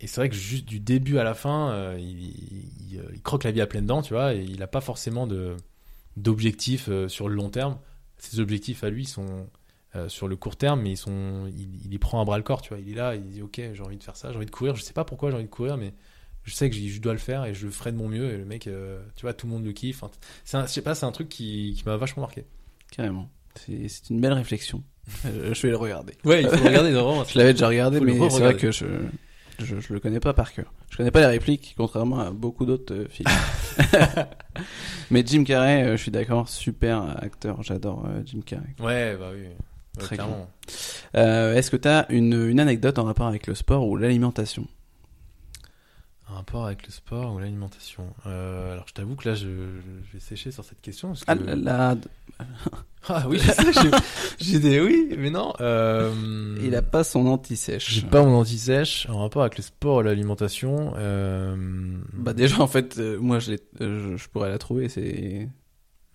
[0.00, 3.50] et c'est vrai que juste du début à la fin, il, il- il croque la
[3.52, 5.56] vie à pleines dents, tu vois, et il n'a pas forcément de
[6.16, 7.78] d'objectifs sur le long terme.
[8.18, 9.48] Ses objectifs à lui sont
[9.96, 12.42] euh, sur le court terme, mais ils sont, il, il les prend à bras le
[12.44, 12.78] corps, tu vois.
[12.78, 14.74] Il est là, il dit ok, j'ai envie de faire ça, j'ai envie de courir.
[14.76, 15.94] Je sais pas pourquoi j'ai envie de courir, mais
[16.44, 18.32] je sais que je dois le faire et je le ferai de mon mieux.
[18.32, 20.02] Et le mec, euh, tu vois, tout le monde le kiffe.
[20.02, 20.12] Enfin,
[20.44, 22.44] c'est un- je sais pas, c'est un truc qui, qui m'a vachement marqué.
[22.92, 23.30] Carrément.
[23.54, 24.82] C'est une belle réflexion.
[25.26, 26.12] Euh, je vais le regarder.
[26.24, 27.24] Ouais, il faut regarder vraiment.
[27.28, 28.86] Je l'avais déjà regardé, le mais c'est vrai que je,
[29.58, 30.72] je je le connais pas par cœur.
[30.88, 33.28] Je connais pas les répliques, contrairement à beaucoup d'autres euh, films.
[35.10, 37.62] mais Jim Carrey, euh, je suis d'accord, super acteur.
[37.64, 38.74] J'adore euh, Jim Carrey.
[38.78, 39.40] Ouais, bah oui,
[39.96, 40.48] Ouais, Très clairement.
[41.16, 44.66] Euh, Est-ce que tu as une, une anecdote en rapport avec le sport ou l'alimentation?
[46.30, 48.14] Un rapport avec le sport ou l'alimentation.
[48.26, 51.08] Euh, alors je t'avoue que là je, je vais sécher sur cette question.
[51.08, 51.30] Parce que...
[51.30, 51.96] Ah là,
[53.08, 53.40] Ah oui,
[54.38, 55.54] j'ai- des oui, mais non.
[55.60, 56.56] Euh...
[56.62, 57.90] il a pas son anti-sèche.
[57.90, 60.92] J'ai pas mon anti-sèche en rapport avec le sport et l'alimentation.
[60.96, 61.56] Euh...
[62.12, 64.88] Bah déjà en fait, moi je, l'ai- je, je pourrais la trouver.
[64.90, 65.48] C'est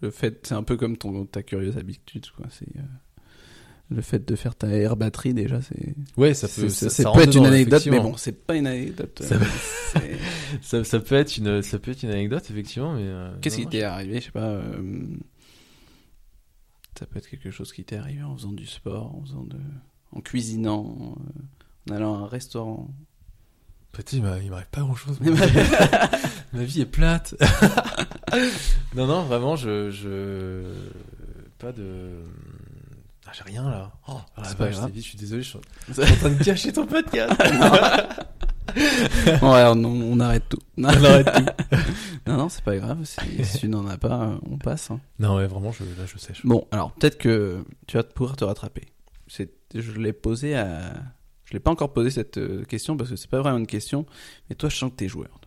[0.01, 2.45] le fait, c'est un peu comme ton ta curieuse habitude quoi.
[2.51, 2.67] C'est
[3.91, 5.61] le fait de faire ta air batterie déjà.
[5.61, 9.21] C'est ouais, ça peut, ça, peut être une anecdote, mais bon, c'est pas une anecdote.
[9.23, 9.39] Ça euh,
[10.61, 13.03] c'est- ça, peut être une, ça peut être une anecdote effectivement, mais.
[13.03, 14.39] euh, Qu'est-ce qui t'est arrivé Je sais pas.
[14.49, 15.03] euh,
[16.97, 19.57] Ça peut être quelque chose qui t'est arrivé en faisant du sport, en faisant de,
[20.13, 21.15] en cuisinant,
[21.89, 22.89] en allant à un restaurant?
[23.91, 25.19] Petit, il m'a- il m'arrive pas grand chose.
[26.53, 27.35] Ma vie est plate.
[28.95, 30.63] non, non, vraiment, je, je,
[31.59, 32.09] pas de,
[33.27, 33.91] ah, j'ai rien là.
[34.07, 34.85] Oh, ah, C'est la pas vache, grave.
[34.87, 37.33] c'est vite, je suis désolé, je suis en train de gâcher ton podcast.
[38.75, 40.59] ouais, on, on arrête tout.
[40.77, 41.75] Non, On arrête tout.
[42.31, 42.97] non, c'est pas grave.
[43.03, 44.91] Si, si tu n'en as pas, euh, on passe.
[44.91, 44.99] hein.
[45.19, 46.41] Non, ouais, vraiment, je, là, je sèche.
[46.45, 48.87] Bon, alors peut-être que tu vas pouvoir te rattraper.
[49.27, 50.93] C'est, je l'ai posé à,
[51.45, 54.05] je l'ai pas encore posé cette euh, question parce que c'est pas vraiment une question.
[54.49, 55.39] Mais toi, je sens que t'es joueur.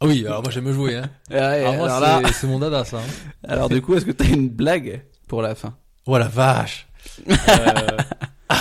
[0.00, 1.10] Ah oui, alors moi j'aime jouer, hein.
[1.30, 2.98] Ouais, Alors, moi, alors là, c'est- c'est mon dada, ça.
[2.98, 3.02] hein.
[3.44, 5.76] alors du coup, est-ce que t'as une blague pour la fin?
[6.06, 6.87] Oh la vache.
[7.28, 7.96] Euh,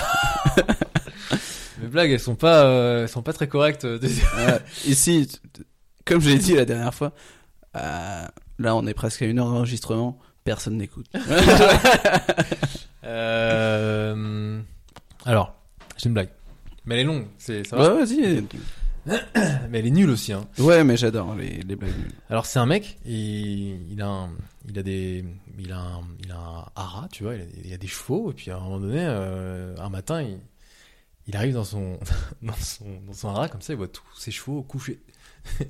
[1.81, 3.85] Mes blagues, elles sont pas, euh, elles sont pas très correctes.
[3.85, 3.99] euh,
[4.85, 5.29] Ici,
[6.05, 7.13] comme je l'ai dit la dernière fois,
[7.73, 8.31] là,
[8.75, 10.17] on est presque à une heure d'enregistrement.
[10.43, 11.05] Personne n'écoute.
[15.25, 15.53] Alors,
[15.97, 16.29] j'ai une blague.
[16.85, 18.43] Mais elle est longue, c'est ça va Ouais, vas-y.
[19.69, 20.47] Mais elle est nulle aussi, hein.
[20.59, 22.11] Ouais, mais j'adore les, les blagues nulles.
[22.29, 24.29] Alors c'est un mec, il, il a un,
[24.67, 25.23] il a des,
[25.57, 28.31] il a un, il a un haras, tu vois, il a, il a des chevaux
[28.31, 30.39] et puis à un moment donné, euh, un matin, il,
[31.27, 31.99] il arrive dans son,
[32.41, 34.99] dans son, dans son haras comme ça, il voit tous ses chevaux couchés.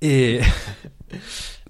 [0.00, 0.40] et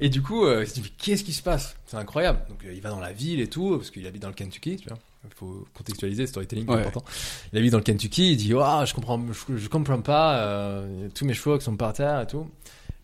[0.01, 1.77] et du coup, euh, il se dit qu'est-ce qui se passe?
[1.87, 2.43] C'est incroyable.
[2.49, 4.77] Donc euh, il va dans la ville et tout parce qu'il habite dans le Kentucky,
[4.77, 4.99] tu vois.
[5.25, 6.81] Il faut contextualiser, storytelling, c'est Ouais.
[6.81, 7.05] important.
[7.53, 11.25] Il habite dans le Kentucky, il dit je comprends, je, je comprends pas, euh, tous
[11.27, 12.51] mes chevaux qui sont par terre et tout.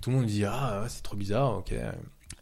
[0.00, 1.74] Tout le monde dit Ah, c'est trop bizarre, ok.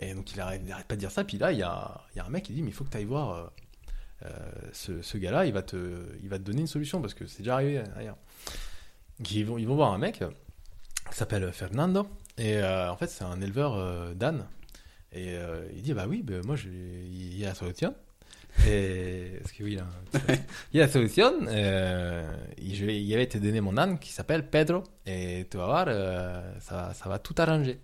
[0.00, 1.24] Et donc il arrête, il arrête pas de dire ça.
[1.24, 2.84] Puis là, il y a, il y a un mec qui dit Mais il faut
[2.84, 3.46] que tu ailles voir euh,
[4.26, 4.28] euh,
[4.72, 5.76] ce, ce gars-là, il, va te,
[6.22, 8.16] il va te donner une solution parce que c'est déjà arrivé ailleurs.
[9.18, 10.22] Donc, ils, vont, ils vont voir un mec
[11.10, 12.06] qui s'appelle Fernando.
[12.38, 14.46] Et euh, en fait, c'est un éleveur d'ânes.
[15.12, 15.36] Et
[15.74, 17.94] il dit Bah oui, bah, moi, il y a la solution.
[18.66, 20.18] Et, parce que oui, un-
[20.72, 21.32] il y a la solution.
[21.48, 24.84] Euh, je il avait été donné mon âne qui s'appelle Pedro.
[25.06, 27.78] Et tu vas voir, euh, ça, va tout arranger.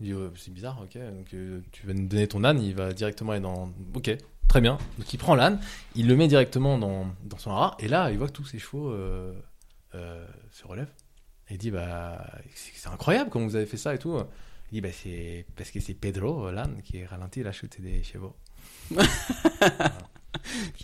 [0.00, 0.94] Il dit, Ouais, c'est bizarre, ok.
[0.96, 3.70] Donc, euh, tu vas nous donner ton âne, il va directement aller dans.
[3.94, 4.10] Ok,
[4.48, 4.78] très bien.
[4.98, 5.60] Donc, il prend l'âne,
[5.94, 7.76] il le met directement dans, dans son haras.
[7.80, 9.32] Et là, il voit que tous ses chevaux euh,
[9.94, 10.92] euh, se relèvent.
[11.50, 14.16] Et il dit, bah, c'est incroyable comment vous avez fait ça et tout.
[14.70, 18.34] Il dit, bah, c'est parce que c'est Pedro, l'âne, qui ralentit la chute des chevaux.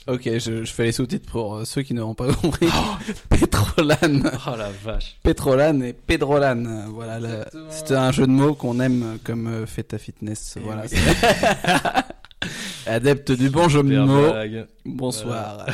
[0.07, 2.69] Ok, je, je fais les sous-titres pour euh, ceux qui n'auront pas compris.
[3.28, 4.31] Pétrolane.
[4.47, 5.16] Oh la vache.
[5.24, 6.87] Pétrolane et Pedrolane.
[6.91, 10.55] Voilà, c'est un jeu de mots qu'on aime euh, comme euh, Feta Fitness.
[10.57, 10.83] Eh voilà.
[10.91, 10.97] oui.
[12.87, 14.31] Adepte du bon jeu de mots.
[14.31, 14.66] blague.
[14.85, 15.66] Bonsoir.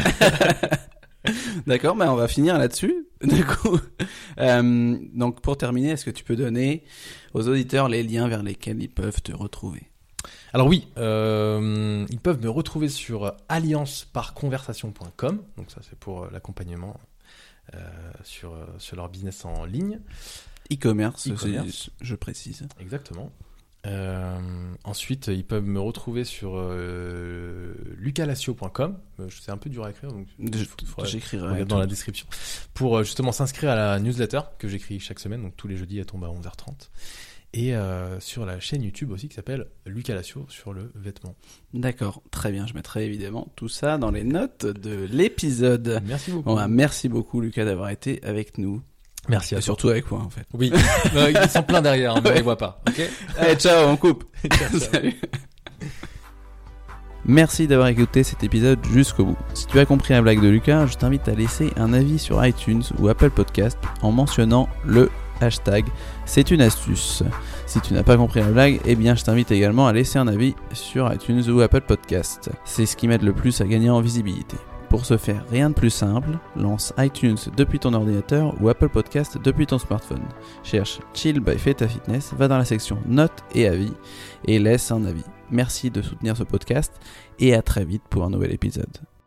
[1.67, 3.07] D'accord, mais on va finir là-dessus.
[3.23, 3.79] Du coup,
[4.39, 6.85] Euh, donc pour terminer, est-ce que tu peux donner
[7.35, 9.83] aux auditeurs les liens vers lesquels ils peuvent te retrouver?
[10.53, 15.43] Alors oui, euh, ils peuvent me retrouver sur allianceparconversation.com.
[15.57, 16.99] Donc ça, c'est pour euh, l'accompagnement
[17.75, 17.79] euh,
[18.23, 20.01] sur, sur leur business en ligne.
[20.73, 21.29] E-commerce,
[22.01, 22.67] je précise.
[22.81, 23.33] Exactement.
[23.85, 24.39] Euh,
[24.85, 28.97] ensuite, ils peuvent me retrouver sur euh, lucalacio.com.
[29.19, 30.29] Euh, C'est un peu dur à écrire, donc
[31.05, 31.65] J'écrirai.
[31.65, 32.27] dans la description.
[32.75, 36.07] Pour justement s'inscrire à la newsletter que j'écris chaque semaine, donc tous les jeudis, elle
[36.07, 36.91] tombe à 11h30.
[37.55, 41.35] Et euh, sur la chaîne YouTube aussi qui s'appelle Lucalacio sur le vêtement.
[41.75, 42.67] D'accord, très bien.
[42.67, 46.01] Je mettrai évidemment tout ça dans les notes de l'épisode.
[46.07, 46.45] Merci beaucoup.
[46.45, 48.83] Bon, bah, merci beaucoup Lucas d'avoir été avec nous.
[49.29, 50.47] Merci à Et surtout avec moi en fait.
[50.55, 50.73] Oui,
[51.15, 52.83] Euh, ils sont pleins derrière, mais on les voit pas.
[53.37, 54.25] Allez, ciao, on coupe.
[54.91, 55.21] Salut.
[57.25, 59.37] Merci d'avoir écouté cet épisode jusqu'au bout.
[59.55, 62.45] Si tu as compris la blague de Lucas, je t'invite à laisser un avis sur
[62.45, 65.09] iTunes ou Apple Podcast en mentionnant le
[65.43, 65.85] hashtag
[66.25, 67.23] c'est une astuce.
[67.67, 70.29] Si tu n'as pas compris la blague, eh bien je t'invite également à laisser un
[70.29, 72.51] avis sur iTunes ou Apple Podcast.
[72.65, 74.57] C'est ce qui m'aide le plus à gagner en visibilité.
[74.93, 79.39] Pour ce faire, rien de plus simple, lance iTunes depuis ton ordinateur ou Apple Podcast
[79.43, 80.21] depuis ton smartphone.
[80.63, 83.95] Cherche Chill by Feta Fitness, va dans la section Notes et avis
[84.47, 85.25] et laisse un avis.
[85.51, 86.93] Merci de soutenir ce podcast
[87.39, 89.12] et à très vite pour un nouvel épisode.